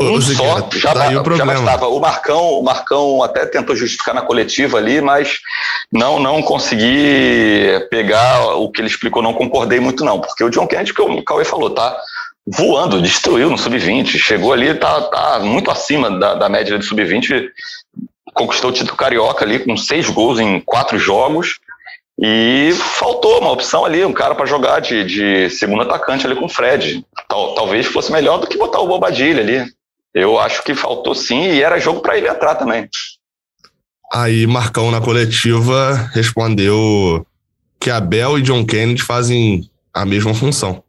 um 0.00 0.20
só 0.20 0.68
já, 0.72 0.94
tá 0.94 1.10
já 1.10 1.44
bastava. 1.44 1.88
O 1.88 2.00
Marcão, 2.00 2.58
o 2.58 2.62
Marcão 2.62 3.22
até 3.22 3.44
tentou 3.44 3.76
justificar 3.76 4.14
na 4.14 4.22
coletiva 4.22 4.78
ali, 4.78 5.00
mas 5.00 5.40
não 5.92 6.18
não 6.18 6.42
consegui 6.42 7.86
pegar 7.90 8.56
o 8.56 8.70
que 8.70 8.80
ele 8.80 8.88
explicou, 8.88 9.22
não 9.22 9.34
concordei 9.34 9.80
muito 9.80 10.04
não, 10.04 10.20
porque 10.20 10.44
o 10.44 10.50
John 10.50 10.66
Kennedy, 10.66 10.94
que 10.94 11.02
o 11.02 11.22
Cauê 11.22 11.44
falou, 11.44 11.70
tá 11.70 11.96
voando, 12.46 13.02
destruiu 13.02 13.50
no 13.50 13.58
sub-20, 13.58 14.06
chegou 14.18 14.52
ali, 14.52 14.74
tá, 14.74 15.00
tá 15.02 15.40
muito 15.40 15.70
acima 15.70 16.10
da, 16.10 16.34
da 16.34 16.48
média 16.48 16.78
do 16.78 16.84
sub-20, 16.84 17.48
conquistou 18.34 18.70
o 18.70 18.72
título 18.72 18.96
carioca 18.96 19.44
ali 19.44 19.58
com 19.58 19.76
seis 19.76 20.08
gols 20.08 20.38
em 20.38 20.60
quatro 20.60 20.98
jogos, 20.98 21.58
e 22.20 22.72
faltou 22.98 23.40
uma 23.40 23.50
opção 23.50 23.84
ali, 23.84 24.04
um 24.04 24.12
cara 24.12 24.34
para 24.34 24.46
jogar 24.46 24.80
de, 24.80 25.04
de 25.04 25.50
segundo 25.50 25.82
atacante 25.82 26.26
ali 26.26 26.36
com 26.36 26.46
o 26.46 26.48
Fred. 26.48 27.04
Tal, 27.28 27.54
talvez 27.54 27.86
fosse 27.86 28.12
melhor 28.12 28.38
do 28.38 28.46
que 28.46 28.56
botar 28.56 28.80
o 28.80 28.86
Bobadilha 28.86 29.42
ali. 29.42 29.64
Eu 30.14 30.38
acho 30.38 30.62
que 30.62 30.74
faltou 30.74 31.14
sim 31.14 31.42
e 31.42 31.62
era 31.62 31.80
jogo 31.80 32.00
para 32.00 32.16
ele 32.16 32.28
entrar 32.28 32.54
também. 32.54 32.88
Aí 34.12 34.46
Marcão 34.46 34.92
na 34.92 35.00
coletiva 35.00 36.08
respondeu 36.12 37.26
que 37.80 37.90
Abel 37.90 38.38
e 38.38 38.42
John 38.42 38.64
Kennedy 38.64 39.02
fazem 39.02 39.68
a 39.92 40.04
mesma 40.04 40.32
função. 40.32 40.84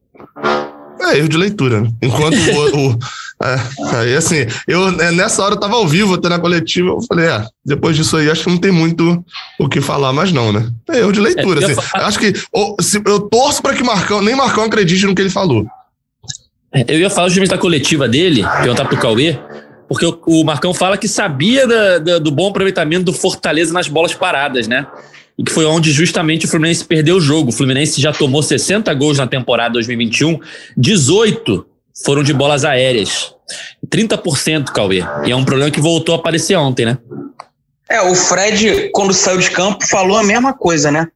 É 1.12 1.18
erro 1.18 1.30
de 1.30 1.38
leitura, 1.38 1.82
né? 1.82 1.91
Enquanto 2.02 2.36
o, 2.36 2.91
o 2.91 3.00
é, 3.44 3.98
aí 3.98 4.15
assim, 4.15 4.46
eu 4.65 4.88
é, 5.02 5.12
nessa 5.12 5.44
hora 5.44 5.56
eu 5.56 5.60
tava 5.60 5.76
ao 5.76 5.86
vivo, 5.86 6.13
até 6.13 6.30
na 6.30 6.39
coletiva, 6.39 6.89
eu 6.89 7.02
falei, 7.02 7.28
é, 7.28 7.46
depois 7.65 7.96
disso 7.96 8.15
aí 8.15 8.30
acho 8.30 8.46
que 8.46 8.50
não 8.50 8.58
tem 8.58 8.72
muito 8.72 9.24
o 9.60 9.68
que 9.68 9.82
falar 9.82 10.13
mais 10.13 10.32
não, 10.32 10.54
né? 10.54 10.70
É 10.89 11.00
erro 11.00 11.12
de 11.12 11.20
leitura, 11.20 11.62
é, 11.62 11.65
assim. 11.65 11.82
Acho 11.96 12.20
que 12.20 12.34
ou, 12.52 12.78
se, 12.80 13.02
eu 13.06 13.20
torço 13.20 13.62
para 13.62 13.76
que 13.76 13.84
Marcão, 13.84 14.22
nem 14.22 14.36
Marcão 14.36 14.63
acredite 14.63 15.06
no 15.06 15.13
que 15.13 15.22
ele 15.22 15.30
falou. 15.30 15.65
É, 16.74 16.86
eu 16.88 17.00
ia 17.00 17.10
falar 17.10 17.28
justamente 17.28 17.52
da 17.52 17.58
coletiva 17.58 18.08
dele, 18.08 18.44
perguntar 18.62 18.86
pro 18.86 18.98
Cauê, 18.98 19.38
porque 19.89 20.06
o, 20.06 20.18
o 20.28 20.44
Marcão 20.46 20.74
fala 20.74 20.98
que 20.98 21.08
sabia 21.08 21.68
da, 21.68 22.00
da, 22.00 22.20
do 22.20 22.32
bom 22.32 22.50
aproveitamento 22.50 23.04
do 23.04 23.13
Fortaleza 23.13 23.74
nas 23.74 23.89
bolas 23.89 24.13
paradas, 24.13 24.65
né? 24.65 24.88
E 25.38 25.43
que 25.43 25.52
foi 25.52 25.65
onde 25.65 25.91
justamente 25.91 26.45
o 26.45 26.50
Fluminense 26.50 26.86
perdeu 26.86 27.17
o 27.17 27.21
jogo. 27.21 27.50
O 27.50 27.54
Fluminense 27.54 28.02
já 28.02 28.13
tomou 28.13 28.41
60 28.41 28.93
gols 28.93 29.17
na 29.17 29.28
temporada 29.28 29.74
2021, 29.74 30.39
18 30.78 31.65
foram 32.04 32.24
de 32.24 32.34
bolas 32.34 32.65
aéreas. 32.65 33.34
30%, 33.88 34.71
Cauê. 34.71 35.04
E 35.26 35.32
é 35.32 35.36
um 35.36 35.45
problema 35.45 35.71
que 35.71 35.80
voltou 35.80 36.15
a 36.15 36.17
aparecer 36.17 36.56
ontem, 36.56 36.86
né? 36.86 36.98
É, 37.89 38.02
o 38.02 38.15
Fred, 38.15 38.89
quando 38.93 39.13
saiu 39.13 39.38
de 39.38 39.52
campo, 39.52 39.86
falou 39.88 40.17
a 40.17 40.24
mesma 40.24 40.54
coisa, 40.54 40.91
né? 40.91 41.08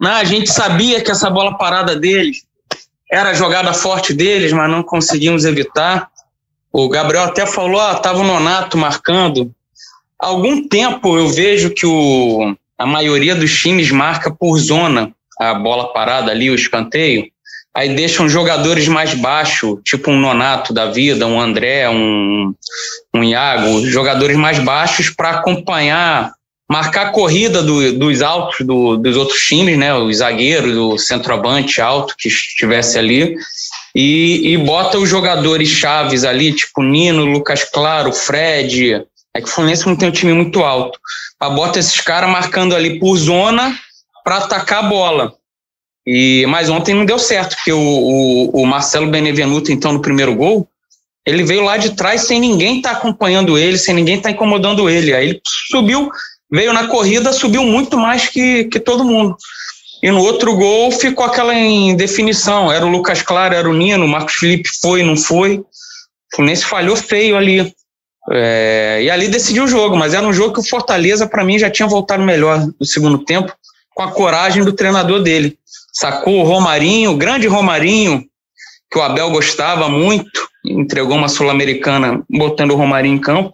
Não, 0.00 0.12
a 0.12 0.24
gente 0.24 0.50
sabia 0.50 1.00
que 1.00 1.10
essa 1.10 1.28
bola 1.28 1.56
parada 1.58 1.96
deles 1.96 2.44
era 3.10 3.30
a 3.30 3.34
jogada 3.34 3.72
forte 3.72 4.12
deles, 4.12 4.52
mas 4.52 4.70
não 4.70 4.82
conseguimos 4.82 5.44
evitar. 5.44 6.08
O 6.72 6.88
Gabriel 6.88 7.24
até 7.24 7.46
falou, 7.46 7.80
ah, 7.80 7.94
tava 7.94 8.20
o 8.20 8.24
Nonato 8.24 8.76
marcando. 8.76 9.52
Há 10.20 10.28
algum 10.28 10.66
tempo 10.66 11.16
eu 11.16 11.28
vejo 11.28 11.70
que 11.70 11.86
o, 11.86 12.56
a 12.78 12.86
maioria 12.86 13.34
dos 13.34 13.58
times 13.60 13.90
marca 13.90 14.30
por 14.30 14.58
zona 14.58 15.12
a 15.38 15.54
bola 15.54 15.92
parada 15.92 16.30
ali, 16.30 16.50
o 16.50 16.54
escanteio 16.54 17.28
aí 17.74 17.92
deixam 17.92 18.28
jogadores 18.28 18.86
mais 18.86 19.14
baixos, 19.14 19.80
tipo 19.84 20.10
um 20.10 20.18
Nonato 20.18 20.72
da 20.72 20.86
vida, 20.86 21.26
um 21.26 21.40
André, 21.40 21.88
um, 21.90 22.54
um 23.12 23.24
Iago, 23.24 23.84
jogadores 23.86 24.36
mais 24.36 24.60
baixos 24.60 25.10
para 25.10 25.30
acompanhar, 25.30 26.32
marcar 26.70 27.08
a 27.08 27.10
corrida 27.10 27.62
do, 27.62 27.92
dos 27.98 28.22
altos 28.22 28.64
do, 28.64 28.96
dos 28.96 29.16
outros 29.16 29.40
times, 29.40 29.76
né? 29.76 29.92
Os 29.92 30.18
zagueiros, 30.18 30.76
o 30.76 30.96
centroavante 30.96 31.80
alto 31.80 32.14
que 32.16 32.28
estivesse 32.28 32.96
ali. 32.96 33.36
E, 33.96 34.52
e 34.52 34.56
bota 34.58 34.98
os 34.98 35.08
jogadores 35.08 35.68
chaves 35.68 36.24
ali, 36.24 36.52
tipo 36.52 36.82
Nino, 36.82 37.24
Lucas 37.24 37.64
Claro, 37.64 38.12
Fred. 38.12 39.04
É 39.34 39.40
que 39.40 39.48
o 39.48 39.50
Fluminense 39.50 39.86
não 39.86 39.96
tem 39.96 40.08
um 40.08 40.12
time 40.12 40.32
muito 40.32 40.62
alto. 40.62 40.98
A 41.40 41.50
bota 41.50 41.78
esses 41.78 42.00
caras 42.00 42.30
marcando 42.30 42.74
ali 42.74 42.98
por 42.98 43.16
zona 43.16 43.76
para 44.22 44.38
atacar 44.38 44.84
a 44.84 44.88
bola. 44.88 45.34
E, 46.06 46.44
mas 46.48 46.68
ontem 46.68 46.94
não 46.94 47.04
deu 47.04 47.18
certo, 47.18 47.56
porque 47.56 47.72
o, 47.72 47.78
o, 47.80 48.62
o, 48.62 48.66
Marcelo 48.66 49.10
Benevenuto, 49.10 49.72
então, 49.72 49.92
no 49.92 50.02
primeiro 50.02 50.34
gol, 50.34 50.68
ele 51.26 51.42
veio 51.42 51.64
lá 51.64 51.78
de 51.78 51.96
trás 51.96 52.22
sem 52.22 52.38
ninguém 52.38 52.76
estar 52.76 52.90
tá 52.90 52.96
acompanhando 52.98 53.56
ele, 53.56 53.78
sem 53.78 53.94
ninguém 53.94 54.16
estar 54.16 54.28
tá 54.28 54.34
incomodando 54.34 54.88
ele. 54.88 55.14
Aí 55.14 55.30
ele 55.30 55.40
subiu, 55.70 56.10
veio 56.50 56.72
na 56.72 56.88
corrida, 56.88 57.32
subiu 57.32 57.64
muito 57.64 57.96
mais 57.98 58.28
que, 58.28 58.64
que 58.64 58.78
todo 58.78 59.04
mundo. 59.04 59.36
E 60.02 60.10
no 60.10 60.20
outro 60.20 60.54
gol 60.54 60.92
ficou 60.92 61.24
aquela 61.24 61.54
indefinição. 61.54 62.70
Era 62.70 62.84
o 62.84 62.90
Lucas 62.90 63.22
Claro, 63.22 63.54
era 63.54 63.68
o 63.68 63.72
Nino, 63.72 64.04
o 64.04 64.08
Marcos 64.08 64.34
Felipe 64.34 64.68
foi, 64.82 65.02
não 65.02 65.16
foi. 65.16 65.56
O 65.56 65.66
Fluminense 66.36 66.66
falhou 66.66 66.94
feio 66.94 67.38
ali. 67.38 67.72
É, 68.32 69.00
e 69.02 69.10
ali 69.10 69.28
decidiu 69.28 69.64
o 69.64 69.68
jogo, 69.68 69.96
mas 69.96 70.14
era 70.14 70.26
um 70.26 70.32
jogo 70.32 70.54
que 70.54 70.60
o 70.60 70.68
Fortaleza, 70.68 71.26
para 71.26 71.44
mim, 71.44 71.58
já 71.58 71.70
tinha 71.70 71.86
voltado 71.86 72.22
melhor 72.22 72.66
no 72.78 72.86
segundo 72.86 73.18
tempo, 73.18 73.54
com 73.94 74.02
a 74.02 74.10
coragem 74.10 74.64
do 74.64 74.72
treinador 74.72 75.22
dele 75.22 75.58
sacou? 75.94 76.40
O 76.40 76.44
Romarinho, 76.44 77.12
o 77.12 77.16
grande 77.16 77.46
Romarinho, 77.46 78.24
que 78.90 78.98
o 78.98 79.02
Abel 79.02 79.30
gostava 79.30 79.88
muito, 79.88 80.48
entregou 80.64 81.16
uma 81.16 81.28
Sul-Americana 81.28 82.22
botando 82.28 82.72
o 82.72 82.76
Romarinho 82.76 83.16
em 83.16 83.20
campo, 83.20 83.52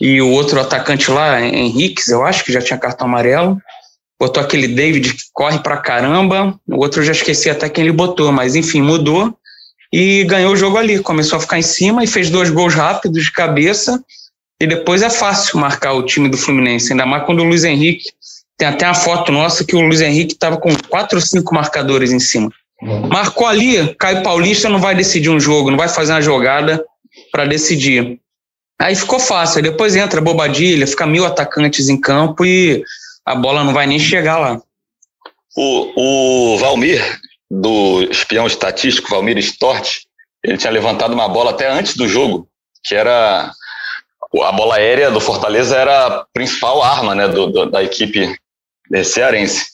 e 0.00 0.20
o 0.20 0.30
outro 0.30 0.60
atacante 0.60 1.10
lá, 1.10 1.40
Henriques, 1.40 2.08
eu 2.08 2.24
acho 2.24 2.44
que 2.44 2.52
já 2.52 2.60
tinha 2.60 2.78
cartão 2.78 3.06
amarelo, 3.06 3.58
botou 4.18 4.42
aquele 4.42 4.66
David 4.66 5.12
que 5.14 5.22
corre 5.32 5.60
pra 5.60 5.76
caramba, 5.76 6.58
o 6.68 6.78
outro 6.78 7.00
eu 7.00 7.04
já 7.04 7.12
esqueci 7.12 7.48
até 7.48 7.68
quem 7.68 7.84
ele 7.84 7.92
botou, 7.92 8.32
mas 8.32 8.56
enfim, 8.56 8.82
mudou 8.82 9.36
e 9.96 10.24
ganhou 10.24 10.52
o 10.52 10.56
jogo 10.56 10.76
ali, 10.76 10.98
começou 10.98 11.36
a 11.36 11.40
ficar 11.40 11.56
em 11.56 11.62
cima 11.62 12.02
e 12.02 12.08
fez 12.08 12.28
dois 12.28 12.50
gols 12.50 12.74
rápidos 12.74 13.22
de 13.22 13.30
cabeça, 13.30 14.02
e 14.60 14.66
depois 14.66 15.02
é 15.02 15.08
fácil 15.08 15.60
marcar 15.60 15.92
o 15.92 16.02
time 16.02 16.28
do 16.28 16.36
Fluminense, 16.36 16.92
ainda 16.92 17.06
mais 17.06 17.24
quando 17.24 17.42
o 17.42 17.44
Luiz 17.44 17.62
Henrique 17.62 18.10
tem 18.58 18.66
até 18.66 18.86
uma 18.86 18.94
foto 18.94 19.30
nossa 19.30 19.64
que 19.64 19.76
o 19.76 19.80
Luiz 19.80 20.00
Henrique 20.00 20.32
estava 20.32 20.56
com 20.56 20.74
quatro 20.88 21.18
ou 21.18 21.24
cinco 21.24 21.54
marcadores 21.54 22.10
em 22.10 22.18
cima. 22.18 22.50
Marcou 23.08 23.46
ali, 23.46 23.94
Caio 23.94 24.24
Paulista 24.24 24.68
não 24.68 24.80
vai 24.80 24.96
decidir 24.96 25.30
um 25.30 25.38
jogo, 25.38 25.70
não 25.70 25.78
vai 25.78 25.88
fazer 25.88 26.10
uma 26.10 26.20
jogada 26.20 26.84
para 27.30 27.46
decidir. 27.46 28.18
Aí 28.80 28.96
ficou 28.96 29.20
fácil, 29.20 29.58
aí 29.58 29.62
depois 29.62 29.94
entra 29.94 30.20
Bobadilha, 30.20 30.88
fica 30.88 31.06
mil 31.06 31.24
atacantes 31.24 31.88
em 31.88 32.00
campo 32.00 32.44
e 32.44 32.82
a 33.24 33.36
bola 33.36 33.62
não 33.62 33.72
vai 33.72 33.86
nem 33.86 34.00
chegar 34.00 34.38
lá. 34.38 34.60
O, 35.56 36.54
o 36.54 36.58
Valmir, 36.58 37.00
do 37.60 38.02
espião 38.10 38.46
estatístico, 38.46 39.10
Valmir 39.10 39.38
Stort, 39.38 40.00
ele 40.42 40.58
tinha 40.58 40.72
levantado 40.72 41.14
uma 41.14 41.28
bola 41.28 41.50
até 41.50 41.68
antes 41.70 41.96
do 41.96 42.08
jogo, 42.08 42.48
que 42.82 42.94
era 42.94 43.52
a 44.42 44.52
bola 44.52 44.76
aérea 44.76 45.10
do 45.10 45.20
Fortaleza 45.20 45.76
era 45.76 46.06
a 46.06 46.26
principal 46.32 46.82
arma 46.82 47.14
né, 47.14 47.28
do, 47.28 47.46
do, 47.46 47.70
da 47.70 47.82
equipe 47.82 48.34
cearense. 49.04 49.66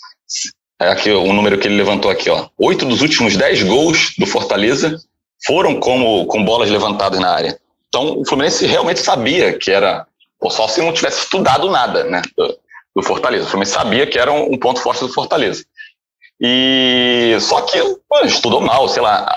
É 0.79 0.89
aqui 0.89 1.11
o 1.11 1.33
número 1.33 1.59
que 1.59 1.67
ele 1.67 1.77
levantou 1.77 2.11
aqui, 2.11 2.29
ó. 2.31 2.49
Oito 2.59 2.85
dos 2.85 3.01
últimos 3.01 3.37
dez 3.37 3.63
gols 3.63 4.15
do 4.19 4.27
Fortaleza 4.27 4.99
foram 5.47 5.81
como 5.81 6.27
com 6.27 6.45
bolas 6.45 6.71
levantadas 6.71 7.19
na 7.19 7.31
área. 7.31 7.59
Então, 7.89 8.21
o 8.21 8.27
Fluminense 8.27 8.67
realmente 8.67 9.01
sabia 9.01 9.59
que 9.59 9.71
era, 9.71 10.07
só 10.51 10.69
se 10.69 10.81
não 10.81 10.93
tivesse 10.93 11.21
estudado 11.21 11.71
nada, 11.71 12.05
né, 12.05 12.23
do, 12.37 12.59
do 12.95 13.03
Fortaleza. 13.03 13.47
O 13.47 13.49
Fluminense 13.49 13.73
sabia 13.73 14.07
que 14.07 14.19
era 14.19 14.31
um, 14.31 14.53
um 14.53 14.59
ponto 14.59 14.81
forte 14.81 15.01
do 15.01 15.13
Fortaleza. 15.13 15.65
E 16.41 17.37
só 17.41 17.61
que 17.63 17.79
pô, 18.09 18.21
estudou 18.25 18.61
mal, 18.61 18.89
sei 18.89 19.03
lá, 19.03 19.37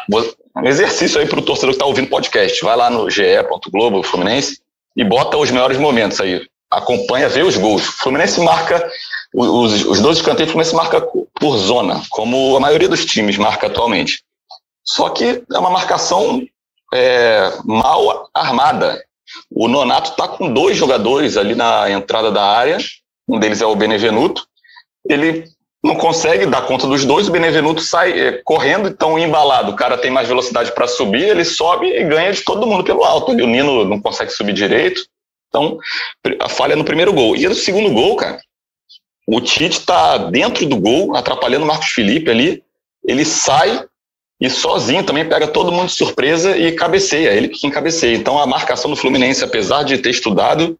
um 0.55 0.67
exercício 0.67 1.19
aí 1.19 1.27
para 1.27 1.39
o 1.39 1.43
torcedor 1.43 1.71
que 1.71 1.75
está 1.75 1.85
ouvindo 1.85 2.09
podcast. 2.09 2.63
Vai 2.63 2.77
lá 2.77 2.89
no 2.89 3.09
ge.globo 3.09 4.03
Fluminense 4.03 4.59
e 4.95 5.03
bota 5.03 5.37
os 5.37 5.51
melhores 5.51 5.77
momentos 5.77 6.21
aí. 6.21 6.47
Acompanha, 6.71 7.27
vê 7.27 7.43
os 7.43 7.57
gols. 7.57 7.87
O 7.87 7.91
Fluminense 7.91 8.39
marca, 8.41 8.89
os, 9.33 9.85
os 9.85 9.99
dois 9.99 10.17
escanteios, 10.17 10.49
o 10.49 10.53
Fluminense 10.53 10.75
marca 10.75 11.01
por 11.01 11.57
zona, 11.57 12.01
como 12.09 12.55
a 12.55 12.59
maioria 12.59 12.87
dos 12.87 13.05
times 13.05 13.37
marca 13.37 13.67
atualmente. 13.67 14.23
Só 14.85 15.09
que 15.09 15.43
é 15.51 15.59
uma 15.59 15.69
marcação 15.69 16.41
é, 16.93 17.51
mal 17.65 18.29
armada. 18.33 19.03
O 19.51 19.67
Nonato 19.67 20.11
está 20.11 20.27
com 20.27 20.51
dois 20.51 20.77
jogadores 20.77 21.37
ali 21.37 21.55
na 21.55 21.89
entrada 21.89 22.31
da 22.31 22.43
área, 22.43 22.77
um 23.27 23.39
deles 23.39 23.61
é 23.61 23.65
o 23.65 23.75
Benevenuto. 23.75 24.45
Ele 25.07 25.45
não 25.83 25.95
consegue 25.95 26.45
dar 26.45 26.61
conta 26.61 26.87
dos 26.87 27.03
dois, 27.03 27.27
o 27.27 27.31
Benevenuto 27.31 27.81
sai 27.81 28.17
é, 28.17 28.31
correndo, 28.43 28.87
então 28.87 29.19
embalado. 29.19 29.71
O 29.71 29.75
cara 29.75 29.97
tem 29.97 30.09
mais 30.09 30.29
velocidade 30.29 30.71
para 30.71 30.87
subir, 30.87 31.23
ele 31.27 31.43
sobe 31.43 31.87
e 31.87 32.03
ganha 32.05 32.31
de 32.31 32.41
todo 32.41 32.65
mundo 32.65 32.85
pelo 32.85 33.03
alto. 33.03 33.33
o 33.33 33.35
Nino 33.35 33.83
não 33.83 34.01
consegue 34.01 34.31
subir 34.31 34.53
direito. 34.53 35.05
Então, 35.49 35.77
a 36.39 36.47
falha 36.47 36.75
no 36.75 36.85
primeiro 36.85 37.11
gol. 37.11 37.35
E 37.35 37.47
no 37.47 37.53
segundo 37.53 37.93
gol, 37.93 38.15
cara, 38.15 38.39
o 39.27 39.41
Tite 39.41 39.79
está 39.79 40.17
dentro 40.17 40.65
do 40.65 40.77
gol, 40.77 41.15
atrapalhando 41.15 41.65
o 41.65 41.67
Marcos 41.67 41.89
Felipe 41.89 42.31
ali. 42.31 42.63
Ele 43.05 43.25
sai 43.25 43.85
e 44.39 44.49
sozinho 44.49 45.03
também 45.03 45.27
pega 45.27 45.47
todo 45.47 45.71
mundo 45.71 45.87
de 45.87 45.93
surpresa 45.93 46.57
e 46.57 46.71
cabeceia. 46.71 47.29
Ele 47.33 47.49
que 47.49 47.69
cabeceia. 47.69 48.15
Então, 48.15 48.39
a 48.39 48.47
marcação 48.47 48.89
do 48.89 48.97
Fluminense, 48.97 49.43
apesar 49.43 49.83
de 49.83 49.97
ter 49.97 50.09
estudado, 50.09 50.77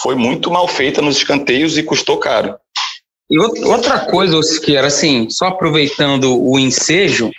foi 0.00 0.14
muito 0.14 0.50
mal 0.50 0.66
feita 0.68 1.00
nos 1.00 1.16
escanteios 1.16 1.78
e 1.78 1.82
custou 1.82 2.18
caro. 2.18 2.56
E 3.32 3.38
outra 3.38 4.00
coisa, 4.00 4.42
Siqueira, 4.42 4.88
assim, 4.88 5.30
só 5.30 5.46
aproveitando 5.46 6.38
o 6.38 6.58
ensejo, 6.58 7.30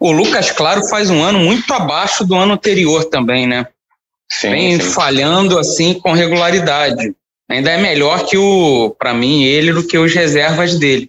o 0.00 0.10
Lucas 0.10 0.50
Claro 0.50 0.84
faz 0.88 1.10
um 1.10 1.22
ano 1.22 1.38
muito 1.38 1.72
abaixo 1.72 2.24
do 2.24 2.34
ano 2.34 2.54
anterior 2.54 3.04
também, 3.04 3.46
né? 3.46 3.68
Sim, 4.28 4.50
Vem 4.50 4.80
sim. 4.80 4.90
falhando 4.90 5.56
assim 5.56 5.94
com 5.94 6.10
regularidade. 6.10 7.14
Ainda 7.48 7.70
é 7.70 7.78
melhor 7.78 8.26
que 8.26 8.36
o, 8.36 8.90
para 8.98 9.14
mim, 9.14 9.44
ele 9.44 9.72
do 9.72 9.86
que 9.86 9.96
os 9.96 10.12
reservas 10.12 10.76
dele. 10.76 11.08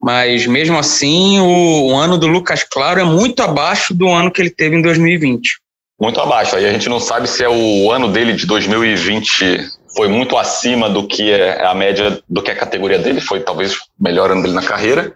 Mas 0.00 0.46
mesmo 0.46 0.78
assim, 0.78 1.38
o, 1.38 1.88
o, 1.88 1.94
ano 1.94 2.16
do 2.16 2.26
Lucas 2.26 2.64
Claro 2.64 3.00
é 3.00 3.04
muito 3.04 3.42
abaixo 3.42 3.92
do 3.92 4.08
ano 4.08 4.30
que 4.30 4.40
ele 4.40 4.50
teve 4.50 4.76
em 4.76 4.82
2020. 4.82 5.58
Muito 6.00 6.18
abaixo. 6.18 6.56
Aí 6.56 6.64
a 6.64 6.72
gente 6.72 6.88
não 6.88 7.00
sabe 7.00 7.28
se 7.28 7.44
é 7.44 7.48
o 7.50 7.92
ano 7.92 8.10
dele 8.10 8.32
de 8.32 8.46
2020 8.46 9.77
foi 9.96 10.08
muito 10.08 10.36
acima 10.36 10.88
do 10.88 11.06
que 11.06 11.30
é 11.30 11.64
a 11.64 11.74
média 11.74 12.22
do 12.28 12.42
que 12.42 12.50
é 12.50 12.54
a 12.54 12.58
categoria 12.58 12.98
dele, 12.98 13.20
foi 13.20 13.40
talvez 13.40 13.74
o 13.74 13.78
melhor 13.98 14.30
ano 14.30 14.42
dele 14.42 14.54
na 14.54 14.62
carreira, 14.62 15.12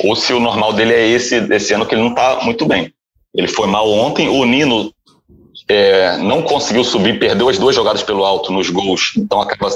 ou 0.00 0.14
se 0.14 0.32
o 0.32 0.40
normal 0.40 0.72
dele 0.72 0.92
é 0.92 1.06
esse, 1.08 1.36
esse 1.52 1.72
ano 1.72 1.86
que 1.86 1.94
ele 1.94 2.02
não 2.02 2.10
está 2.10 2.40
muito 2.42 2.66
bem. 2.66 2.92
Ele 3.34 3.48
foi 3.48 3.66
mal 3.66 3.88
ontem, 3.90 4.28
o 4.28 4.44
Nino 4.44 4.92
é, 5.68 6.16
não 6.18 6.42
conseguiu 6.42 6.84
subir, 6.84 7.18
perdeu 7.18 7.48
as 7.48 7.58
duas 7.58 7.74
jogadas 7.74 8.02
pelo 8.02 8.24
alto 8.24 8.52
nos 8.52 8.70
gols, 8.70 9.12
então 9.16 9.40
acaba 9.40 9.70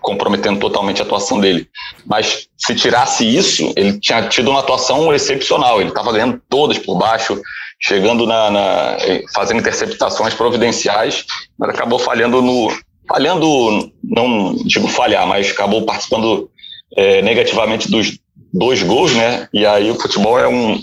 comprometendo 0.00 0.60
totalmente 0.60 1.02
a 1.02 1.04
atuação 1.04 1.40
dele. 1.40 1.68
Mas 2.04 2.48
se 2.56 2.74
tirasse 2.74 3.24
isso, 3.26 3.72
ele 3.76 3.98
tinha 3.98 4.28
tido 4.28 4.50
uma 4.50 4.60
atuação 4.60 5.12
excepcional, 5.12 5.80
ele 5.80 5.90
estava 5.90 6.12
ganhando 6.12 6.40
todas 6.48 6.78
por 6.78 6.96
baixo, 6.96 7.40
chegando 7.80 8.26
na, 8.26 8.50
na, 8.50 8.96
fazendo 9.34 9.60
interceptações 9.60 10.34
providenciais, 10.34 11.24
mas 11.58 11.70
acabou 11.70 11.98
falhando 11.98 12.40
no, 12.40 12.68
falhando, 13.08 13.92
não 14.02 14.54
digo 14.64 14.88
falhar, 14.88 15.26
mas 15.26 15.50
acabou 15.50 15.84
participando 15.84 16.50
é, 16.96 17.22
negativamente 17.22 17.90
dos 17.90 18.18
dois 18.52 18.82
gols, 18.82 19.14
né? 19.14 19.48
E 19.52 19.64
aí 19.64 19.90
o 19.90 20.00
futebol 20.00 20.38
é 20.38 20.48
um 20.48 20.80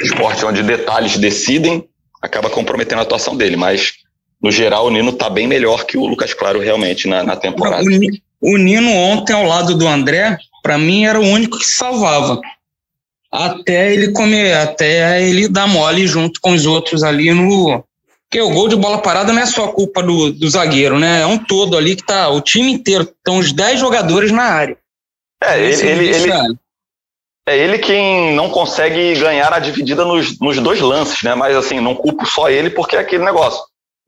esporte 0.00 0.44
onde 0.44 0.62
detalhes 0.62 1.16
decidem, 1.16 1.84
acaba 2.22 2.50
comprometendo 2.50 2.98
a 2.98 3.02
atuação 3.02 3.36
dele, 3.36 3.56
mas 3.56 3.92
no 4.42 4.50
geral 4.50 4.86
o 4.86 4.90
Nino 4.90 5.10
está 5.10 5.30
bem 5.30 5.46
melhor 5.46 5.84
que 5.84 5.96
o 5.96 6.06
Lucas 6.06 6.34
Claro 6.34 6.60
realmente 6.60 7.08
na, 7.08 7.22
na 7.22 7.36
temporada. 7.36 7.84
O, 8.40 8.54
o 8.54 8.58
Nino 8.58 8.90
ontem 8.90 9.32
ao 9.32 9.44
lado 9.44 9.74
do 9.76 9.86
André, 9.86 10.36
para 10.62 10.76
mim 10.76 11.04
era 11.04 11.20
o 11.20 11.26
único 11.26 11.58
que 11.58 11.66
salvava. 11.66 12.40
Até 13.32 13.92
ele 13.92 14.12
comer, 14.12 14.54
até 14.54 15.22
ele 15.22 15.48
dar 15.48 15.66
mole 15.66 16.06
junto 16.06 16.40
com 16.40 16.52
os 16.52 16.66
outros 16.66 17.02
ali 17.02 17.32
no 17.32 17.84
porque 18.34 18.42
o 18.42 18.50
gol 18.50 18.66
de 18.66 18.74
bola 18.74 18.98
parada 18.98 19.32
não 19.32 19.40
é 19.40 19.46
só 19.46 19.68
culpa 19.68 20.02
do, 20.02 20.32
do 20.32 20.50
zagueiro, 20.50 20.98
né? 20.98 21.20
É 21.20 21.26
um 21.26 21.38
todo 21.38 21.76
ali 21.76 21.94
que 21.94 22.04
tá 22.04 22.28
o 22.28 22.40
time 22.40 22.72
inteiro, 22.72 23.04
estão 23.04 23.38
os 23.38 23.52
10 23.52 23.78
jogadores 23.78 24.32
na 24.32 24.42
área. 24.42 24.76
É, 25.40 25.60
ele, 25.60 25.86
ele, 25.86 26.08
ele, 26.08 26.32
é 27.46 27.56
ele 27.56 27.78
quem 27.78 28.34
não 28.34 28.50
consegue 28.50 29.14
ganhar 29.14 29.52
a 29.52 29.60
dividida 29.60 30.04
nos, 30.04 30.36
nos 30.40 30.58
dois 30.58 30.80
lances, 30.80 31.22
né? 31.22 31.36
Mas 31.36 31.54
assim, 31.54 31.78
não 31.78 31.94
culpo 31.94 32.26
só 32.26 32.50
ele 32.50 32.70
porque 32.70 32.96
é 32.96 32.98
aquele 32.98 33.24
negócio. 33.24 33.62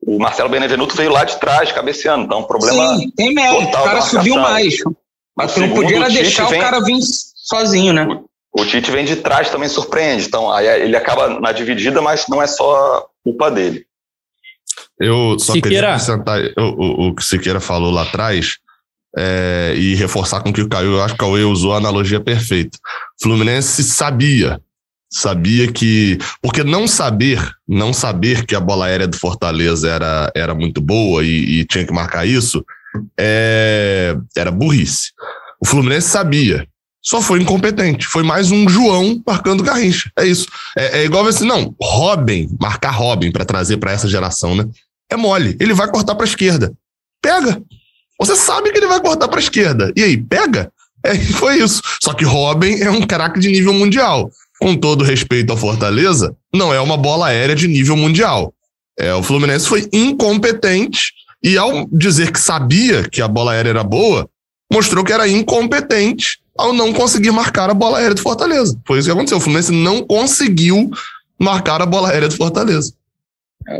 O 0.05 0.19
Marcelo 0.19 0.49
Benevenuto 0.49 0.95
veio 0.95 1.11
lá 1.11 1.23
de 1.23 1.39
trás, 1.39 1.71
cabeceando, 1.71 2.25
então 2.25 2.39
um 2.39 2.43
problema. 2.43 2.97
Sim, 2.97 3.09
tem 3.15 3.33
mérito, 3.33 3.77
o 3.77 3.83
cara 3.83 4.01
subiu 4.01 4.35
mais. 4.35 4.75
Mas 5.37 5.53
tu 5.53 5.61
não 5.61 5.69
podia 5.69 6.09
deixar 6.09 6.49
vem, 6.49 6.59
o 6.59 6.61
cara 6.61 6.81
vir 6.81 6.99
sozinho, 7.01 7.93
né? 7.93 8.05
O, 8.51 8.61
o 8.61 8.65
Tite 8.65 8.91
vem 8.91 9.05
de 9.05 9.15
trás 9.15 9.49
também 9.49 9.69
surpreende, 9.69 10.25
então 10.25 10.51
aí 10.51 10.67
ele 10.81 10.97
acaba 10.97 11.39
na 11.39 11.53
dividida, 11.53 12.01
mas 12.01 12.27
não 12.27 12.41
é 12.41 12.47
só 12.47 13.07
culpa 13.23 13.49
dele. 13.49 13.86
Eu 14.99 15.37
só 15.39 15.53
Siqueira. 15.53 15.61
queria 15.61 15.89
acrescentar 15.89 16.39
o, 16.57 16.61
o, 16.61 17.07
o 17.07 17.15
que 17.15 17.21
o 17.21 17.25
Siqueira 17.25 17.59
falou 17.59 17.91
lá 17.91 18.03
atrás 18.03 18.57
é, 19.17 19.73
e 19.75 19.95
reforçar 19.95 20.41
com 20.41 20.49
o 20.49 20.53
que 20.53 20.61
o 20.61 20.69
Caio, 20.69 20.93
eu 20.93 21.01
acho 21.01 21.15
que 21.15 21.23
o 21.23 21.25
Cauê 21.25 21.43
usou 21.43 21.73
a 21.73 21.77
analogia 21.77 22.19
perfeita. 22.19 22.77
Fluminense 23.21 23.83
sabia, 23.83 24.59
sabia 25.09 25.71
que. 25.71 26.17
Porque 26.41 26.63
não 26.63 26.87
saber, 26.87 27.39
não 27.67 27.93
saber 27.93 28.45
que 28.45 28.55
a 28.55 28.59
bola 28.59 28.85
aérea 28.85 29.07
do 29.07 29.17
Fortaleza 29.17 29.89
era, 29.89 30.31
era 30.35 30.53
muito 30.53 30.81
boa 30.81 31.23
e, 31.23 31.59
e 31.59 31.65
tinha 31.65 31.85
que 31.85 31.93
marcar 31.93 32.27
isso, 32.27 32.65
é, 33.17 34.15
era 34.35 34.51
burrice. 34.51 35.11
O 35.59 35.65
Fluminense 35.65 36.09
sabia, 36.09 36.67
só 37.01 37.21
foi 37.21 37.41
incompetente. 37.41 38.05
Foi 38.05 38.21
mais 38.21 38.51
um 38.51 38.67
João 38.67 39.21
marcando 39.25 39.63
Garrincha. 39.63 40.11
É 40.17 40.25
isso. 40.25 40.47
É, 40.77 40.99
é 40.99 41.05
igual 41.05 41.25
assim, 41.25 41.47
não, 41.47 41.73
Robin, 41.81 42.49
marcar 42.59 42.91
Robin 42.91 43.31
para 43.31 43.45
trazer 43.45 43.77
para 43.77 43.93
essa 43.93 44.07
geração, 44.07 44.55
né? 44.55 44.65
É 45.09 45.15
mole. 45.15 45.55
Ele 45.59 45.73
vai 45.73 45.89
cortar 45.89 46.15
para 46.15 46.25
esquerda. 46.25 46.73
Pega. 47.21 47.61
Você 48.19 48.35
sabe 48.35 48.71
que 48.71 48.77
ele 48.77 48.87
vai 48.87 48.99
cortar 48.99 49.27
para 49.27 49.39
esquerda. 49.39 49.91
E 49.95 50.03
aí, 50.03 50.17
pega? 50.17 50.71
É, 51.03 51.15
foi 51.33 51.57
isso. 51.57 51.81
Só 52.01 52.13
que 52.13 52.25
Robin 52.25 52.79
é 52.79 52.89
um 52.89 53.01
craque 53.01 53.39
de 53.39 53.49
nível 53.49 53.73
mundial. 53.73 54.29
Com 54.59 54.75
todo 54.75 55.03
respeito 55.03 55.51
ao 55.51 55.57
Fortaleza, 55.57 56.35
não 56.53 56.73
é 56.73 56.79
uma 56.79 56.97
bola 56.97 57.27
aérea 57.27 57.55
de 57.55 57.67
nível 57.67 57.95
mundial. 57.95 58.53
É, 58.99 59.13
o 59.13 59.21
Fluminense 59.21 59.67
foi 59.67 59.87
incompetente 59.93 61.13
e 61.43 61.55
ao 61.55 61.87
dizer 61.91 62.31
que 62.31 62.39
sabia 62.39 63.07
que 63.07 63.21
a 63.21 63.27
bola 63.27 63.51
aérea 63.51 63.69
era 63.69 63.83
boa, 63.83 64.27
mostrou 64.73 65.03
que 65.03 65.13
era 65.13 65.27
incompetente 65.27 66.39
ao 66.57 66.73
não 66.73 66.91
conseguir 66.91 67.31
marcar 67.31 67.69
a 67.69 67.73
bola 67.75 67.99
aérea 67.99 68.15
do 68.15 68.21
Fortaleza. 68.21 68.75
Foi 68.87 68.97
isso 68.97 69.07
que 69.07 69.11
aconteceu. 69.11 69.37
O 69.37 69.41
Fluminense 69.41 69.71
não 69.71 70.03
conseguiu 70.03 70.89
marcar 71.39 71.79
a 71.79 71.85
bola 71.85 72.09
aérea 72.09 72.27
do 72.27 72.35
Fortaleza. 72.35 72.93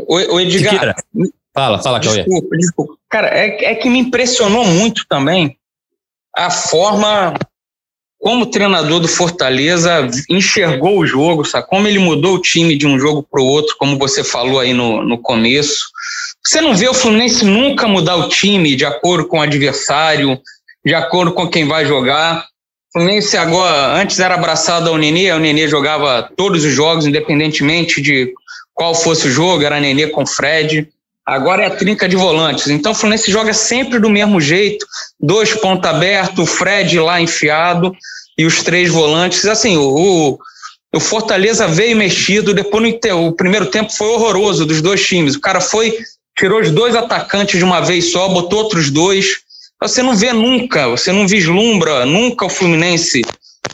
O, 0.06 0.34
o 0.34 0.40
Edgar. 0.40 0.94
Fala, 1.54 1.82
fala, 1.82 2.00
Cauê. 2.00 2.24
Desculpa, 2.24 2.56
desculpa. 2.56 2.94
Cara, 3.08 3.28
é, 3.28 3.72
é 3.72 3.74
que 3.74 3.88
me 3.88 3.98
impressionou 3.98 4.64
muito 4.64 5.04
também 5.08 5.56
a 6.36 6.50
forma 6.50 7.34
como 8.20 8.44
o 8.44 8.50
treinador 8.50 9.00
do 9.00 9.08
Fortaleza 9.08 10.08
enxergou 10.28 10.98
o 10.98 11.06
jogo, 11.06 11.44
sabe? 11.44 11.68
Como 11.68 11.86
ele 11.86 11.98
mudou 11.98 12.34
o 12.34 12.40
time 12.40 12.76
de 12.76 12.86
um 12.86 12.98
jogo 12.98 13.22
para 13.22 13.40
o 13.40 13.46
outro, 13.46 13.76
como 13.78 13.98
você 13.98 14.24
falou 14.24 14.58
aí 14.58 14.74
no, 14.74 15.02
no 15.04 15.18
começo. 15.18 15.86
Você 16.44 16.60
não 16.60 16.74
vê 16.74 16.88
o 16.88 16.94
Fluminense 16.94 17.44
nunca 17.44 17.86
mudar 17.86 18.16
o 18.16 18.28
time 18.28 18.74
de 18.74 18.84
acordo 18.84 19.26
com 19.28 19.38
o 19.38 19.42
adversário, 19.42 20.40
de 20.84 20.94
acordo 20.94 21.32
com 21.32 21.48
quem 21.48 21.66
vai 21.66 21.86
jogar. 21.86 22.44
O 22.88 22.98
Fluminense 22.98 23.36
agora, 23.36 23.94
antes 24.00 24.18
era 24.18 24.34
abraçado 24.34 24.88
ao 24.88 24.96
Nenê, 24.96 25.30
o 25.32 25.38
Nenê 25.38 25.68
jogava 25.68 26.28
todos 26.36 26.64
os 26.64 26.72
jogos, 26.72 27.06
independentemente 27.06 28.00
de 28.00 28.32
qual 28.78 28.94
fosse 28.94 29.26
o 29.26 29.30
jogo, 29.30 29.64
era 29.64 29.80
Nenê 29.80 30.06
com 30.06 30.24
Fred. 30.24 30.88
Agora 31.26 31.64
é 31.64 31.66
a 31.66 31.76
trinca 31.76 32.08
de 32.08 32.14
volantes. 32.14 32.68
Então 32.68 32.92
o 32.92 32.94
Fluminense 32.94 33.28
joga 33.28 33.52
sempre 33.52 33.98
do 33.98 34.08
mesmo 34.08 34.40
jeito, 34.40 34.86
dois 35.20 35.52
pontos 35.52 35.90
abertos, 35.90 36.38
o 36.38 36.46
Fred 36.46 37.00
lá 37.00 37.20
enfiado 37.20 37.92
e 38.38 38.46
os 38.46 38.62
três 38.62 38.88
volantes. 38.88 39.44
Assim, 39.46 39.76
o, 39.76 40.38
o 40.94 41.00
Fortaleza 41.00 41.66
veio 41.66 41.96
mexido, 41.96 42.54
depois 42.54 42.80
no, 42.80 43.26
o 43.26 43.32
primeiro 43.32 43.66
tempo 43.66 43.92
foi 43.92 44.06
horroroso 44.06 44.64
dos 44.64 44.80
dois 44.80 45.04
times. 45.04 45.34
O 45.34 45.40
cara 45.40 45.60
foi, 45.60 45.98
tirou 46.38 46.60
os 46.60 46.70
dois 46.70 46.94
atacantes 46.94 47.58
de 47.58 47.64
uma 47.64 47.80
vez 47.80 48.12
só, 48.12 48.28
botou 48.28 48.60
outros 48.60 48.92
dois. 48.92 49.38
Você 49.82 50.04
não 50.04 50.14
vê 50.14 50.32
nunca, 50.32 50.86
você 50.86 51.10
não 51.10 51.26
vislumbra 51.26 52.06
nunca 52.06 52.46
o 52.46 52.48
Fluminense 52.48 53.22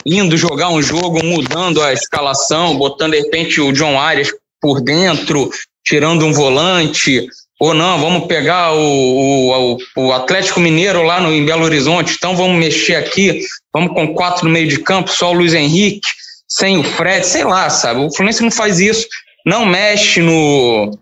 indo 0.03 0.35
jogar 0.35 0.69
um 0.69 0.81
jogo, 0.81 1.23
mudando 1.23 1.81
a 1.83 1.93
escalação, 1.93 2.75
botando 2.75 3.11
de 3.11 3.19
repente 3.19 3.61
o 3.61 3.71
John 3.71 3.99
Arias 3.99 4.31
por 4.65 4.81
dentro, 4.81 5.51
tirando 5.85 6.25
um 6.25 6.33
volante, 6.33 7.27
ou 7.59 7.71
não, 7.71 7.99
vamos 7.99 8.25
pegar 8.25 8.73
o, 8.73 9.77
o, 9.77 9.77
o, 9.95 10.11
Atlético 10.11 10.59
Mineiro 10.59 11.03
lá 11.03 11.21
no, 11.21 11.31
em 11.31 11.45
Belo 11.45 11.63
Horizonte, 11.63 12.15
então 12.17 12.35
vamos 12.35 12.57
mexer 12.57 12.95
aqui, 12.95 13.41
vamos 13.71 13.93
com 13.93 14.15
quatro 14.15 14.45
no 14.45 14.51
meio 14.51 14.67
de 14.67 14.79
campo, 14.79 15.11
só 15.11 15.29
o 15.29 15.33
Luiz 15.33 15.53
Henrique, 15.53 16.09
sem 16.49 16.79
o 16.79 16.83
Fred, 16.83 17.27
sei 17.27 17.43
lá, 17.43 17.69
sabe? 17.69 17.99
O 17.99 18.11
Fluminense 18.11 18.41
não 18.41 18.49
faz 18.49 18.79
isso, 18.79 19.05
não 19.45 19.67
mexe 19.67 20.19
no, 20.19 20.97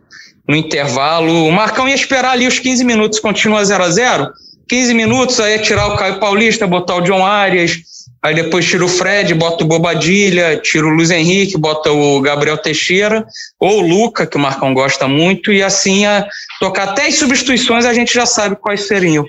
no 0.46 0.56
intervalo. 0.58 1.48
O 1.48 1.52
Marcão 1.52 1.88
ia 1.88 1.96
esperar 1.96 2.32
ali 2.32 2.46
os 2.46 2.60
15 2.60 2.84
minutos, 2.84 3.20
continua 3.22 3.64
0 3.64 3.82
a 3.82 3.90
0 3.90 4.30
15 4.68 4.94
minutos, 4.94 5.40
aí 5.40 5.58
tirar 5.60 5.88
o 5.88 5.96
Caio 5.96 6.20
Paulista, 6.20 6.68
botar 6.68 6.96
o 6.96 7.02
John 7.02 7.26
Arias, 7.26 7.78
aí 8.24 8.34
depois 8.34 8.66
tira 8.66 8.86
o 8.86 8.88
Fred, 8.88 9.34
bota 9.34 9.64
o 9.64 9.68
Bobadilha, 9.68 10.58
tira 10.58 10.88
o 10.88 10.90
Luiz 10.90 11.12
Henrique, 11.12 11.58
bota 11.58 11.92
o 11.92 12.22
Gabriel 12.22 12.58
Teixeira, 12.58 13.26
ou 13.60 13.84
o 13.84 13.88
Luca, 13.88 14.26
que 14.26 14.38
o 14.38 14.40
Marcão 14.40 14.74
gosta 14.74 15.08
muito, 15.08 15.52
e 15.52 15.62
assim 15.62 16.06
a 16.06 16.26
tocar 16.60 16.90
até 16.90 17.08
as 17.08 17.16
substituições 17.16 17.86
a 17.86 17.94
gente 17.94 18.14
já 18.14 18.26
sabe 18.26 18.56
quais 18.56 18.88
seriam. 18.88 19.26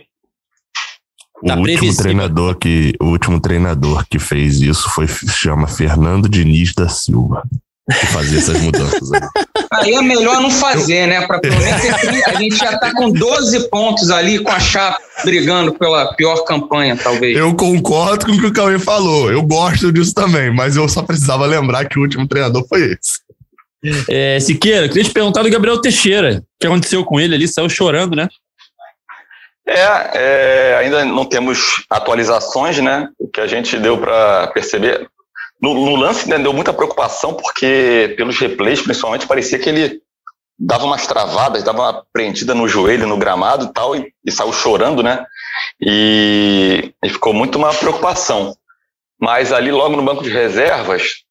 O 1.43 1.49
tá 1.49 1.57
último 1.57 1.97
treinador 1.97 2.57
que 2.57 2.95
o 3.01 3.07
último 3.07 3.41
treinador 3.41 4.07
que 4.09 4.19
fez 4.19 4.61
isso 4.61 4.89
foi 4.91 5.07
chama 5.09 5.67
Fernando 5.67 6.29
Diniz 6.29 6.73
da 6.73 6.89
Silva 6.89 7.43
que 7.91 8.07
fazer 8.07 8.39
essas 8.39 8.61
mudanças 8.63 9.13
aí. 9.13 9.21
Aí 9.75 9.95
é 9.95 10.03
melhor 10.03 10.41
não 10.41 10.51
fazer, 10.51 11.07
né? 11.07 11.27
Para 11.27 11.39
pelo 11.39 11.57
menos 11.57 11.83
a 12.27 12.35
gente 12.35 12.57
já 12.57 12.79
tá 12.79 12.93
com 12.95 13.11
12 13.11 13.69
pontos 13.69 14.11
ali 14.11 14.39
com 14.39 14.51
a 14.51 14.61
chapa 14.61 15.01
brigando 15.25 15.73
pela 15.75 16.15
pior 16.15 16.45
campanha, 16.45 16.97
talvez. 16.97 17.37
Eu 17.37 17.55
concordo 17.55 18.27
com 18.27 18.33
o 18.33 18.39
que 18.39 18.47
o 18.47 18.53
Cauê 18.53 18.79
falou. 18.79 19.31
Eu 19.31 19.43
gosto 19.43 19.93
disso 19.93 20.15
também, 20.15 20.53
mas 20.53 20.77
eu 20.77 20.89
só 20.89 21.03
precisava 21.03 21.47
lembrar 21.47 21.87
que 21.87 21.99
o 21.99 22.03
último 22.03 22.27
treinador 22.27 22.67
foi 22.69 22.83
esse. 22.83 23.25
É, 24.09 24.41
Siqueira, 24.41 24.89
queria 24.89 25.05
te 25.05 25.11
perguntar 25.11 25.43
do 25.43 25.51
Gabriel 25.51 25.81
Teixeira. 25.81 26.39
O 26.39 26.61
que 26.61 26.67
aconteceu 26.67 27.05
com 27.05 27.21
ele 27.21 27.35
ali? 27.35 27.47
Saiu 27.47 27.69
chorando, 27.69 28.17
né? 28.17 28.29
É, 29.67 30.11
é, 30.15 30.77
ainda 30.79 31.05
não 31.05 31.25
temos 31.25 31.85
atualizações, 31.89 32.79
né? 32.79 33.09
O 33.19 33.29
que 33.29 33.41
a 33.41 33.47
gente 33.47 33.79
deu 33.79 33.99
para 33.99 34.49
perceber. 34.49 35.07
No, 35.61 35.75
no 35.75 35.97
lance 35.97 36.29
né, 36.29 36.39
deu 36.39 36.53
muita 36.53 36.73
preocupação, 36.73 37.35
porque 37.35 38.15
pelos 38.17 38.39
replays, 38.39 38.83
principalmente, 38.83 39.27
parecia 39.27 39.59
que 39.59 39.69
ele 39.69 40.03
dava 40.59 40.85
umas 40.85 41.07
travadas, 41.07 41.63
dava 41.63 41.83
uma 41.83 42.05
prendida 42.13 42.55
no 42.55 42.69
joelho, 42.69 43.07
no 43.07 43.17
gramado 43.17 43.67
e 43.67 43.73
tal, 43.73 43.97
e, 43.97 44.13
e 44.25 44.31
saiu 44.31 44.53
chorando, 44.53 45.03
né? 45.03 45.25
E, 45.81 46.93
e, 47.03 47.09
ficou 47.09 47.33
muito 47.33 47.57
uma 47.57 47.73
preocupação. 47.73 48.57
Mas 49.21 49.53
ali, 49.53 49.71
logo 49.71 49.97
no 49.97 50.03
banco 50.03 50.23
de 50.23 50.31
reservas, 50.31 51.25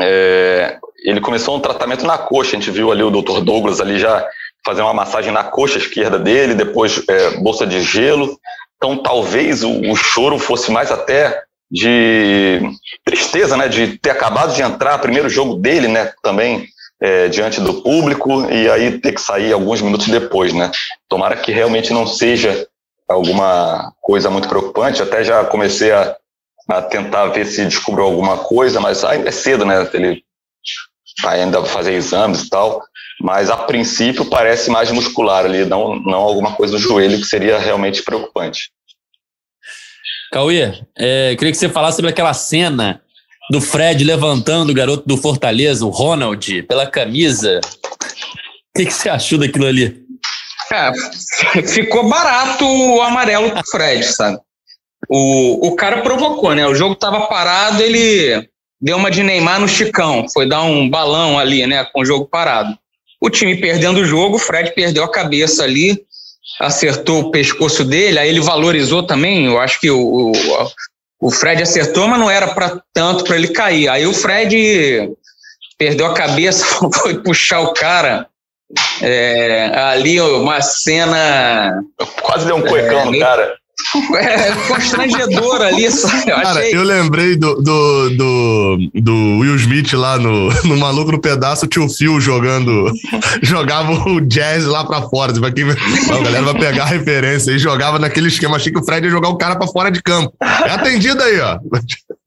é, 0.00 0.78
ele 1.04 1.20
começou 1.20 1.56
um 1.56 1.60
tratamento 1.60 2.04
na 2.04 2.18
coxa. 2.18 2.56
A 2.56 2.60
gente 2.60 2.70
viu 2.70 2.90
ali 2.90 3.02
o 3.02 3.10
Dr. 3.10 3.40
Douglas 3.40 3.80
ali 3.80 3.98
já 3.98 4.26
fazer 4.64 4.82
uma 4.82 4.94
massagem 4.94 5.32
na 5.32 5.44
coxa 5.44 5.78
esquerda 5.78 6.18
dele, 6.18 6.54
depois 6.54 7.02
é, 7.08 7.30
bolsa 7.38 7.66
de 7.66 7.82
gelo. 7.82 8.38
Então, 8.76 9.02
talvez 9.02 9.62
o, 9.62 9.70
o 9.90 9.96
choro 9.96 10.38
fosse 10.38 10.70
mais 10.70 10.90
até 10.90 11.42
de 11.74 12.60
tristeza, 13.04 13.56
né, 13.56 13.66
de 13.66 13.98
ter 13.98 14.10
acabado 14.10 14.54
de 14.54 14.62
entrar, 14.62 14.96
primeiro 14.98 15.28
jogo 15.28 15.56
dele, 15.56 15.88
né, 15.88 16.12
também 16.22 16.68
é, 17.02 17.26
diante 17.28 17.60
do 17.60 17.82
público 17.82 18.48
e 18.48 18.70
aí 18.70 19.00
ter 19.00 19.12
que 19.12 19.20
sair 19.20 19.52
alguns 19.52 19.82
minutos 19.82 20.06
depois, 20.06 20.52
né. 20.52 20.70
Tomara 21.08 21.36
que 21.36 21.50
realmente 21.50 21.92
não 21.92 22.06
seja 22.06 22.68
alguma 23.08 23.92
coisa 24.00 24.30
muito 24.30 24.48
preocupante. 24.48 25.02
Até 25.02 25.24
já 25.24 25.44
comecei 25.44 25.90
a, 25.90 26.16
a 26.68 26.80
tentar 26.80 27.26
ver 27.26 27.44
se 27.44 27.64
descubro 27.66 28.04
alguma 28.04 28.38
coisa, 28.38 28.80
mas 28.80 29.04
ainda 29.04 29.28
é 29.28 29.32
cedo, 29.32 29.64
né. 29.64 29.88
Ele 29.94 30.22
vai 31.22 31.42
ainda 31.42 31.64
fazer 31.64 31.94
exames 31.94 32.42
e 32.42 32.50
tal. 32.50 32.84
Mas 33.20 33.50
a 33.50 33.56
princípio 33.56 34.24
parece 34.26 34.70
mais 34.70 34.92
muscular 34.92 35.44
ali, 35.44 35.64
não, 35.64 35.96
não 35.96 36.20
alguma 36.20 36.54
coisa 36.54 36.74
no 36.74 36.78
joelho 36.78 37.18
que 37.18 37.26
seria 37.26 37.58
realmente 37.58 38.02
preocupante. 38.02 38.70
Cauê, 40.34 40.74
é, 40.98 41.36
queria 41.36 41.52
que 41.52 41.56
você 41.56 41.68
falasse 41.68 41.94
sobre 41.94 42.10
aquela 42.10 42.34
cena 42.34 43.00
do 43.52 43.60
Fred 43.60 44.02
levantando 44.02 44.70
o 44.70 44.74
garoto 44.74 45.06
do 45.06 45.16
Fortaleza, 45.16 45.86
o 45.86 45.90
Ronald, 45.90 46.64
pela 46.64 46.88
camisa. 46.88 47.60
O 47.62 48.76
que, 48.76 48.86
que 48.86 48.92
você 48.92 49.08
achou 49.08 49.38
daquilo 49.38 49.64
ali? 49.64 50.02
É, 50.72 50.90
ficou 51.68 52.08
barato 52.08 52.66
o 52.66 53.00
amarelo 53.00 53.52
pro 53.52 53.62
Fred, 53.70 54.02
sabe? 54.02 54.36
O, 55.08 55.68
o 55.68 55.76
cara 55.76 56.02
provocou, 56.02 56.52
né? 56.52 56.66
O 56.66 56.74
jogo 56.74 56.96
tava 56.96 57.28
parado, 57.28 57.80
ele 57.80 58.44
deu 58.80 58.96
uma 58.96 59.12
de 59.12 59.22
Neymar 59.22 59.60
no 59.60 59.68
Chicão, 59.68 60.26
foi 60.34 60.48
dar 60.48 60.64
um 60.64 60.90
balão 60.90 61.38
ali, 61.38 61.64
né, 61.64 61.84
com 61.92 62.00
o 62.00 62.04
jogo 62.04 62.26
parado. 62.26 62.76
O 63.20 63.30
time 63.30 63.60
perdendo 63.60 64.00
o 64.00 64.04
jogo, 64.04 64.34
o 64.34 64.40
Fred 64.40 64.74
perdeu 64.74 65.04
a 65.04 65.12
cabeça 65.12 65.62
ali, 65.62 66.04
acertou 66.60 67.20
o 67.20 67.30
pescoço 67.30 67.84
dele, 67.84 68.18
aí 68.18 68.28
ele 68.28 68.40
valorizou 68.40 69.02
também. 69.02 69.46
Eu 69.46 69.58
acho 69.58 69.80
que 69.80 69.90
o, 69.90 70.32
o, 70.32 70.32
o 71.20 71.30
Fred 71.30 71.62
acertou, 71.62 72.08
mas 72.08 72.18
não 72.18 72.30
era 72.30 72.48
para 72.48 72.80
tanto 72.92 73.24
para 73.24 73.36
ele 73.36 73.48
cair. 73.48 73.88
Aí 73.88 74.06
o 74.06 74.14
Fred 74.14 75.10
perdeu 75.78 76.06
a 76.06 76.14
cabeça, 76.14 76.64
foi 77.00 77.22
puxar 77.22 77.60
o 77.60 77.72
cara. 77.72 78.28
É, 79.00 79.70
ali 79.74 80.20
uma 80.20 80.60
cena. 80.60 81.82
Quase 82.22 82.46
deu 82.46 82.56
um 82.56 82.62
cuecão 82.62 83.00
é, 83.00 83.04
no 83.04 83.18
cara. 83.18 83.56
É 84.16 84.52
constrangedor 84.68 85.62
ali. 85.62 85.90
Só, 85.90 86.08
eu 86.08 86.36
Cara, 86.36 86.60
achei... 86.60 86.74
eu 86.74 86.82
lembrei 86.82 87.36
do, 87.36 87.54
do, 87.56 88.10
do, 88.10 88.78
do, 88.94 89.38
Will 89.38 89.56
Smith 89.56 89.92
lá 89.92 90.18
no, 90.18 90.48
no 90.64 90.76
Maluco 90.76 91.12
no 91.12 91.20
Pedaço, 91.20 91.66
o 91.66 91.68
tio 91.68 91.88
Phil 91.88 92.20
jogando, 92.20 92.92
jogava 93.42 93.92
o 94.08 94.20
jazz 94.20 94.64
lá 94.64 94.84
pra 94.84 95.02
fora. 95.02 95.32
Tipo, 95.32 95.46
aqui, 95.46 95.62
a 95.62 96.22
galera 96.22 96.42
vai 96.42 96.54
pegar 96.54 96.84
a 96.84 96.88
referência 96.88 97.52
e 97.52 97.58
jogava 97.58 97.98
naquele 97.98 98.28
esquema. 98.28 98.56
Achei 98.56 98.72
que 98.72 98.78
o 98.78 98.84
Fred 98.84 99.06
ia 99.06 99.10
jogar 99.10 99.28
o 99.28 99.36
cara 99.36 99.56
pra 99.56 99.66
fora 99.66 99.90
de 99.90 100.02
campo. 100.02 100.32
É 100.40 100.70
atendido 100.70 101.22
aí, 101.22 101.40
ó. 101.40 101.58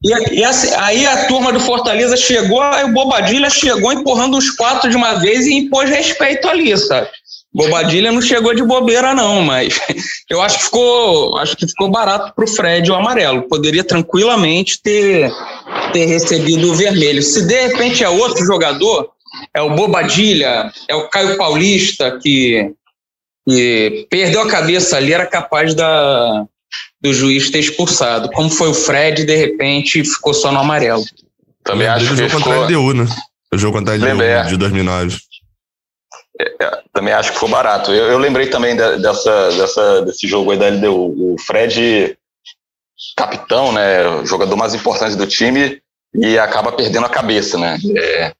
E, 0.03 0.39
e 0.39 0.43
assim, 0.43 0.69
aí 0.77 1.05
a 1.05 1.25
turma 1.25 1.51
do 1.51 1.59
Fortaleza 1.59 2.15
chegou, 2.15 2.61
aí 2.61 2.85
o 2.85 2.93
Bobadilha 2.93 3.49
chegou 3.49 3.91
empurrando 3.91 4.37
os 4.37 4.51
quatro 4.51 4.89
de 4.89 4.95
uma 4.95 5.15
vez 5.15 5.47
e 5.47 5.53
impôs 5.53 5.89
respeito 5.89 6.47
ali, 6.47 6.77
sabe? 6.77 7.07
Bobadilha 7.53 8.11
não 8.11 8.21
chegou 8.21 8.53
de 8.53 8.63
bobeira, 8.63 9.13
não, 9.15 9.41
mas 9.41 9.79
eu 10.29 10.41
acho 10.41 10.59
que 10.59 10.65
ficou, 10.65 11.37
acho 11.37 11.55
que 11.55 11.67
ficou 11.67 11.89
barato 11.89 12.33
para 12.35 12.45
o 12.45 12.47
Fred 12.47 12.91
o 12.91 12.95
amarelo. 12.95 13.47
Poderia 13.47 13.83
tranquilamente 13.83 14.81
ter, 14.81 15.31
ter 15.91 16.05
recebido 16.05 16.71
o 16.71 16.75
vermelho. 16.75 17.21
Se 17.23 17.47
de 17.47 17.67
repente 17.67 18.03
é 18.03 18.09
outro 18.09 18.45
jogador, 18.45 19.09
é 19.53 19.61
o 19.61 19.75
Bobadilha, 19.75 20.71
é 20.87 20.95
o 20.95 21.07
Caio 21.09 21.37
Paulista, 21.37 22.19
que, 22.19 22.73
que 23.47 24.07
perdeu 24.09 24.41
a 24.41 24.47
cabeça 24.47 24.97
ali, 24.97 25.13
era 25.13 25.25
capaz 25.25 25.73
da, 25.73 26.45
do 27.01 27.13
juiz 27.13 27.49
ter 27.49 27.59
expulsado. 27.59 28.29
Como 28.31 28.49
foi 28.49 28.69
o 28.69 28.73
Fred, 28.73 29.25
de 29.25 29.35
repente 29.35 30.03
ficou 30.03 30.33
só 30.33 30.51
no 30.51 30.59
amarelo. 30.59 31.03
Também 31.63 31.87
acho 31.87 32.07
que 32.07 32.13
o 32.13 32.17
jogo 32.17 32.29
ficou... 32.29 32.43
contra 32.43 32.59
a 32.59 32.65
LDU, 32.65 32.93
né? 32.93 33.07
O 33.53 33.57
jogo 33.57 33.77
contra 33.77 33.93
a 33.93 33.97
LDU 33.97 34.49
de 34.49 34.57
2009. 34.57 35.17
Também 36.93 37.13
acho 37.13 37.31
que 37.31 37.39
foi 37.39 37.49
barato. 37.49 37.93
Eu, 37.93 38.11
eu 38.11 38.17
lembrei 38.17 38.47
também 38.47 38.75
de, 38.75 38.97
dessa, 38.97 39.49
dessa, 39.51 40.01
desse 40.03 40.27
jogo 40.27 40.51
aí 40.51 40.57
da 40.57 40.67
LDU. 40.67 41.33
O 41.33 41.35
Fred, 41.39 42.17
capitão, 43.15 43.71
né, 43.71 44.25
jogador 44.25 44.55
mais 44.55 44.73
importante 44.73 45.15
do 45.15 45.27
time, 45.27 45.81
e 46.13 46.37
acaba 46.37 46.71
perdendo 46.71 47.05
a 47.05 47.09
cabeça, 47.09 47.57
né? 47.57 47.77
É, 47.95 48.33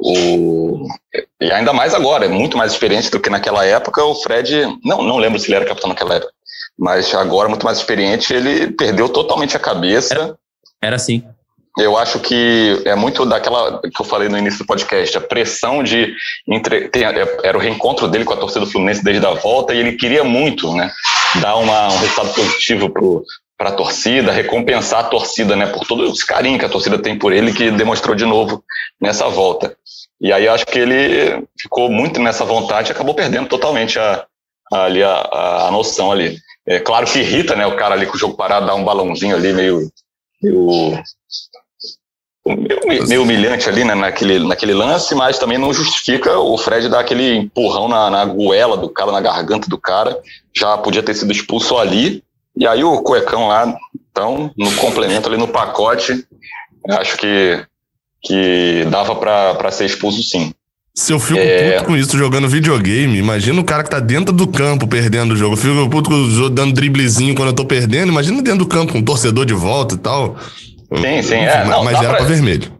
o, 0.00 0.86
e 1.40 1.52
ainda 1.52 1.72
mais 1.72 1.94
agora, 1.94 2.24
é 2.24 2.28
muito 2.28 2.56
mais 2.56 2.72
experiente 2.72 3.10
do 3.10 3.20
que 3.20 3.30
naquela 3.30 3.64
época. 3.64 4.02
O 4.04 4.14
Fred, 4.14 4.66
não, 4.84 5.02
não 5.02 5.18
lembro 5.18 5.38
se 5.38 5.46
ele 5.46 5.56
era 5.56 5.66
capitão 5.66 5.88
naquela 5.88 6.16
época, 6.16 6.32
mas 6.78 7.14
agora, 7.14 7.48
muito 7.48 7.64
mais 7.64 7.78
experiente, 7.78 8.32
ele 8.32 8.72
perdeu 8.72 9.08
totalmente 9.08 9.56
a 9.56 9.60
cabeça. 9.60 10.14
Era, 10.14 10.38
era 10.82 10.96
assim. 10.96 11.24
Eu 11.76 11.98
acho 11.98 12.20
que 12.20 12.82
é 12.84 12.94
muito 12.94 13.26
daquela 13.26 13.80
que 13.80 14.00
eu 14.00 14.04
falei 14.04 14.28
no 14.28 14.38
início 14.38 14.60
do 14.60 14.66
podcast, 14.66 15.18
a 15.18 15.20
pressão 15.20 15.82
de 15.82 16.14
entre, 16.46 16.88
ter, 16.88 17.02
era 17.42 17.58
o 17.58 17.60
reencontro 17.60 18.06
dele 18.06 18.24
com 18.24 18.32
a 18.32 18.36
torcida 18.36 18.64
do 18.64 18.70
Fluminense 18.70 19.02
desde 19.02 19.26
a 19.26 19.34
volta 19.34 19.74
e 19.74 19.80
ele 19.80 19.96
queria 19.96 20.22
muito, 20.22 20.72
né, 20.72 20.92
dar 21.40 21.56
uma, 21.56 21.88
um 21.88 21.98
resultado 21.98 22.32
positivo 22.32 22.92
para 23.58 23.70
a 23.70 23.72
torcida, 23.72 24.30
recompensar 24.30 25.00
a 25.00 25.08
torcida, 25.08 25.56
né, 25.56 25.66
por 25.66 25.84
todo 25.84 26.04
esse 26.04 26.24
carinho 26.24 26.60
que 26.60 26.64
a 26.64 26.68
torcida 26.68 26.96
tem 26.96 27.18
por 27.18 27.32
ele 27.32 27.52
que 27.52 27.72
demonstrou 27.72 28.14
de 28.14 28.24
novo 28.24 28.62
nessa 29.00 29.28
volta. 29.28 29.76
E 30.20 30.32
aí 30.32 30.46
acho 30.46 30.66
que 30.66 30.78
ele 30.78 31.44
ficou 31.60 31.90
muito 31.90 32.20
nessa 32.20 32.44
vontade 32.44 32.90
e 32.90 32.92
acabou 32.92 33.14
perdendo 33.14 33.48
totalmente 33.48 33.98
a, 33.98 34.24
ali 34.72 35.02
a, 35.02 35.66
a 35.66 35.70
noção 35.72 36.12
ali. 36.12 36.38
É 36.64 36.78
claro 36.78 37.04
que 37.04 37.18
irrita, 37.18 37.56
né, 37.56 37.66
o 37.66 37.74
cara 37.74 37.96
ali 37.96 38.06
com 38.06 38.14
o 38.14 38.18
jogo 38.18 38.36
parado 38.36 38.64
dar 38.64 38.76
um 38.76 38.84
balãozinho 38.84 39.34
ali 39.34 39.52
meio, 39.52 39.90
meio 40.40 41.02
meio, 42.46 43.08
meio 43.08 43.22
humilhante 43.22 43.68
ali 43.68 43.84
né, 43.84 43.94
naquele, 43.94 44.38
naquele 44.40 44.74
lance, 44.74 45.14
mas 45.14 45.38
também 45.38 45.56
não 45.56 45.72
justifica 45.72 46.38
o 46.38 46.56
Fred 46.58 46.88
dar 46.88 47.00
aquele 47.00 47.36
empurrão 47.36 47.88
na, 47.88 48.10
na 48.10 48.24
goela 48.24 48.76
do 48.76 48.88
cara, 48.88 49.12
na 49.12 49.20
garganta 49.20 49.68
do 49.68 49.78
cara. 49.78 50.18
Já 50.54 50.76
podia 50.76 51.02
ter 51.02 51.14
sido 51.14 51.32
expulso 51.32 51.78
ali. 51.78 52.22
E 52.56 52.66
aí 52.66 52.84
o 52.84 53.02
cuecão 53.02 53.48
lá, 53.48 53.74
então, 54.10 54.50
no 54.56 54.70
complemento 54.76 55.28
ali 55.28 55.36
no 55.36 55.48
pacote, 55.48 56.24
acho 56.88 57.16
que, 57.16 57.64
que 58.22 58.86
dava 58.90 59.16
para 59.16 59.70
ser 59.72 59.86
expulso 59.86 60.22
sim. 60.22 60.52
Se 60.96 61.12
eu 61.12 61.18
fico 61.18 61.40
é... 61.40 61.72
puto 61.72 61.86
com 61.86 61.96
isso 61.96 62.16
jogando 62.16 62.48
videogame, 62.48 63.18
imagina 63.18 63.60
o 63.60 63.64
cara 63.64 63.82
que 63.82 63.90
tá 63.90 63.98
dentro 63.98 64.32
do 64.32 64.46
campo 64.46 64.86
perdendo 64.86 65.34
o 65.34 65.36
jogo. 65.36 65.54
Eu 65.54 65.56
fico 65.56 65.90
puto 65.90 66.50
dando 66.50 66.72
driblezinho 66.72 67.34
quando 67.34 67.48
eu 67.48 67.54
tô 67.54 67.64
perdendo. 67.64 68.12
Imagina 68.12 68.40
dentro 68.40 68.60
do 68.60 68.66
campo 68.66 68.92
com 68.92 68.98
um 68.98 69.04
torcedor 69.04 69.44
de 69.44 69.54
volta 69.54 69.96
e 69.96 69.98
tal. 69.98 70.36
Sim, 71.00 71.22
sim. 71.22 71.36
É, 71.36 71.64
não, 71.64 71.84
mas 71.84 72.00
era 72.00 72.16
pra 72.16 72.24
vermelho. 72.24 72.72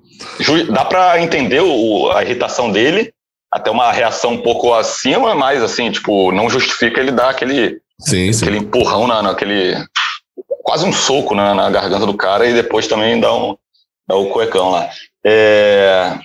Dá 0.71 0.85
pra 0.85 1.21
entender 1.21 1.61
o, 1.61 2.11
a 2.11 2.23
irritação 2.23 2.71
dele, 2.71 3.13
até 3.53 3.71
uma 3.71 3.93
reação 3.93 4.33
um 4.33 4.43
pouco 4.43 4.73
acima, 4.75 5.35
mas 5.35 5.63
assim, 5.63 5.91
tipo, 5.91 6.33
não 6.33 6.51
justifica 6.51 7.01
ele 7.01 7.13
dar 7.13 7.31
aquele, 7.31 7.81
sim, 8.01 8.33
sim. 8.33 8.45
aquele 8.45 8.59
empurrão 8.59 9.07
na, 9.07 9.23
naquele. 9.23 9.77
Quase 10.63 10.87
um 10.87 10.93
soco 10.93 11.35
na, 11.35 11.55
na 11.55 11.71
garganta 11.71 12.07
do 12.07 12.17
cara 12.17 12.47
e 12.47 12.55
depois 12.55 12.87
também 12.87 13.21
dá 13.21 13.33
um, 13.35 13.57
dá 14.09 14.17
o 14.17 14.31
cuecão 14.31 14.71
lá. 14.71 14.89
É, 15.25 16.19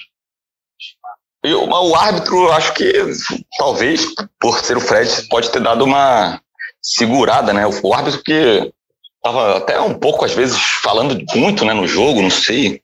e 1.44 1.54
o, 1.54 1.96
árbitro, 1.96 2.52
acho 2.52 2.74
que 2.74 2.92
talvez, 3.58 4.06
por 4.40 4.60
ser 4.60 4.76
o 4.76 4.82
Fred, 4.82 5.28
pode 5.30 5.50
ter 5.50 5.62
dado 5.62 5.86
uma 5.86 6.42
segurada, 6.82 7.54
né? 7.54 7.66
O 7.82 7.94
árbitro 7.94 8.22
que 8.24 8.72
estava 9.20 9.58
até 9.58 9.80
um 9.80 9.94
pouco, 9.94 10.26
às 10.26 10.34
vezes, 10.34 10.58
falando 10.58 11.22
muito 11.36 11.64
né, 11.66 11.74
no 11.74 11.88
jogo, 11.88 12.22
não 12.22 12.30
sei. 12.30 12.82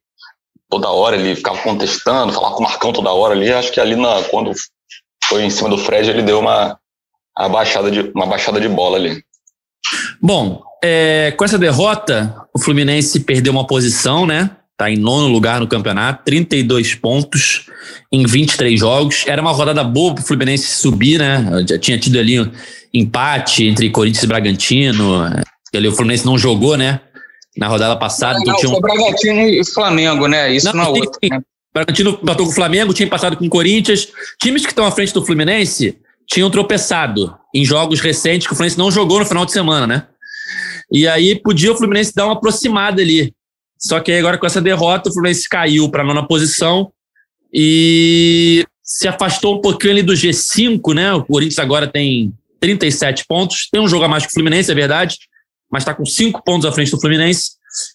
Toda 0.69 0.89
hora 0.89 1.15
ele 1.15 1.35
ficava 1.35 1.57
contestando, 1.61 2.33
falava 2.33 2.55
com 2.55 2.63
o 2.63 2.67
Marcão 2.67 2.93
toda 2.93 3.11
hora 3.11 3.33
ali. 3.33 3.51
Acho 3.51 3.71
que 3.71 3.79
ali, 3.79 3.95
na, 3.95 4.21
quando 4.23 4.51
foi 5.25 5.43
em 5.43 5.49
cima 5.49 5.69
do 5.69 5.77
Fred, 5.77 6.09
ele 6.09 6.21
deu 6.21 6.39
uma, 6.39 6.77
uma, 7.37 7.49
baixada, 7.49 7.89
de, 7.89 8.01
uma 8.13 8.25
baixada 8.25 8.59
de 8.59 8.67
bola 8.67 8.97
ali. 8.97 9.23
Bom, 10.21 10.61
é, 10.83 11.33
com 11.37 11.45
essa 11.45 11.57
derrota, 11.57 12.35
o 12.53 12.59
Fluminense 12.59 13.19
perdeu 13.21 13.53
uma 13.53 13.65
posição, 13.65 14.25
né? 14.25 14.51
Tá 14.77 14.91
em 14.91 14.97
nono 14.97 15.27
lugar 15.27 15.61
no 15.61 15.67
campeonato, 15.67 16.25
32 16.25 16.95
pontos 16.95 17.67
em 18.11 18.25
23 18.25 18.77
jogos. 18.77 19.23
Era 19.25 19.41
uma 19.41 19.51
rodada 19.51 19.83
boa 19.83 20.13
para 20.13 20.23
o 20.23 20.27
Fluminense 20.27 20.67
subir, 20.67 21.19
né? 21.19 21.63
Já 21.69 21.79
tinha 21.79 21.97
tido 21.97 22.19
ali 22.19 22.41
um 22.41 22.51
empate 22.93 23.65
entre 23.65 23.89
Corinthians 23.89 24.23
e 24.23 24.27
Bragantino. 24.27 25.29
Ali 25.77 25.87
o 25.87 25.91
Fluminense 25.91 26.25
não 26.25 26.37
jogou, 26.37 26.77
né? 26.77 27.01
Na 27.57 27.67
rodada 27.67 27.95
passada. 27.95 28.39
Não, 28.39 28.45
não, 28.45 28.55
tinha 28.55 28.71
um... 28.71 28.81
Bragantino 28.81 29.41
e 29.41 29.65
Flamengo, 29.65 30.27
né? 30.27 30.53
Isso 30.53 30.67
não, 30.67 30.73
não 30.73 30.83
é 30.83 30.99
outro. 30.99 31.19
Né? 31.29 31.39
Bragantino 31.73 32.19
empatou 32.21 32.45
com 32.45 32.51
o 32.51 32.55
Flamengo, 32.55 32.93
tinha 32.93 33.09
passado 33.09 33.37
com 33.37 33.45
o 33.45 33.49
Corinthians. 33.49 34.07
Times 34.41 34.63
que 34.63 34.71
estão 34.71 34.85
à 34.85 34.91
frente 34.91 35.13
do 35.13 35.25
Fluminense 35.25 35.97
tinham 36.27 36.49
tropeçado 36.49 37.35
em 37.53 37.63
jogos 37.63 37.99
recentes 37.99 38.47
que 38.47 38.53
o 38.53 38.55
Fluminense 38.55 38.77
não 38.77 38.89
jogou 38.89 39.19
no 39.19 39.25
final 39.25 39.45
de 39.45 39.51
semana, 39.51 39.85
né? 39.85 40.07
E 40.91 41.07
aí 41.07 41.35
podia 41.35 41.71
o 41.71 41.75
Fluminense 41.75 42.13
dar 42.15 42.25
uma 42.25 42.33
aproximada 42.33 43.01
ali. 43.01 43.33
Só 43.77 43.99
que 43.99 44.11
agora 44.11 44.37
com 44.37 44.45
essa 44.45 44.61
derrota, 44.61 45.09
o 45.09 45.13
Fluminense 45.13 45.47
caiu 45.49 45.89
para 45.89 46.01
a 46.01 46.05
nona 46.05 46.25
posição 46.25 46.91
e 47.53 48.65
se 48.83 49.07
afastou 49.07 49.57
um 49.57 49.61
pouquinho 49.61 49.93
ali 49.93 50.03
do 50.03 50.13
G5, 50.13 50.93
né? 50.93 51.13
O 51.13 51.23
Corinthians 51.23 51.59
agora 51.59 51.87
tem 51.87 52.33
37 52.59 53.25
pontos, 53.27 53.67
tem 53.71 53.81
um 53.81 53.87
jogo 53.87 54.05
a 54.05 54.07
mais 54.07 54.23
que 54.23 54.29
o 54.29 54.33
Fluminense, 54.33 54.71
é 54.71 54.75
verdade, 54.75 55.17
mas 55.71 55.83
está 55.83 55.93
com 55.93 56.05
cinco 56.05 56.43
pontos 56.43 56.65
à 56.65 56.71
frente 56.71 56.91
do 56.91 56.99
Fluminense. 56.99 57.51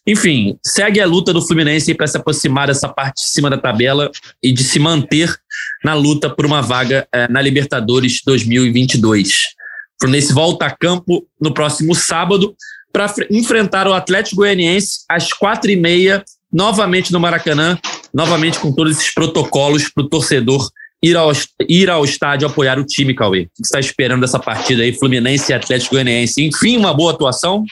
Enfim, 0.06 0.58
segue 0.64 1.00
a 1.00 1.06
luta 1.06 1.32
do 1.32 1.40
Fluminense 1.40 1.94
para 1.94 2.06
se 2.06 2.16
aproximar 2.16 2.68
dessa 2.68 2.88
parte 2.88 3.22
de 3.22 3.30
cima 3.30 3.48
da 3.48 3.56
tabela 3.56 4.10
e 4.42 4.52
de 4.52 4.62
se 4.62 4.78
manter 4.78 5.34
na 5.82 5.94
luta 5.94 6.28
por 6.28 6.44
uma 6.44 6.60
vaga 6.60 7.08
eh, 7.12 7.28
na 7.28 7.40
Libertadores 7.40 8.20
2022. 8.24 9.28
O 9.28 10.02
Fluminense 10.02 10.32
volta 10.32 10.66
a 10.66 10.70
campo 10.70 11.26
no 11.40 11.54
próximo 11.54 11.94
sábado 11.94 12.54
para 12.92 13.12
enfrentar 13.30 13.86
o 13.86 13.94
Atlético 13.94 14.36
Goianiense 14.36 15.00
às 15.08 15.32
quatro 15.32 15.70
e 15.70 15.76
meia, 15.76 16.24
novamente 16.52 17.12
no 17.12 17.20
Maracanã, 17.20 17.78
novamente 18.12 18.58
com 18.58 18.72
todos 18.72 18.96
esses 18.96 19.14
protocolos 19.14 19.88
para 19.88 20.04
o 20.04 20.08
torcedor 20.08 20.68
ir 21.02 21.16
ao, 21.16 21.32
ir 21.68 21.90
ao 21.90 22.04
estádio 22.04 22.48
apoiar 22.48 22.78
o 22.78 22.84
time, 22.84 23.14
Cauê. 23.14 23.42
O 23.42 23.44
que 23.44 23.50
você 23.58 23.66
está 23.66 23.80
esperando 23.80 24.20
dessa 24.20 24.38
partida 24.38 24.82
aí, 24.82 24.92
Fluminense 24.92 25.50
e 25.50 25.54
Atlético 25.54 25.94
Goianiense? 25.94 26.44
Enfim, 26.44 26.76
uma 26.76 26.92
boa 26.92 27.12
atuação? 27.12 27.64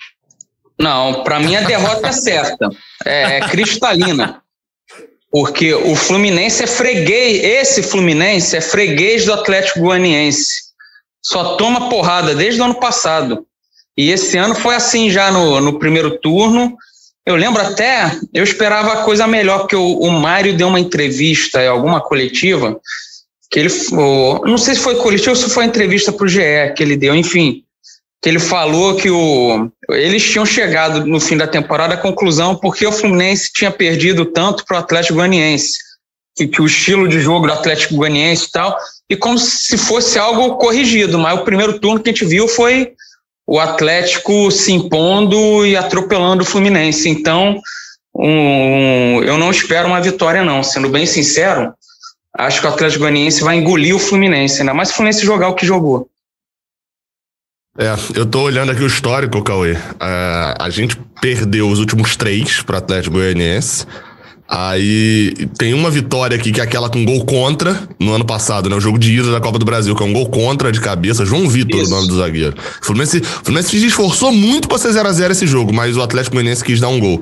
Não, 0.81 1.25
para 1.25 1.41
mim 1.41 1.57
a 1.57 1.63
derrota 1.63 2.09
é 2.09 2.13
certa, 2.13 2.69
é, 3.05 3.39
é 3.39 3.41
cristalina. 3.49 4.41
Porque 5.31 5.75
o 5.75 5.95
Fluminense 5.95 6.63
é 6.63 6.67
freguês, 6.67 7.45
esse 7.45 7.83
Fluminense 7.83 8.57
é 8.57 8.61
freguês 8.61 9.27
do 9.27 9.33
Atlético 9.35 9.81
Goianiense. 9.81 10.69
Só 11.23 11.57
toma 11.57 11.91
porrada 11.91 12.35
desde 12.35 12.61
o 12.61 12.65
ano 12.65 12.77
passado. 12.77 13.45
E 13.97 14.11
esse 14.11 14.39
ano 14.39 14.55
foi 14.55 14.77
assim 14.77 15.11
já 15.11 15.31
no, 15.31 15.61
no 15.61 15.79
primeiro 15.79 16.19
turno. 16.19 16.77
Eu 17.27 17.35
lembro 17.37 17.61
até, 17.61 18.11
eu 18.33 18.43
esperava 18.43 19.03
coisa 19.03 19.27
melhor, 19.27 19.59
porque 19.59 19.77
o, 19.77 19.99
o 19.99 20.11
Mário 20.11 20.57
deu 20.57 20.69
uma 20.69 20.81
entrevista 20.81 21.63
em 21.63 21.69
alguma 21.69 22.01
coletiva, 22.01 22.81
que 23.51 23.59
ele, 23.59 23.69
o, 23.93 24.47
não 24.47 24.59
sei 24.59 24.75
se 24.75 24.81
foi 24.81 24.97
coletiva 24.97 25.31
ou 25.31 25.37
se 25.37 25.49
foi 25.51 25.65
entrevista 25.65 26.13
para 26.13 26.25
o 26.25 26.29
GE 26.29 26.73
que 26.77 26.83
ele 26.83 26.97
deu, 26.97 27.15
enfim, 27.15 27.63
que 28.21 28.29
ele 28.29 28.39
falou 28.39 28.97
que 28.97 29.11
o, 29.11 29.71
eles 29.91 30.29
tinham 30.29 30.45
chegado 30.45 31.07
no 31.07 31.21
fim 31.21 31.37
da 31.37 31.47
temporada 31.47 31.95
à 31.95 31.97
conclusão 31.97 32.57
porque 32.57 32.87
o 32.87 32.93
Fluminense 32.93 33.51
tinha 33.53 33.71
perdido 33.71 34.27
tanto 34.27 34.65
para 34.65 34.77
o 34.77 34.81
Atlético 34.81 35.15
Goianiense, 35.15 35.73
que, 36.37 36.47
que, 36.47 36.61
o 36.61 36.67
estilo 36.67 37.09
de 37.09 37.21
jogo 37.21 37.47
do 37.47 37.53
Atlético 37.53 37.95
Goianiense 37.95 38.47
e 38.47 38.51
tal, 38.51 38.77
e 39.09 39.17
como 39.17 39.39
se 39.39 39.79
fosse 39.79 40.19
algo 40.19 40.57
corrigido, 40.57 41.19
mas 41.19 41.39
o 41.39 41.45
primeiro 41.45 41.79
turno 41.79 42.01
que 42.01 42.11
a 42.11 42.13
gente 42.13 42.25
viu 42.25 42.47
foi 42.47 42.93
o 43.47 43.59
Atlético 43.59 44.51
se 44.51 44.73
impondo 44.73 45.65
e 45.65 45.75
atropelando 45.75 46.43
o 46.43 46.47
Fluminense. 46.47 47.09
Então, 47.09 47.59
um, 48.15 49.23
eu 49.23 49.39
não 49.39 49.51
espero 49.51 49.89
uma 49.89 50.03
vitória, 50.03 50.45
não. 50.45 50.63
Sendo 50.63 50.91
bem 50.91 51.07
sincero, 51.07 51.73
acho 52.37 52.61
que 52.61 52.67
o 52.67 52.71
Atlético 52.71 53.01
Goianiense 53.01 53.43
vai 53.43 53.57
engolir 53.57 53.95
o 53.95 53.99
Fluminense, 53.99 54.61
ainda 54.61 54.75
mais 54.75 54.89
se 54.89 54.95
o 54.95 54.97
Fluminense 54.97 55.25
jogar 55.25 55.49
o 55.49 55.55
que 55.55 55.67
jogou. 55.67 56.09
É, 57.79 57.95
eu 58.17 58.27
tô 58.27 58.41
olhando 58.43 58.73
aqui 58.73 58.83
o 58.83 58.87
histórico, 58.89 59.41
Cauê. 59.43 59.75
Uh, 59.75 59.79
a 60.59 60.69
gente 60.69 60.97
perdeu 61.21 61.69
os 61.69 61.79
últimos 61.79 62.17
três 62.17 62.61
para 62.61 62.79
Atlético 62.79 63.15
Goianiense. 63.15 63.87
Aí 64.49 65.35
tem 65.59 65.75
uma 65.75 65.91
vitória 65.91 66.35
aqui 66.35 66.51
que 66.51 66.61
é 66.61 66.65
aquela 66.65 66.89
com 66.89 67.05
gol 67.05 67.25
contra 67.27 67.87
no 68.01 68.15
ano 68.15 68.25
passado, 68.25 68.71
né? 68.71 68.75
O 68.75 68.81
jogo 68.81 68.99
de 68.99 69.13
ida 69.13 69.31
da 69.31 69.41
Copa 69.41 69.59
do 69.59 69.65
Brasil, 69.65 69.95
que 69.95 70.03
é 70.03 70.07
um 70.07 70.13
gol 70.13 70.27
contra 70.29 70.73
de 70.73 70.81
cabeça. 70.81 71.25
João 71.25 71.47
Vitor, 71.49 71.85
o 71.85 71.89
nome 71.89 72.09
do 72.09 72.17
zagueiro. 72.17 72.57
O 72.83 72.85
Fluminense, 72.85 73.19
o 73.19 73.45
Fluminense 73.45 73.79
se 73.79 73.87
esforçou 73.87 74.33
muito 74.33 74.67
para 74.67 74.79
ser 74.79 74.89
0x0 74.89 75.31
esse 75.31 75.47
jogo, 75.47 75.73
mas 75.73 75.97
o 75.99 76.03
Atlético 76.03 76.35
Goianiense 76.35 76.65
quis 76.65 76.81
dar 76.81 76.89
um 76.89 76.99
gol. 76.99 77.21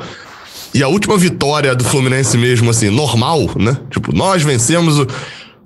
E 0.75 0.83
a 0.83 0.89
última 0.89 1.17
vitória 1.17 1.75
do 1.75 1.85
Fluminense 1.85 2.37
mesmo, 2.37 2.71
assim, 2.71 2.91
normal, 2.91 3.51
né? 3.57 3.77
Tipo, 3.91 4.14
nós 4.14 4.43
vencemos. 4.43 4.99
O 4.99 5.07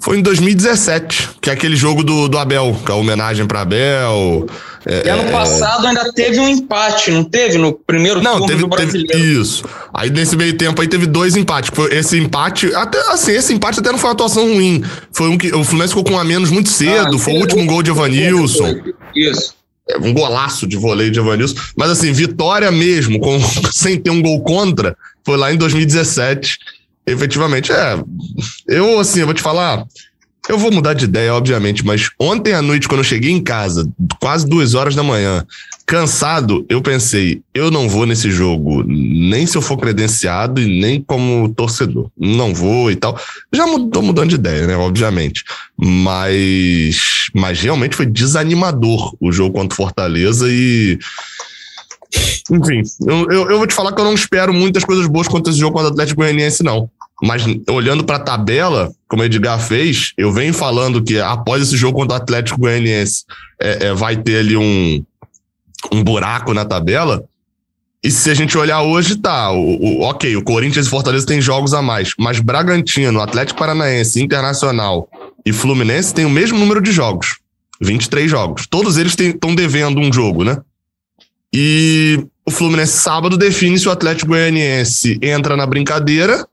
foi 0.01 0.17
em 0.17 0.23
2017, 0.23 1.29
que 1.43 1.51
é 1.51 1.53
aquele 1.53 1.77
jogo 1.77 2.03
do, 2.03 2.27
do 2.27 2.39
Abel, 2.39 2.75
que 2.85 2.91
é 2.91 2.95
a 2.95 2.97
homenagem 2.97 3.47
para 3.47 3.61
Abel. 3.61 4.47
É, 4.87 5.07
e 5.07 5.11
ano 5.11 5.29
é, 5.29 5.31
passado 5.31 5.87
ainda 5.87 6.11
teve 6.15 6.41
um 6.41 6.49
empate, 6.49 7.11
não 7.11 7.23
teve? 7.23 7.59
No 7.59 7.75
primeiro 7.75 8.23
não, 8.23 8.39
turno 8.39 8.47
teve, 8.47 8.61
do 8.63 8.69
brasileiro. 8.69 9.09
Teve, 9.09 9.41
isso. 9.41 9.63
Aí 9.93 10.09
nesse 10.09 10.39
meio 10.39 10.57
tempo 10.57 10.81
aí 10.81 10.89
teve 10.89 11.05
dois 11.05 11.37
empates. 11.37 11.71
Foi 11.75 11.95
esse 11.95 12.17
empate, 12.17 12.75
até 12.75 12.99
assim, 13.11 13.33
esse 13.33 13.53
empate 13.53 13.81
até 13.81 13.93
não 13.93 13.99
foi 13.99 14.09
uma 14.09 14.15
atuação 14.15 14.45
ruim. 14.45 14.83
Foi 15.13 15.29
um 15.29 15.37
que 15.37 15.55
o 15.55 15.63
Fluminense 15.63 15.93
ficou 15.93 16.05
com 16.05 16.15
um 16.15 16.19
a 16.19 16.25
menos 16.25 16.51
muito 16.51 16.71
cedo. 16.71 17.17
Ah, 17.17 17.19
foi 17.19 17.35
o 17.35 17.37
último 17.37 17.67
gol 17.67 17.83
de 17.83 17.91
Evanilson. 17.91 18.77
Isso. 19.15 19.55
Um 19.99 20.13
golaço 20.13 20.67
de 20.67 20.77
voleio 20.77 21.11
de 21.11 21.19
Evanilson. 21.19 21.57
Mas 21.77 21.91
assim, 21.91 22.13
vitória 22.13 22.71
mesmo, 22.71 23.19
com, 23.21 23.39
sem 23.73 23.99
ter 23.99 24.11
um 24.11 24.23
gol 24.23 24.41
contra, 24.43 24.97
foi 25.25 25.37
lá 25.37 25.53
em 25.53 25.57
2017 25.57 26.59
efetivamente, 27.07 27.73
é. 27.73 27.99
Eu, 28.67 28.99
assim, 28.99 29.21
eu 29.21 29.27
vou 29.27 29.35
te 29.35 29.43
falar. 29.43 29.85
Eu 30.49 30.59
vou 30.59 30.73
mudar 30.73 30.95
de 30.95 31.05
ideia, 31.05 31.35
obviamente, 31.35 31.85
mas 31.85 32.11
ontem 32.19 32.53
à 32.53 32.63
noite, 32.63 32.89
quando 32.89 33.01
eu 33.01 33.05
cheguei 33.05 33.31
em 33.31 33.43
casa, 33.43 33.89
quase 34.19 34.49
duas 34.49 34.75
horas 34.75 34.95
da 34.95 35.03
manhã, 35.03 35.47
cansado, 35.87 36.65
eu 36.69 36.81
pensei, 36.81 37.43
eu 37.53 37.71
não 37.71 37.89
vou 37.89 38.07
nesse 38.07 38.31
jogo, 38.31 38.83
nem 38.85 39.47
se 39.47 39.57
eu 39.57 39.63
for 39.63 39.77
credenciado 39.77 40.61
e 40.61 40.81
nem 40.81 41.03
como 41.03 41.53
torcedor. 41.53 42.11
Não 42.17 42.55
vou 42.55 42.91
e 42.91 42.97
tal. 42.97 43.21
Já 43.53 43.65
tô 43.91 44.01
mudando 44.01 44.31
de 44.31 44.37
ideia, 44.37 44.67
né? 44.67 44.77
Obviamente. 44.77 45.45
Mas, 45.77 47.29
mas 47.35 47.61
realmente 47.61 47.97
foi 47.97 48.07
desanimador 48.07 49.15
o 49.21 49.33
jogo 49.33 49.55
contra 49.55 49.75
o 49.75 49.77
Fortaleza 49.77 50.47
e 50.49 50.99
enfim, 52.51 52.83
eu, 53.07 53.31
eu, 53.31 53.51
eu, 53.51 53.59
vou 53.59 53.67
te 53.67 53.75
falar 53.75 53.93
que 53.93 54.01
eu 54.01 54.05
não 54.05 54.15
espero 54.15 54.53
muitas 54.53 54.85
coisas 54.85 55.07
boas 55.07 55.29
contra 55.29 55.53
esse 55.53 55.61
jogo 55.61 55.75
contra 55.75 55.89
o 55.89 55.93
Atlético 55.93 56.21
Goianiense, 56.21 56.65
não. 56.65 56.91
Mas 57.23 57.45
olhando 57.69 58.05
para 58.05 58.17
a 58.17 58.21
tabela, 58.21 58.93
como 59.09 59.23
o 59.23 59.25
Edgar 59.25 59.61
fez, 59.61 60.13
eu 60.17 60.33
venho 60.33 60.55
falando 60.55 61.03
que 61.03 61.19
após 61.19 61.63
esse 61.63 61.77
jogo 61.77 61.99
contra 61.99 62.17
o 62.17 62.21
Atlético 62.21 62.61
Goianiense 62.61 63.25
é, 63.61 63.87
é, 63.87 63.95
vai 63.95 64.17
ter 64.17 64.39
ali 64.39 64.57
um, 64.57 65.05
um 65.93 66.03
buraco 66.03 66.55
na 66.55 66.65
tabela. 66.65 67.23
E 68.03 68.11
se 68.11 68.31
a 68.31 68.35
gente 68.35 68.57
olhar 68.57 68.81
hoje, 68.81 69.17
tá. 69.17 69.53
O, 69.53 70.01
o, 70.01 70.01
ok, 70.03 70.35
o 70.37 70.43
Corinthians 70.43 70.87
e 70.87 70.91
Fortaleza 70.91 71.27
tem 71.27 71.41
jogos 71.41 71.75
a 71.75 71.83
mais, 71.83 72.15
mas 72.19 72.41
Bragantino, 72.41 73.21
Atlético 73.21 73.59
Paranaense, 73.59 74.23
Internacional 74.23 75.09
e 75.45 75.53
Fluminense 75.53 76.15
têm 76.15 76.25
o 76.25 76.31
mesmo 76.31 76.59
número 76.59 76.81
de 76.81 76.93
jogos 76.93 77.41
23 77.81 78.31
jogos. 78.31 78.67
Todos 78.67 78.99
eles 78.99 79.19
estão 79.19 79.55
devendo 79.55 80.01
um 80.01 80.13
jogo, 80.13 80.45
né? 80.45 80.59
E 81.53 82.23
o 82.47 82.51
Fluminense 82.51 82.99
sábado 82.99 83.37
define 83.37 83.79
se 83.79 83.89
o 83.89 83.91
Atlético 83.91 84.29
Goianiense 84.29 85.19
entra 85.23 85.57
na 85.57 85.67
brincadeira 85.67 86.47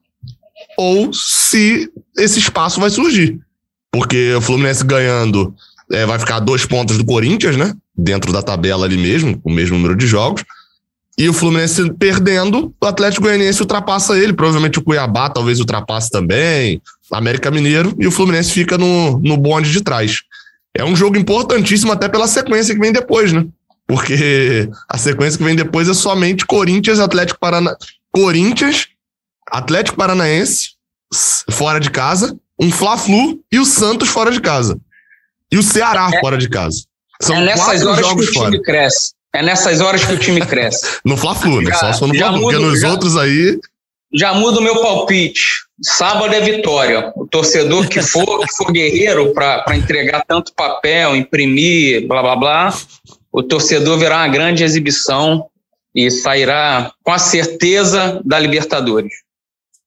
ou 0.78 1.12
se 1.12 1.92
esse 2.18 2.40
espaço 2.40 2.80
vai 2.80 2.90
surgir. 2.90 3.40
porque 3.92 4.34
o 4.36 4.42
Fluminense 4.42 4.84
ganhando 4.86 5.56
é, 5.92 6.06
vai 6.06 6.20
ficar 6.20 6.40
dois 6.40 6.66
pontos 6.66 6.98
do 6.98 7.06
Corinthians, 7.06 7.58
né? 7.58 7.74
Dentro 7.98 8.32
da 8.32 8.44
tabela 8.44 8.86
ali 8.86 8.98
mesmo, 8.98 9.40
com 9.40 9.50
o 9.50 9.54
mesmo 9.54 9.76
número 9.76 9.96
de 9.96 10.06
jogos. 10.06 10.44
E 11.18 11.28
o 11.28 11.34
Fluminense 11.34 11.92
perdendo, 11.94 12.72
o 12.80 12.86
Atlético 12.86 13.24
Goianiense 13.24 13.60
ultrapassa 13.62 14.16
ele. 14.16 14.34
Provavelmente 14.34 14.78
o 14.78 14.84
Cuiabá 14.84 15.30
talvez 15.30 15.60
ultrapasse 15.60 16.12
também, 16.12 16.80
América 17.12 17.50
Mineiro, 17.50 17.96
e 17.98 18.06
o 18.06 18.12
Fluminense 18.12 18.52
fica 18.52 18.78
no, 18.78 19.18
no 19.18 19.36
bonde 19.36 19.72
de 19.72 19.82
trás. 19.82 20.22
É 20.76 20.86
um 20.86 20.96
jogo 20.96 21.18
importantíssimo 21.18 21.92
até 21.92 22.08
pela 22.08 22.28
sequência 22.28 22.76
que 22.76 22.82
vem 22.82 22.92
depois, 22.92 23.34
né? 23.34 23.48
Porque 23.88 24.70
a 24.88 24.98
sequência 24.98 25.40
que 25.40 25.44
vem 25.44 25.56
depois 25.56 25.90
é 25.90 25.94
somente 25.94 26.46
Corinthians, 26.46 27.00
Atlético 27.00 27.40
Parana... 27.40 27.76
Corinthians, 28.12 28.88
Atlético 29.52 29.98
Paranaense, 29.98 30.72
fora 31.52 31.80
de 31.80 31.90
casa, 31.90 32.38
um 32.60 32.72
Fla-Flu 32.72 33.40
e 33.52 33.60
o 33.60 33.66
Santos 33.66 34.10
fora 34.10 34.32
de 34.32 34.42
casa. 34.42 34.80
E 35.52 35.58
o 35.58 35.64
Ceará 35.64 36.10
é, 36.14 36.20
fora 36.20 36.38
de 36.38 36.50
casa. 36.50 36.84
São 37.22 37.38
é 37.38 37.46
nessas 37.46 37.86
horas 37.86 38.06
que 38.06 38.22
o 38.22 38.32
time 38.32 38.62
cresce. 38.62 39.12
É 39.34 39.44
nessas 39.44 39.82
horas 39.82 40.04
que 40.04 40.14
o 40.14 40.18
time 40.18 40.42
cresce. 40.46 41.00
no 41.06 41.16
Fla-Flu, 41.16 41.62
né? 41.62 41.74
Só, 41.74 41.94
só 41.94 42.08
no 42.08 42.16
Fla-Flu, 42.16 42.42
porque 42.42 42.58
nos 42.58 42.80
já, 42.80 42.92
outros 42.92 43.18
aí... 43.18 43.60
Já 44.14 44.34
muda 44.34 44.60
o 44.60 44.64
meu 44.64 44.82
palpite. 44.82 45.68
Sábado 45.82 46.34
é 46.34 46.42
vitória. 46.42 47.12
O 47.16 47.28
torcedor 47.28 47.88
que 47.88 48.02
for, 48.02 48.40
que 48.40 48.56
for 48.56 48.72
guerreiro 48.72 49.34
para 49.34 49.76
entregar 49.76 50.24
tanto 50.26 50.54
papel, 50.54 51.16
imprimir, 51.16 52.08
blá 52.08 52.22
blá 52.22 52.36
blá, 52.36 52.74
o 53.32 53.44
torcedor 53.44 54.00
verá 54.00 54.18
uma 54.18 54.28
grande 54.28 54.64
exibição 54.64 55.48
e 55.94 56.10
sairá 56.10 56.92
com 57.04 57.12
a 57.12 57.20
certeza 57.20 58.22
da 58.26 58.40
Libertadores. 58.40 59.27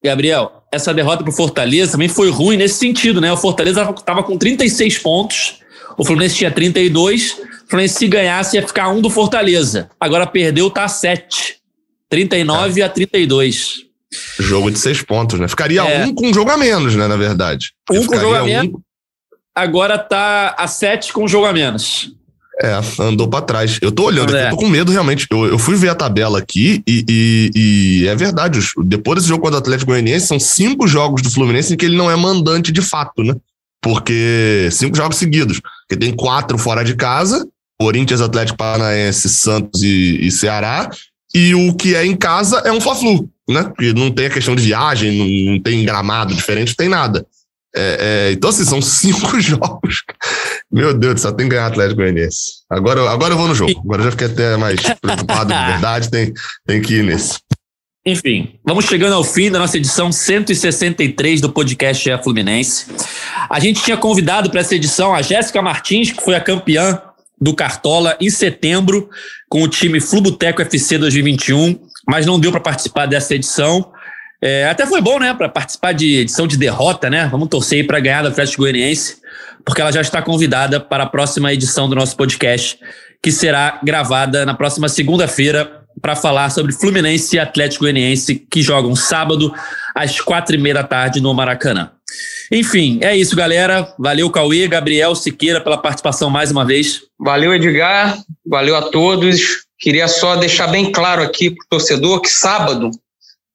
Gabriel, 0.02 0.64
essa 0.72 0.94
derrota 0.94 1.22
para 1.22 1.30
o 1.30 1.34
Fortaleza 1.34 1.92
também 1.92 2.08
foi 2.08 2.30
ruim 2.30 2.56
nesse 2.56 2.78
sentido, 2.78 3.20
né? 3.20 3.32
O 3.32 3.36
Fortaleza 3.36 3.82
estava 3.96 4.22
com 4.22 4.38
36 4.38 4.98
pontos, 4.98 5.60
o 5.96 6.04
Fluminense 6.04 6.36
tinha 6.36 6.50
32. 6.50 7.32
O 7.32 7.70
Fluminense, 7.70 7.98
se 7.98 8.08
ganhasse, 8.08 8.56
ia 8.56 8.66
ficar 8.66 8.88
um 8.88 9.00
do 9.00 9.10
Fortaleza. 9.10 9.90
Agora 10.00 10.26
perdeu, 10.26 10.70
tá 10.70 10.88
7. 10.88 11.60
39 12.08 12.80
é. 12.80 12.84
a 12.84 12.88
32. 12.88 13.90
Jogo 14.38 14.70
de 14.70 14.78
seis 14.78 15.02
pontos, 15.02 15.38
né? 15.38 15.46
Ficaria 15.46 15.82
é. 15.82 16.04
um 16.04 16.14
com 16.14 16.26
um 16.26 16.34
jogo 16.34 16.50
a 16.50 16.56
menos, 16.56 16.96
né? 16.96 17.06
Na 17.06 17.16
verdade. 17.16 17.72
Um 17.90 18.04
com 18.04 18.16
jogo 18.16 18.34
a 18.34 18.42
menos. 18.42 18.74
Um... 18.74 18.80
Agora 19.54 19.98
tá 19.98 20.54
a 20.58 20.66
7 20.66 21.12
com 21.12 21.28
jogo 21.28 21.46
a 21.46 21.52
menos. 21.52 22.12
É, 22.62 22.78
andou 23.02 23.26
para 23.26 23.44
trás. 23.44 23.78
Eu 23.80 23.90
tô 23.90 24.04
olhando, 24.04 24.36
é. 24.36 24.46
eu 24.46 24.50
tô 24.50 24.56
com 24.56 24.68
medo 24.68 24.92
realmente. 24.92 25.26
Eu, 25.30 25.46
eu 25.46 25.58
fui 25.58 25.76
ver 25.76 25.88
a 25.88 25.94
tabela 25.94 26.38
aqui 26.38 26.82
e, 26.86 27.04
e, 27.08 27.50
e, 27.54 28.08
é 28.08 28.14
verdade. 28.14 28.60
Depois 28.84 29.16
desse 29.16 29.28
jogo 29.28 29.42
contra 29.42 29.56
o 29.56 29.60
Atlético 29.60 29.90
Goianiense, 29.90 30.26
são 30.26 30.38
cinco 30.38 30.86
jogos 30.86 31.22
do 31.22 31.30
Fluminense 31.30 31.72
em 31.72 31.76
que 31.76 31.86
ele 31.86 31.96
não 31.96 32.10
é 32.10 32.16
mandante 32.16 32.70
de 32.70 32.82
fato, 32.82 33.22
né? 33.22 33.34
Porque 33.80 34.68
cinco 34.70 34.94
jogos 34.94 35.16
seguidos. 35.16 35.60
Porque 35.60 35.98
tem 35.98 36.14
quatro 36.14 36.58
fora 36.58 36.84
de 36.84 36.94
casa: 36.94 37.48
Corinthians, 37.80 38.20
Atlético 38.20 38.58
Paranaense, 38.58 39.28
Santos 39.30 39.82
e, 39.82 40.26
e 40.26 40.30
Ceará. 40.30 40.90
E 41.34 41.54
o 41.54 41.74
que 41.74 41.94
é 41.94 42.04
em 42.04 42.16
casa 42.16 42.58
é 42.64 42.72
um 42.72 42.80
Fla-Flu, 42.80 43.28
né? 43.48 43.64
Porque 43.64 43.94
não 43.94 44.10
tem 44.10 44.26
a 44.26 44.30
questão 44.30 44.54
de 44.54 44.62
viagem, 44.62 45.16
não, 45.16 45.52
não 45.52 45.62
tem 45.62 45.82
gramado 45.84 46.34
diferente, 46.34 46.68
não 46.68 46.74
tem 46.74 46.88
nada. 46.88 47.24
É, 47.74 48.28
é, 48.28 48.32
então, 48.32 48.50
assim, 48.50 48.64
são 48.64 48.80
cinco 48.82 49.40
jogos. 49.40 50.02
Meu 50.70 50.92
Deus, 50.92 51.20
só 51.20 51.32
tem 51.32 51.48
que 51.48 51.54
ganhar 51.54 51.66
Atlético 51.66 51.96
Goianiense. 52.00 52.62
Agora, 52.68 53.08
agora 53.10 53.34
eu 53.34 53.38
vou 53.38 53.48
no 53.48 53.54
jogo. 53.54 53.80
Agora 53.84 54.00
eu 54.00 54.04
já 54.06 54.10
fiquei 54.12 54.26
até 54.26 54.56
mais 54.56 54.80
preocupado, 55.00 55.52
de 55.52 55.72
verdade. 55.72 56.10
Tem, 56.10 56.32
tem 56.66 56.80
que 56.82 56.94
ir 56.94 57.04
nesse. 57.04 57.38
Enfim, 58.04 58.58
vamos 58.64 58.86
chegando 58.86 59.12
ao 59.12 59.22
fim 59.22 59.50
da 59.50 59.58
nossa 59.58 59.76
edição 59.76 60.10
163 60.10 61.40
do 61.40 61.52
podcast 61.52 62.10
é 62.10 62.22
Fluminense. 62.22 62.86
A 63.48 63.60
gente 63.60 63.82
tinha 63.82 63.96
convidado 63.96 64.50
para 64.50 64.60
essa 64.60 64.74
edição 64.74 65.14
a 65.14 65.20
Jéssica 65.20 65.60
Martins, 65.60 66.10
que 66.10 66.24
foi 66.24 66.34
a 66.34 66.40
campeã 66.40 67.00
do 67.38 67.54
Cartola 67.54 68.16
em 68.18 68.30
setembro 68.30 69.10
com 69.50 69.62
o 69.62 69.68
time 69.68 70.00
Fluboteco 70.00 70.62
FC 70.62 70.96
2021, 70.96 71.78
mas 72.08 72.24
não 72.24 72.40
deu 72.40 72.50
para 72.50 72.60
participar 72.60 73.04
dessa 73.04 73.34
edição. 73.34 73.92
É, 74.42 74.66
até 74.68 74.86
foi 74.86 75.00
bom, 75.02 75.18
né, 75.18 75.34
para 75.34 75.48
participar 75.48 75.92
de 75.92 76.20
edição 76.20 76.46
de 76.46 76.56
derrota, 76.56 77.10
né? 77.10 77.28
Vamos 77.30 77.48
torcer 77.48 77.86
para 77.86 78.00
ganhar 78.00 78.22
do 78.22 78.28
Atlético 78.28 78.62
Goianiense, 78.62 79.16
porque 79.64 79.80
ela 79.80 79.92
já 79.92 80.00
está 80.00 80.22
convidada 80.22 80.80
para 80.80 81.04
a 81.04 81.06
próxima 81.06 81.52
edição 81.52 81.88
do 81.88 81.94
nosso 81.94 82.16
podcast, 82.16 82.78
que 83.22 83.30
será 83.30 83.78
gravada 83.82 84.46
na 84.46 84.54
próxima 84.54 84.88
segunda-feira 84.88 85.80
para 86.00 86.16
falar 86.16 86.50
sobre 86.50 86.72
Fluminense 86.72 87.36
e 87.36 87.38
Atlético 87.38 87.84
Goianiense, 87.84 88.34
que 88.50 88.62
jogam 88.62 88.96
sábado 88.96 89.52
às 89.94 90.20
quatro 90.20 90.54
e 90.54 90.58
meia 90.58 90.76
da 90.76 90.84
tarde 90.84 91.20
no 91.20 91.34
Maracanã. 91.34 91.90
Enfim, 92.50 92.98
é 93.02 93.14
isso, 93.14 93.36
galera. 93.36 93.92
Valeu, 93.98 94.30
Cauê, 94.30 94.66
Gabriel, 94.66 95.14
Siqueira, 95.14 95.60
pela 95.60 95.76
participação 95.76 96.30
mais 96.30 96.50
uma 96.50 96.64
vez. 96.64 97.02
Valeu, 97.18 97.54
Edgar. 97.54 98.18
Valeu 98.46 98.74
a 98.74 98.82
todos. 98.90 99.66
Queria 99.78 100.08
só 100.08 100.36
deixar 100.36 100.66
bem 100.68 100.90
claro 100.90 101.22
aqui 101.22 101.50
para 101.50 101.64
o 101.64 101.68
torcedor 101.68 102.20
que 102.20 102.28
sábado 102.28 102.90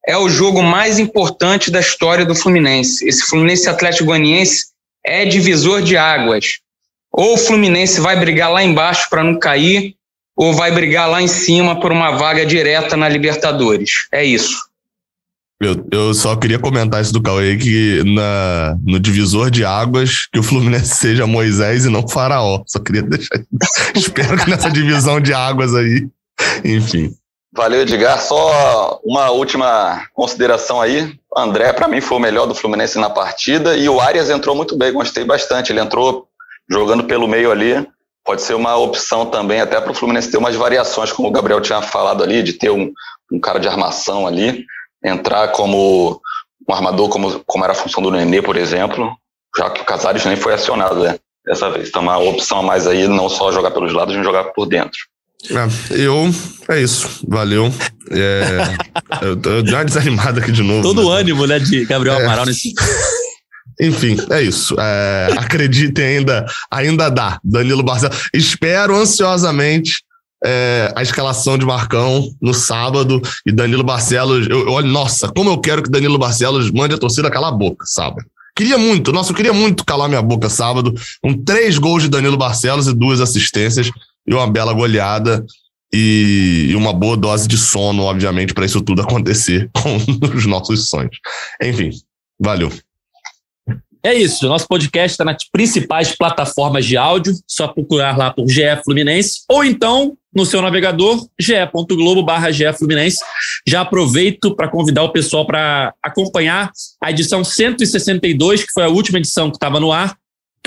é 0.08 0.18
o 0.18 0.30
jogo 0.30 0.62
mais 0.62 1.00
importante 1.00 1.72
da 1.72 1.80
história 1.80 2.26
do 2.26 2.36
Fluminense. 2.36 3.08
Esse 3.08 3.24
Fluminense 3.24 3.68
Atlético 3.68 4.06
Goianiense 4.06 4.68
é 5.06 5.26
divisor 5.26 5.82
de 5.82 5.98
águas. 5.98 6.60
Ou 7.12 7.34
o 7.34 7.38
Fluminense 7.38 8.00
vai 8.00 8.20
brigar 8.20 8.52
lá 8.52 8.64
embaixo 8.64 9.10
para 9.10 9.24
não 9.24 9.40
cair, 9.40 9.96
ou 10.36 10.54
vai 10.54 10.72
brigar 10.72 11.10
lá 11.10 11.22
em 11.22 11.28
cima 11.28 11.80
por 11.80 11.92
uma 11.92 12.12
vaga 12.12 12.46
direta 12.46 12.98
na 12.98 13.08
Libertadores. 13.08 14.08
É 14.12 14.24
isso. 14.24 14.58
Eu, 15.62 15.88
eu 15.90 16.14
só 16.14 16.36
queria 16.36 16.60
comentar 16.60 17.02
isso 17.02 17.14
do 17.14 17.22
Cauê, 17.22 17.56
que 17.56 18.04
na, 18.04 18.78
no 18.84 19.00
divisor 19.00 19.50
de 19.50 19.64
águas, 19.64 20.28
que 20.32 20.38
o 20.38 20.44
Fluminense 20.44 20.94
seja 21.00 21.26
Moisés 21.26 21.86
e 21.86 21.90
não 21.90 22.08
Faraó. 22.08 22.62
Só 22.68 22.80
queria 22.80 23.02
deixar. 23.02 23.42
Espero 23.96 24.38
que 24.38 24.50
nessa 24.50 24.70
divisão 24.70 25.20
de 25.22 25.34
águas 25.34 25.74
aí. 25.74 26.08
Enfim. 26.64 27.16
Valeu, 27.56 27.84
Edgar. 27.84 28.22
Só 28.22 29.00
uma 29.02 29.30
última 29.30 30.06
consideração 30.14 30.82
aí. 30.82 31.18
André, 31.36 31.72
para 31.72 31.88
mim, 31.88 32.02
foi 32.02 32.18
o 32.18 32.22
melhor 32.22 32.46
do 32.46 32.54
Fluminense 32.54 33.00
na 33.00 33.10
partida 33.10 33.78
e 33.78 33.88
o 33.88 34.02
Arias 34.02 34.30
entrou 34.30 34.54
muito 34.54 34.78
bem, 34.78 34.92
gostei 34.92 35.24
bastante. 35.24 35.72
Ele 35.72 35.80
entrou 35.80 36.28
jogando 36.70 37.06
pelo 37.06 37.30
meio 37.30 37.52
ali. 37.52 37.88
Pode 38.26 38.42
ser 38.42 38.56
uma 38.56 38.76
opção 38.76 39.28
também, 39.28 39.62
até 39.62 39.80
para 39.80 39.92
o 39.92 39.96
Fluminense 39.96 40.30
ter 40.30 40.38
umas 40.38 40.56
variações, 40.56 41.14
como 41.14 41.30
o 41.30 41.32
Gabriel 41.32 41.62
tinha 41.62 41.82
falado 41.82 42.24
ali, 42.24 42.44
de 42.44 42.54
ter 42.54 42.72
um, 42.72 42.92
um 43.32 43.40
cara 43.40 43.60
de 43.60 43.70
armação 43.70 44.28
ali, 44.28 44.66
entrar 45.04 45.50
como 45.50 46.20
um 46.68 46.74
armador, 46.74 47.08
como, 47.08 47.40
como 47.46 47.64
era 47.64 47.72
a 47.72 47.76
função 47.76 48.04
do 48.04 48.12
Nenê, 48.12 48.42
por 48.42 48.58
exemplo, 48.58 49.16
já 49.56 49.70
que 49.70 49.82
o 49.82 49.86
Casares 49.86 50.26
nem 50.26 50.36
foi 50.36 50.56
acionado 50.56 51.04
né, 51.04 51.20
dessa 51.46 51.70
vez. 51.70 51.88
Então, 51.88 52.02
uma 52.02 52.18
opção 52.18 52.60
a 52.60 52.64
mais 52.64 52.88
aí, 52.88 53.08
não 53.08 53.30
só 53.30 53.52
jogar 53.52 53.72
pelos 53.72 53.94
lados, 53.94 54.16
mas 54.16 54.26
jogar 54.26 54.46
por 54.46 54.66
dentro. 54.66 55.00
É, 55.52 56.02
eu. 56.02 56.34
É 56.70 56.82
isso. 56.82 57.26
Valeu. 57.28 57.74
É, 58.12 58.78
eu 59.22 59.36
tô 59.36 59.66
já 59.66 59.84
desanimado 59.84 60.40
aqui 60.40 60.52
de 60.52 60.64
novo. 60.64 60.82
Todo 60.82 61.06
o 61.06 61.14
né? 61.14 61.22
ânimo, 61.22 61.46
né, 61.46 61.60
de 61.60 61.86
Gabriel 61.86 62.20
é. 62.20 62.24
Amaral 62.24 62.46
nesse. 62.46 62.74
Enfim, 63.80 64.18
é 64.30 64.42
isso. 64.42 64.76
É, 64.80 65.28
acreditem 65.38 66.18
ainda, 66.18 66.46
ainda 66.72 67.10
dá. 67.10 67.40
Danilo 67.44 67.84
Barcelos. 67.84 68.30
Espero 68.34 68.96
ansiosamente 68.96 70.02
é, 70.44 70.94
a 70.96 71.02
escalação 71.02 71.58
de 71.58 71.66
Marcão 71.66 72.30
no 72.42 72.54
sábado 72.54 73.22
e 73.46 73.52
Danilo 73.52 73.84
Barcelos. 73.84 74.48
Eu, 74.48 74.70
olha, 74.70 74.88
nossa, 74.88 75.28
como 75.28 75.50
eu 75.50 75.58
quero 75.58 75.84
que 75.84 75.90
Danilo 75.90 76.18
Barcelos 76.18 76.72
mande 76.72 76.96
a 76.96 76.98
torcida 76.98 77.30
calar 77.30 77.52
a 77.52 77.56
boca, 77.56 77.86
sábado. 77.86 78.26
Queria 78.56 78.78
muito, 78.78 79.12
nossa, 79.12 79.32
eu 79.32 79.36
queria 79.36 79.52
muito 79.52 79.84
calar 79.84 80.08
minha 80.08 80.22
boca 80.22 80.50
sábado, 80.50 80.94
com 81.22 81.34
três 81.34 81.78
gols 81.78 82.04
de 82.04 82.10
Danilo 82.10 82.38
Barcelos 82.38 82.88
e 82.88 82.94
duas 82.94 83.20
assistências 83.20 83.92
e 84.28 84.34
uma 84.34 84.50
bela 84.50 84.74
goleada 84.74 85.46
e 85.94 86.74
uma 86.76 86.92
boa 86.92 87.16
dose 87.16 87.48
de 87.48 87.58
sono, 87.58 88.04
obviamente, 88.04 88.54
para 88.54 88.66
isso 88.66 88.82
tudo 88.82 89.02
acontecer 89.04 89.70
com 89.74 89.98
os 90.36 90.46
nossos 90.46 90.90
sonhos. 90.90 91.18
Enfim, 91.62 91.92
valeu. 92.40 92.72
É 94.04 94.14
isso, 94.14 94.48
nosso 94.48 94.68
podcast 94.68 95.14
está 95.14 95.26
nas 95.26 95.50
principais 95.50 96.16
plataformas 96.16 96.86
de 96.86 96.96
áudio, 96.96 97.34
só 97.48 97.68
procurar 97.68 98.16
lá 98.16 98.32
por 98.32 98.48
GE 98.48 98.62
Fluminense, 98.84 99.42
ou 99.50 99.66
então 99.66 100.16
no 100.32 100.46
seu 100.46 100.62
navegador, 100.62 101.26
ge.globo 101.40 102.22
barra 102.22 102.50
Fluminense. 102.78 103.18
Já 103.68 103.82
aproveito 103.82 104.54
para 104.56 104.68
convidar 104.68 105.02
o 105.02 105.12
pessoal 105.12 105.48
para 105.48 105.92
acompanhar 106.04 106.72
a 107.02 107.10
edição 107.10 107.44
162, 107.44 108.64
que 108.64 108.74
foi 108.74 108.84
a 108.84 108.90
última 108.90 109.18
edição 109.18 109.50
que 109.50 109.56
estava 109.56 109.80
no 109.80 109.92
ar, 109.92 110.16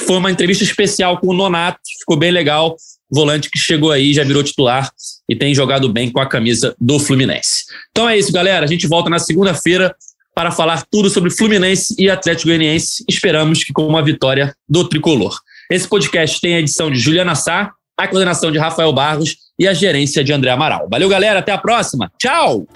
foi 0.01 0.17
uma 0.17 0.33
entrevista 0.33 0.65
especial 0.65 1.19
com 1.19 1.29
o 1.29 1.35
Nonato, 1.35 1.79
ficou 2.01 2.17
bem 2.17 2.33
legal 2.33 2.77
volante 3.11 3.51
que 3.51 3.59
chegou 3.59 3.91
aí, 3.91 4.13
já 4.13 4.25
virou 4.25 4.43
titular 4.43 4.91
e 5.29 5.37
tem 5.37 5.55
jogado 5.55 5.89
bem 5.93 6.11
com 6.11 6.21
a 6.21 6.27
camisa 6.27 6.75
do 6.81 6.99
Fluminense. 6.99 7.65
Então 7.91 8.09
é 8.09 8.19
isso, 8.19 8.33
galera. 8.33 8.65
A 8.65 8.69
gente 8.69 8.87
volta 8.87 9.09
na 9.09 9.19
segunda-feira 9.19 9.95
para 10.35 10.51
falar 10.51 10.85
tudo 10.91 11.11
sobre 11.11 11.31
Fluminense 11.31 11.95
e 11.99 12.09
Atlético 12.09 12.49
Goianiense. 12.49 13.05
Esperamos 13.09 13.65
que 13.65 13.73
com 13.73 13.87
uma 13.87 14.03
vitória 14.03 14.55
do 14.69 14.89
tricolor. 14.89 15.37
Esse 15.71 15.89
podcast 15.89 16.41
tem 16.41 16.55
a 16.55 16.61
edição 16.61 16.91
de 16.91 16.99
Juliana 16.99 17.35
Sá, 17.35 17.73
a 17.97 18.07
coordenação 18.07 18.53
de 18.53 18.59
Rafael 18.59 18.93
Barros 18.93 19.37
e 19.59 19.67
a 19.67 19.75
gerência 19.75 20.23
de 20.23 20.33
André 20.33 20.51
Amaral. 20.51 20.89
Valeu, 20.89 21.09
galera. 21.09 21.41
Até 21.41 21.51
a 21.51 21.59
próxima. 21.59 22.11
Tchau. 22.19 22.67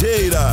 Laranjeira. 0.00 0.47